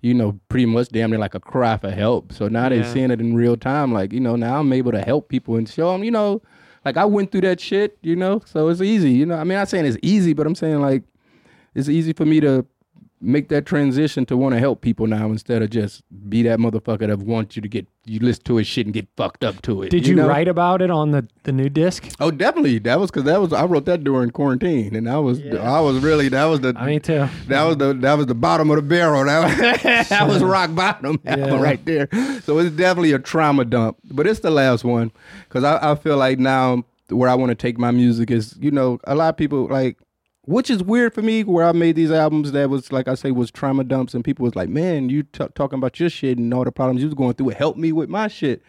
you 0.01 0.13
know, 0.13 0.39
pretty 0.49 0.65
much 0.65 0.89
damn 0.89 1.11
near 1.11 1.19
like 1.19 1.35
a 1.35 1.39
cry 1.39 1.77
for 1.77 1.91
help. 1.91 2.33
So 2.33 2.47
now 2.47 2.69
they're 2.69 2.79
Yeah. 2.79 2.93
seeing 2.93 3.11
it 3.11 3.21
in 3.21 3.35
real 3.35 3.55
time. 3.55 3.93
Like, 3.93 4.11
you 4.11 4.19
know, 4.19 4.35
now 4.35 4.59
I'm 4.59 4.73
able 4.73 4.91
to 4.91 5.01
help 5.01 5.29
people 5.29 5.55
and 5.55 5.69
show 5.69 5.91
them, 5.91 6.03
you 6.03 6.11
know, 6.11 6.41
like 6.83 6.97
I 6.97 7.05
went 7.05 7.31
through 7.31 7.41
that 7.41 7.59
shit, 7.59 7.97
you 8.01 8.15
know, 8.15 8.41
so 8.45 8.67
it's 8.69 8.81
easy. 8.81 9.11
You 9.11 9.27
know, 9.27 9.35
I 9.35 9.43
mean, 9.43 9.51
I'm 9.51 9.61
not 9.61 9.69
saying 9.69 9.85
it's 9.85 9.97
easy, 10.01 10.33
but 10.33 10.47
I'm 10.47 10.55
saying 10.55 10.81
like 10.81 11.03
it's 11.75 11.87
easy 11.87 12.13
for 12.13 12.25
me 12.25 12.39
to 12.39 12.65
make 13.21 13.49
that 13.49 13.65
transition 13.65 14.25
to 14.25 14.35
want 14.35 14.53
to 14.53 14.59
help 14.59 14.81
people 14.81 15.05
now 15.07 15.27
instead 15.27 15.61
of 15.61 15.69
just 15.69 16.01
be 16.29 16.41
that 16.43 16.59
motherfucker 16.59 17.07
that 17.07 17.19
wants 17.19 17.55
you 17.55 17.61
to 17.61 17.67
get 17.67 17.87
you 18.05 18.19
listen 18.19 18.43
to 18.43 18.55
his 18.55 18.65
shit 18.65 18.87
and 18.87 18.93
get 18.93 19.07
fucked 19.15 19.43
up 19.43 19.61
to 19.61 19.83
it. 19.83 19.89
Did 19.91 20.07
you, 20.07 20.15
know? 20.15 20.27
write 20.27 20.47
about 20.47 20.81
it 20.81 20.89
on 20.89 21.11
the 21.11 21.27
the 21.43 21.51
new 21.51 21.69
disc? 21.69 22.09
Oh, 22.19 22.31
definitely. 22.31 22.79
That 22.79 22.99
was 22.99 23.11
because 23.11 23.25
that 23.25 23.39
was 23.39 23.53
I 23.53 23.65
wrote 23.65 23.85
that 23.85 24.03
during 24.03 24.31
quarantine, 24.31 24.95
and 24.95 25.07
I 25.09 25.19
was 25.19 25.39
I 25.45 25.79
was 25.79 25.99
really 25.99 26.29
that 26.29 26.45
was 26.45 26.61
the 26.61 26.73
I 26.75 26.85
mean 26.87 27.01
too. 27.01 27.27
that 27.47 27.63
was 27.63 27.77
the 27.77 27.93
that 27.93 28.13
was 28.15 28.25
the 28.25 28.35
bottom 28.35 28.69
of 28.71 28.77
the 28.77 28.81
barrel. 28.81 29.23
That 29.25 29.43
was, 29.83 29.83
that 30.09 30.27
was 30.27 30.43
rock 30.43 30.73
bottom 30.73 31.19
Yeah. 31.25 31.61
right 31.61 31.83
there. 31.85 32.07
So 32.43 32.57
it's 32.57 32.75
definitely 32.75 33.11
a 33.11 33.19
trauma 33.19 33.65
dump, 33.65 33.97
but 34.05 34.25
it's 34.25 34.39
the 34.39 34.51
last 34.51 34.83
one 34.83 35.11
because 35.47 35.63
I, 35.63 35.91
I 35.91 35.95
feel 35.95 36.17
like 36.17 36.39
now 36.39 36.83
where 37.09 37.29
I 37.29 37.35
want 37.35 37.49
to 37.49 37.55
take 37.55 37.77
my 37.77 37.91
music 37.91 38.31
is 38.31 38.55
you 38.59 38.71
know 38.71 38.99
a 39.03 39.15
lot 39.15 39.29
of 39.29 39.37
people 39.37 39.67
like. 39.67 39.97
Which 40.45 40.71
is 40.71 40.83
weird 40.83 41.13
for 41.13 41.21
me, 41.21 41.43
where 41.43 41.65
I 41.65 41.71
made 41.71 41.95
these 41.95 42.11
albums 42.11 42.51
that 42.53 42.69
was 42.69 42.91
like 42.91 43.07
I 43.07 43.13
say 43.13 43.29
was 43.31 43.51
trauma 43.51 43.83
dumps, 43.83 44.13
and 44.15 44.23
people 44.25 44.43
was 44.43 44.55
like, 44.55 44.69
"Man, 44.69 45.09
you 45.09 45.21
t- 45.23 45.45
talking 45.53 45.77
about 45.77 45.99
your 45.99 46.09
shit 46.09 46.37
and 46.39 46.51
all 46.53 46.63
the 46.63 46.71
problems 46.71 47.01
you 47.01 47.07
was 47.07 47.13
going 47.13 47.33
through. 47.35 47.49
It 47.51 47.57
helped 47.57 47.77
me 47.77 47.91
with 47.91 48.09
my 48.09 48.27
shit." 48.27 48.63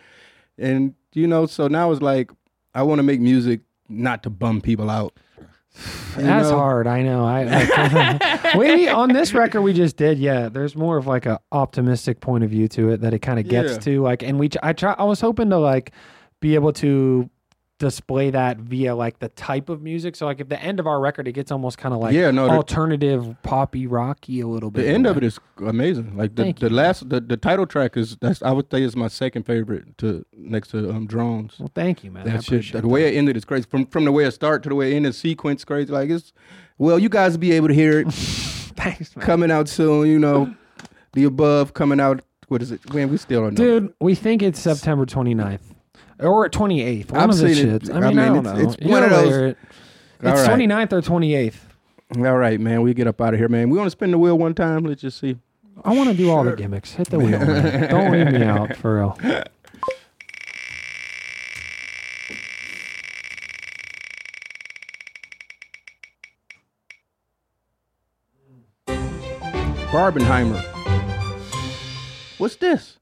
And 0.58 0.94
you 1.14 1.26
know, 1.26 1.46
so 1.46 1.68
now 1.68 1.90
it's 1.90 2.02
like 2.02 2.30
I 2.74 2.82
want 2.82 2.98
to 2.98 3.02
make 3.02 3.20
music 3.20 3.60
not 3.88 4.22
to 4.24 4.30
bum 4.30 4.60
people 4.60 4.90
out. 4.90 5.18
You 6.18 6.24
That's 6.24 6.50
know? 6.50 6.58
hard. 6.58 6.86
I 6.86 7.00
know. 7.00 7.24
I 7.24 7.44
like, 7.44 8.54
we 8.56 8.86
on 8.86 9.14
this 9.14 9.32
record 9.32 9.62
we 9.62 9.72
just 9.72 9.96
did. 9.96 10.18
Yeah, 10.18 10.50
there's 10.50 10.76
more 10.76 10.98
of 10.98 11.06
like 11.06 11.24
a 11.24 11.40
optimistic 11.52 12.20
point 12.20 12.44
of 12.44 12.50
view 12.50 12.68
to 12.68 12.90
it 12.90 13.00
that 13.00 13.14
it 13.14 13.20
kind 13.20 13.38
of 13.40 13.48
gets 13.48 13.72
Yeah. 13.72 13.78
to. 13.78 14.02
Like, 14.02 14.22
and 14.22 14.38
we 14.38 14.50
I 14.62 14.74
try. 14.74 14.94
I 14.98 15.04
was 15.04 15.22
hoping 15.22 15.48
to 15.48 15.56
like 15.56 15.92
be 16.40 16.54
able 16.54 16.74
to 16.74 17.30
display 17.86 18.30
that 18.30 18.58
via 18.58 18.94
like 18.94 19.18
the 19.18 19.28
type 19.30 19.68
of 19.68 19.82
music. 19.82 20.14
So 20.14 20.26
like 20.26 20.40
at 20.40 20.48
the 20.48 20.62
end 20.62 20.78
of 20.78 20.86
our 20.86 21.00
record, 21.00 21.26
it 21.26 21.32
gets 21.32 21.50
almost 21.50 21.78
kind 21.78 21.92
of 21.92 22.00
like 22.00 22.14
Yeah, 22.14 22.30
no, 22.30 22.46
the- 22.46 22.52
alternative 22.52 23.34
poppy 23.42 23.86
rocky 23.88 24.40
a 24.40 24.46
little 24.46 24.70
bit. 24.70 24.82
The 24.82 24.88
end 24.88 25.06
of 25.06 25.16
it 25.16 25.24
is 25.24 25.40
amazing. 25.58 26.16
Like 26.16 26.36
the, 26.36 26.44
Thank 26.44 26.60
the 26.60 26.70
last 26.70 27.08
the, 27.08 27.20
the 27.20 27.36
title 27.36 27.66
track 27.66 27.96
is 27.96 28.16
that's 28.20 28.40
I 28.42 28.52
would 28.52 28.70
say 28.70 28.82
is 28.82 28.94
my 28.94 29.08
second 29.08 29.42
favorite 29.44 29.98
to 29.98 30.24
next 30.36 30.68
to 30.68 30.90
um 30.90 31.06
drones. 31.06 31.56
Well, 31.58 31.70
thank 31.74 32.04
you, 32.04 32.12
man. 32.12 32.22
I 32.28 32.32
That 32.32 32.44
shit, 32.44 32.48
appreciate 32.54 32.80
the 32.82 32.88
way 32.88 33.08
it 33.12 33.18
ended 33.18 33.36
is 33.36 33.44
crazy. 33.44 33.66
From 33.68 33.86
from 33.86 34.04
the 34.04 34.12
way 34.12 34.24
it 34.24 34.30
start 34.32 34.62
to 34.62 34.68
the 34.68 34.74
way 34.76 34.92
it 34.92 34.96
ended, 34.96 35.14
sequence 35.16 35.64
crazy. 35.64 35.92
Like 35.92 36.08
it's 36.08 36.32
well, 36.78 36.98
you 37.00 37.08
guys 37.08 37.32
will 37.32 37.40
be 37.40 37.52
able 37.52 37.68
to 37.68 37.74
hear 37.74 37.98
it 38.00 38.12
Thanks, 38.14 39.14
man. 39.16 39.26
coming 39.26 39.50
out 39.50 39.68
soon. 39.68 40.06
You 40.06 40.18
know, 40.20 40.54
the 41.14 41.24
above 41.24 41.74
coming 41.74 41.98
out. 42.00 42.20
What 42.48 42.62
is 42.62 42.70
it? 42.70 42.80
When 42.92 43.10
we 43.10 43.16
still 43.16 43.42
don't 43.42 43.58
know. 43.58 43.80
Dude, 43.80 43.94
we 44.00 44.14
think 44.14 44.42
it's 44.42 44.60
September 44.60 45.06
29th. 45.06 45.60
Or 46.22 46.48
28th. 46.48 47.10
One 47.12 47.20
I've 47.20 47.30
of 47.30 47.36
the 47.38 47.54
seen 47.54 47.68
it. 47.68 47.82
shits. 47.82 47.90
I 47.92 47.96
I 47.96 48.08
mean, 48.10 48.18
I, 48.18 48.30
mean, 48.30 48.34
don't 48.42 48.46
it's- 48.46 48.62
know. 48.64 48.70
it's 48.72 48.82
You 48.82 48.90
one 48.90 49.02
of 49.04 49.10
gotta 49.10 49.22
those- 49.28 49.34
it. 49.34 49.58
All 50.24 50.32
It's 50.32 50.48
right. 50.48 50.58
29th 50.58 50.92
or 50.92 51.00
28th. 51.02 51.54
All 52.16 52.36
right, 52.38 52.60
man. 52.60 52.82
We 52.82 52.94
get 52.94 53.06
up 53.06 53.20
out 53.20 53.34
of 53.34 53.40
here, 53.40 53.48
man. 53.48 53.70
We 53.70 53.76
want 53.78 53.86
to 53.86 53.90
spin 53.90 54.10
the 54.10 54.18
wheel 54.18 54.38
one 54.38 54.54
time. 54.54 54.84
Let's 54.84 55.00
just 55.02 55.18
see. 55.18 55.36
I 55.84 55.94
want 55.96 56.10
to 56.10 56.14
do 56.16 56.30
all 56.30 56.44
the 56.44 56.54
gimmicks. 56.54 56.92
Hit 56.92 57.08
the 57.08 57.18
wheel. 57.18 57.38
man. 57.38 57.88
Don't 57.90 58.12
leave 58.12 58.30
me 58.30 58.44
out 58.44 58.76
for 58.76 58.96
real. 58.96 59.18
Barbenheimer. 69.92 70.60
What's 72.38 72.56
this? 72.56 72.98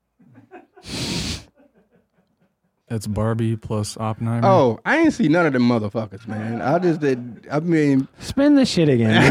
It's 2.93 3.07
Barbie 3.07 3.57
plus 3.57 3.97
Oppenheimer. 3.97 4.47
Oh, 4.49 4.80
I 4.84 4.99
ain't 4.99 5.12
see 5.14 5.28
none 5.28 5.47
of 5.47 5.53
them 5.53 5.62
motherfuckers, 5.62 6.26
man. 6.26 6.61
I 6.61 6.78
just 6.80 7.01
did. 7.01 7.47
I 7.51 7.61
mean, 7.61 8.09
Spin 8.18 8.57
this 8.57 8.68
shit 8.68 8.88
again. 8.88 9.30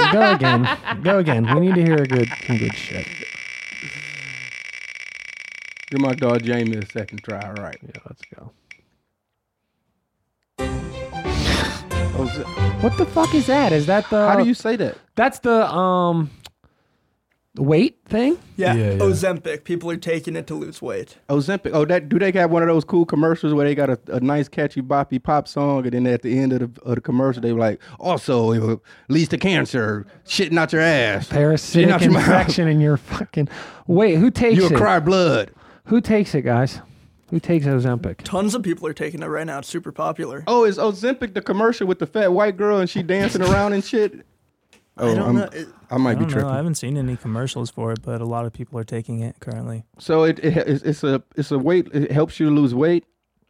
Go 0.12 0.32
again. 0.34 0.68
Go 1.02 1.18
again. 1.18 1.54
We 1.54 1.60
need 1.66 1.76
to 1.76 1.84
hear 1.84 1.94
a 2.02 2.06
good, 2.08 2.28
some 2.46 2.58
good 2.58 2.74
shit. 2.74 3.06
give 5.90 6.00
my 6.00 6.12
dog 6.14 6.42
Jami 6.42 6.76
a 6.76 6.86
second 6.86 7.22
try. 7.22 7.40
All 7.40 7.54
right. 7.62 7.78
Yeah, 7.82 8.00
let's 8.06 8.22
go. 8.34 8.50
Oh, 12.20 12.24
is 12.24 12.36
it- 12.38 12.46
What 12.82 12.98
the 12.98 13.06
fuck 13.06 13.32
is 13.32 13.46
that? 13.46 13.70
Is 13.72 13.86
that 13.86 14.10
the? 14.10 14.26
how 14.26 14.36
do 14.36 14.44
you 14.44 14.54
say 14.54 14.74
that? 14.74 14.96
That's 15.14 15.38
the 15.38 15.72
um, 15.72 16.30
weight 17.58 17.98
thing. 18.06 18.38
Yeah, 18.56 18.74
Yeah, 18.74 18.90
yeah. 18.92 18.98
Ozempic. 18.98 19.64
People 19.64 19.90
are 19.90 19.96
taking 19.96 20.36
it 20.36 20.46
to 20.46 20.54
lose 20.54 20.80
weight. 20.80 21.16
Ozempic. 21.28 21.70
Oh, 21.74 21.84
that 21.84 22.08
do 22.08 22.18
they 22.18 22.32
got 22.32 22.50
one 22.50 22.62
of 22.62 22.68
those 22.68 22.84
cool 22.84 23.04
commercials 23.04 23.52
where 23.54 23.66
they 23.66 23.74
got 23.74 23.90
a, 23.90 23.98
a 24.08 24.20
nice 24.20 24.48
catchy 24.48 24.80
boppy 24.82 25.22
pop 25.22 25.48
song, 25.48 25.84
and 25.84 25.92
then 25.92 26.06
at 26.06 26.22
the 26.22 26.38
end 26.38 26.52
of 26.52 26.74
the, 26.74 26.82
of 26.82 26.94
the 26.96 27.00
commercial 27.00 27.42
they 27.42 27.52
were 27.52 27.60
like, 27.60 27.80
also 27.98 28.52
it 28.52 28.80
leads 29.08 29.28
to 29.30 29.38
cancer, 29.38 30.06
shitting 30.26 30.58
out 30.58 30.72
your 30.72 30.82
ass, 30.82 31.28
Parasitic 31.28 31.88
Shitting 31.88 31.92
out 31.92 32.02
your 32.02 32.12
mouth. 32.12 32.22
infection 32.26 32.68
in 32.68 32.80
your 32.80 32.96
fucking. 32.96 33.48
Wait, 33.86 34.16
who 34.16 34.30
takes 34.30 34.54
it? 34.58 34.62
You'll 34.62 34.72
it? 34.72 34.76
cry 34.76 35.00
blood. 35.00 35.50
Who 35.86 36.00
takes 36.00 36.34
it, 36.34 36.42
guys? 36.42 36.80
Who 37.30 37.38
takes 37.40 37.66
Ozempic? 37.66 38.22
Tons 38.22 38.54
of 38.54 38.62
people 38.62 38.86
are 38.86 38.94
taking 38.94 39.22
it 39.22 39.26
right 39.26 39.46
now. 39.46 39.58
It's 39.58 39.68
super 39.68 39.92
popular. 39.92 40.44
Oh, 40.46 40.64
is 40.64 40.78
Ozempic 40.78 41.34
the 41.34 41.42
commercial 41.42 41.86
with 41.86 41.98
the 41.98 42.06
fat 42.06 42.32
white 42.32 42.56
girl 42.56 42.78
and 42.78 42.88
she 42.88 43.02
dancing 43.02 43.42
around 43.42 43.74
and 43.74 43.84
shit? 43.84 44.24
Oh, 44.98 45.10
I 45.10 45.14
don't 45.14 45.22
I'm- 45.24 45.34
know. 45.36 45.44
It- 45.52 45.68
I 45.90 45.96
might 45.96 46.10
I 46.10 46.14
be 46.14 46.20
don't 46.20 46.28
know. 46.28 46.32
tripping. 46.34 46.50
I 46.50 46.56
haven't 46.56 46.74
seen 46.74 46.96
any 46.98 47.16
commercials 47.16 47.70
for 47.70 47.92
it, 47.92 48.02
but 48.02 48.20
a 48.20 48.26
lot 48.26 48.44
of 48.44 48.52
people 48.52 48.78
are 48.78 48.84
taking 48.84 49.20
it 49.20 49.36
currently. 49.40 49.84
So 49.98 50.24
it, 50.24 50.38
it 50.40 50.54
it's, 50.68 50.82
it's 50.84 51.02
a 51.04 51.22
it's 51.34 51.50
a 51.50 51.58
weight. 51.58 51.88
It 51.94 52.12
helps 52.12 52.38
you 52.38 52.50
lose 52.50 52.74
weight. 52.74 53.04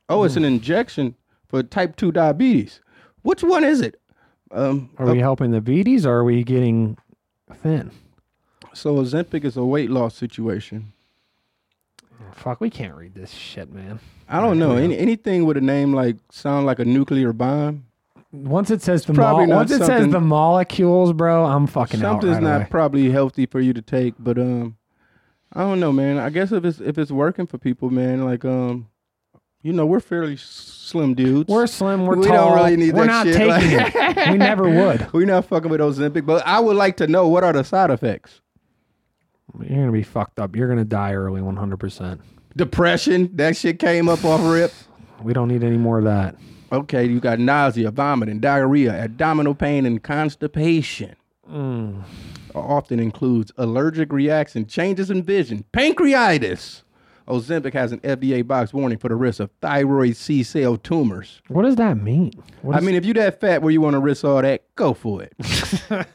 Oh, 0.09 0.23
it's 0.25 0.37
an 0.37 0.45
injection 0.45 1.17
for 1.49 1.63
type 1.65 1.97
two 1.97 2.13
diabetes. 2.13 2.81
Which 3.23 3.43
one 3.43 3.65
is 3.65 3.81
it? 3.81 4.01
Um, 4.53 4.89
Are 4.99 5.07
we 5.11 5.19
helping 5.19 5.51
the 5.51 5.61
beaties 5.61 6.07
or 6.07 6.15
are 6.19 6.25
we 6.25 6.45
getting 6.45 6.97
thin? 7.55 7.91
so 8.73 8.95
Ozempic 8.95 9.45
is 9.45 9.57
a 9.57 9.65
weight 9.65 9.91
loss 9.91 10.15
situation. 10.15 10.93
Fuck, 12.33 12.61
we 12.61 12.71
can't 12.71 12.95
read 12.95 13.15
this 13.15 13.31
shit, 13.33 13.73
man. 13.73 13.99
I 14.29 14.41
don't 14.41 14.59
know 14.59 14.77
any, 14.77 14.97
anything 14.97 15.45
with 15.45 15.57
a 15.57 15.61
name 15.61 15.93
like 15.93 16.17
sound 16.31 16.67
like 16.67 16.79
a 16.79 16.85
nuclear 16.85 17.33
bomb. 17.33 17.87
Once 18.31 18.71
it 18.71 18.83
says 18.83 19.05
the 19.07 19.15
probably 19.15 19.47
not 19.47 19.57
once 19.57 19.71
it 19.71 19.83
says 19.85 20.11
the 20.11 20.21
molecules, 20.21 21.13
bro, 21.15 21.47
I'm 21.47 21.67
fucking 21.67 22.01
out 22.03 22.21
Something's 22.21 22.35
right 22.35 22.43
not 22.43 22.57
away. 22.57 22.69
probably 22.71 23.11
healthy 23.11 23.47
for 23.47 23.59
you 23.61 23.73
to 23.73 23.81
take, 23.81 24.15
but 24.19 24.39
um, 24.39 24.77
I 25.55 25.61
don't 25.61 25.81
know, 25.81 25.93
man. 25.93 26.19
I 26.19 26.29
guess 26.29 26.53
if 26.53 26.65
it's 26.65 26.79
if 26.81 26.99
it's 26.99 27.11
working 27.11 27.47
for 27.47 27.57
people, 27.57 27.89
man, 27.89 28.25
like 28.27 28.45
um, 28.45 28.89
you 29.63 29.73
know, 29.73 29.87
we're 29.87 30.01
fairly 30.01 30.37
slim 30.37 31.15
dudes. 31.15 31.49
We're 31.49 31.67
slim. 31.67 32.05
We're 32.05 32.17
we 32.17 32.27
tall. 32.27 32.51
don't 32.51 32.57
really 32.57 32.77
need 32.77 32.95
we're 32.95 33.07
that 33.07 33.25
not 33.25 33.27
shit. 33.27 33.37
taking 33.37 34.19
it. 34.25 34.31
We 34.31 34.37
never 34.37 34.69
would. 34.87 35.11
We're 35.15 35.25
not 35.25 35.47
fucking 35.47 35.71
with 35.71 35.81
Ozempic, 35.81 36.27
but 36.27 36.47
I 36.47 36.61
would 36.61 36.77
like 36.77 36.99
to 36.99 37.07
know 37.07 37.29
what 37.29 37.45
are 37.45 37.53
the 37.55 37.65
side 37.65 37.91
effects. 37.91 38.43
You're 39.59 39.81
gonna 39.81 39.93
be 39.93 40.03
fucked 40.03 40.39
up. 40.39 40.55
You're 40.55 40.69
gonna 40.69 40.85
die 40.85 41.15
early, 41.15 41.41
100. 41.41 41.79
percent 41.79 42.21
Depression, 42.55 43.31
that 43.37 43.57
shit 43.57 43.79
came 43.79 44.09
up 44.09 44.23
off 44.25 44.41
rip. 44.45 44.73
We 45.23 45.33
don't 45.33 45.49
need 45.49 45.65
any 45.65 45.79
more 45.79 45.99
of 45.99 46.05
that. 46.05 46.35
Okay, 46.71 47.07
you 47.07 47.19
got 47.19 47.39
nausea, 47.39 47.91
vomiting, 47.91 48.41
diarrhea, 48.41 48.93
abdominal 48.93 49.55
pain, 49.55 49.87
and 49.87 50.03
constipation. 50.03 51.17
Mm. 51.51 52.03
Often 52.55 53.01
includes 53.01 53.53
allergic 53.57 54.13
reaction, 54.13 54.67
changes 54.67 55.11
in 55.11 55.23
vision, 55.23 55.65
pancreatitis. 55.73 56.83
Ozempic 57.29 57.75
has 57.75 57.93
an 57.93 58.01
FDA 58.01 58.47
box 58.47 58.73
warning 58.73 58.97
for 58.99 59.09
the 59.09 59.15
risk 59.15 59.41
of 59.41 59.51
thyroid 59.61 60.17
C 60.17 60.43
cell 60.43 60.77
tumors. 60.79 61.43
What 61.49 61.63
does 61.63 61.77
that 61.77 61.99
mean? 61.99 62.33
What 62.63 62.75
I 62.75 62.79
is- 62.79 62.85
mean, 62.85 62.95
if 62.95 63.05
you 63.05 63.13
that 63.15 63.39
fat 63.41 63.61
where 63.63 63.71
you 63.71 63.81
want 63.81 63.95
to 63.95 64.01
risk 64.01 64.25
all 64.25 64.41
that, 64.41 64.63
go 64.77 64.95
for 64.95 65.23
it. 65.23 65.35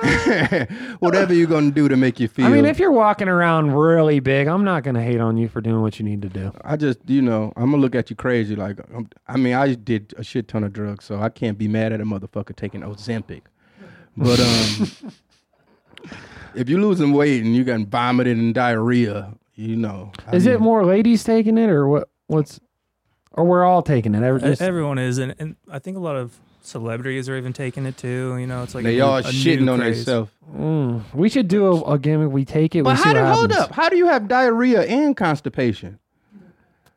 Whatever 1.00 1.34
you're 1.34 1.46
gonna 1.46 1.70
do 1.70 1.88
to 1.88 1.96
make 1.96 2.20
you 2.20 2.28
feel. 2.28 2.46
I 2.46 2.48
mean, 2.50 2.64
if 2.64 2.78
you're 2.78 2.92
walking 2.92 3.28
around 3.28 3.72
really 3.72 4.20
big, 4.20 4.46
I'm 4.48 4.64
not 4.64 4.82
gonna 4.82 5.02
hate 5.02 5.20
on 5.20 5.36
you 5.36 5.48
for 5.48 5.60
doing 5.60 5.82
what 5.82 5.98
you 5.98 6.04
need 6.04 6.22
to 6.22 6.28
do. 6.28 6.52
I 6.62 6.76
just, 6.76 6.98
you 7.06 7.22
know, 7.22 7.52
I'm 7.56 7.70
gonna 7.70 7.82
look 7.82 7.94
at 7.94 8.10
you 8.10 8.16
crazy. 8.16 8.56
Like, 8.56 8.78
I'm, 8.94 9.08
I 9.28 9.36
mean, 9.36 9.54
I 9.54 9.74
did 9.74 10.14
a 10.16 10.24
shit 10.24 10.48
ton 10.48 10.64
of 10.64 10.72
drugs, 10.72 11.04
so 11.04 11.20
I 11.20 11.28
can't 11.28 11.58
be 11.58 11.68
mad 11.68 11.92
at 11.92 12.00
a 12.00 12.04
motherfucker 12.04 12.54
taking 12.56 12.80
Ozempic. 12.82 13.42
But 14.16 14.40
um, 14.40 15.12
if 16.54 16.68
you're 16.68 16.80
losing 16.80 17.12
weight 17.12 17.42
and 17.44 17.54
you 17.54 17.64
got 17.64 17.80
vomited 17.80 18.36
and 18.38 18.54
diarrhea, 18.54 19.34
you 19.60 19.76
know, 19.76 20.12
I 20.26 20.36
Is 20.36 20.46
it 20.46 20.60
more 20.60 20.84
ladies 20.84 21.22
taking 21.24 21.58
it, 21.58 21.68
or 21.70 21.86
what? 21.88 22.08
What's? 22.28 22.60
Or 23.32 23.44
we're 23.44 23.64
all 23.64 23.82
taking 23.82 24.14
it? 24.14 24.22
Ever 24.22 24.38
E- 24.38 24.42
just, 24.50 24.62
Everyone 24.62 24.98
is, 24.98 25.18
and, 25.18 25.34
and 25.38 25.56
I 25.70 25.78
think 25.78 25.96
a 25.96 26.00
lot 26.00 26.16
of 26.16 26.36
celebrities 26.62 27.28
are 27.28 27.36
even 27.36 27.52
taking 27.52 27.86
it 27.86 27.96
too. 27.96 28.36
You 28.38 28.46
know, 28.46 28.62
it's 28.62 28.74
like 28.74 28.84
a 28.84 28.88
they 28.88 28.96
new- 28.96 29.02
all 29.04 29.16
a 29.18 29.22
new 29.22 29.28
shitting 29.28 29.70
on 29.70 29.78
craze. 29.80 30.04
themselves? 30.04 30.30
Mm, 30.54 31.02
we 31.14 31.28
should 31.28 31.46
do 31.48 31.66
a, 31.66 31.92
a 31.94 31.98
gimmick. 31.98 32.30
We 32.32 32.44
take 32.44 32.74
it. 32.74 32.82
But 32.84 32.96
we 32.96 33.02
how 33.02 33.12
do 33.12 33.20
what 33.20 33.34
hold 33.34 33.52
up? 33.52 33.72
How 33.72 33.88
do 33.88 33.96
you 33.96 34.06
have 34.08 34.26
diarrhea 34.28 34.82
and 34.82 35.16
constipation? 35.16 35.98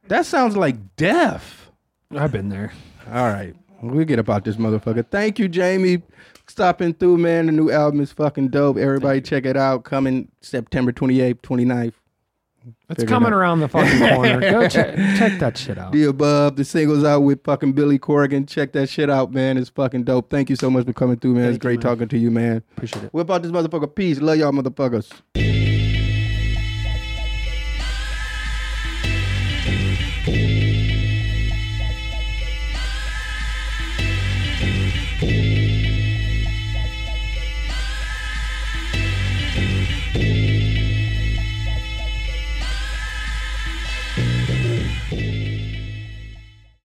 That 0.08 0.26
sounds 0.26 0.58
like 0.58 0.96
death. 0.96 1.70
I've 2.16 2.32
been 2.32 2.50
there. 2.50 2.74
All 3.08 3.28
right. 3.28 3.56
We 3.82 4.06
get 4.06 4.20
about 4.20 4.44
this 4.46 4.56
motherfucker. 4.56 5.06
Thank 5.10 5.40
you, 5.40 5.48
Jami. 5.48 6.02
Stopping 6.48 6.94
through, 6.94 7.18
man. 7.18 7.46
The 7.48 7.52
new 7.52 7.72
album 7.72 8.00
is 8.02 8.12
fucking 8.12 8.50
dope. 8.50 8.78
Everybody 8.78 9.22
check 9.22 9.46
it 9.46 9.56
out. 9.58 9.84
Coming 9.84 10.30
September 10.42 10.92
28th, 10.92 11.40
29th. 11.42 11.94
It's 12.90 13.04
it 13.04 13.08
coming 13.08 13.28
out. 13.28 13.38
around 13.38 13.60
the 13.60 13.68
fucking 13.68 14.00
corner. 14.00 14.40
Go 14.40 14.68
check 14.70 14.96
check 15.18 15.40
that 15.40 15.58
shit 15.58 15.78
out. 15.78 15.92
The 15.92 16.06
above, 16.06 16.56
the 16.56 16.64
singles 16.66 17.04
out 17.04 17.22
with 17.22 17.44
fucking 17.44 17.74
Billy 17.74 18.00
Corgan. 18.00 18.48
Check 18.48 18.74
that 18.74 18.90
shit 18.90 19.10
out, 19.10 19.32
man. 19.32 19.58
It's 19.58 19.70
fucking 19.70 20.04
dope. 20.04 20.30
Thank 20.30 20.50
you 20.50 20.56
so 20.56 20.70
much 20.70 20.86
for 20.86 20.94
coming 20.94 21.18
through, 21.18 21.36
man. 21.36 21.50
it's 21.50 21.58
great 21.58 21.82
talking 21.82 22.08
to 22.08 22.18
you, 22.18 22.32
man. 22.32 22.64
Appreciate 22.76 23.06
it. 23.06 23.14
We're 23.14 23.22
about 23.22 23.44
this 23.44 23.52
motherfucker. 23.52 23.94
Peace. 23.94 24.20
Love 24.20 24.38
y'all, 24.38 24.52
motherfuckers. 24.52 25.12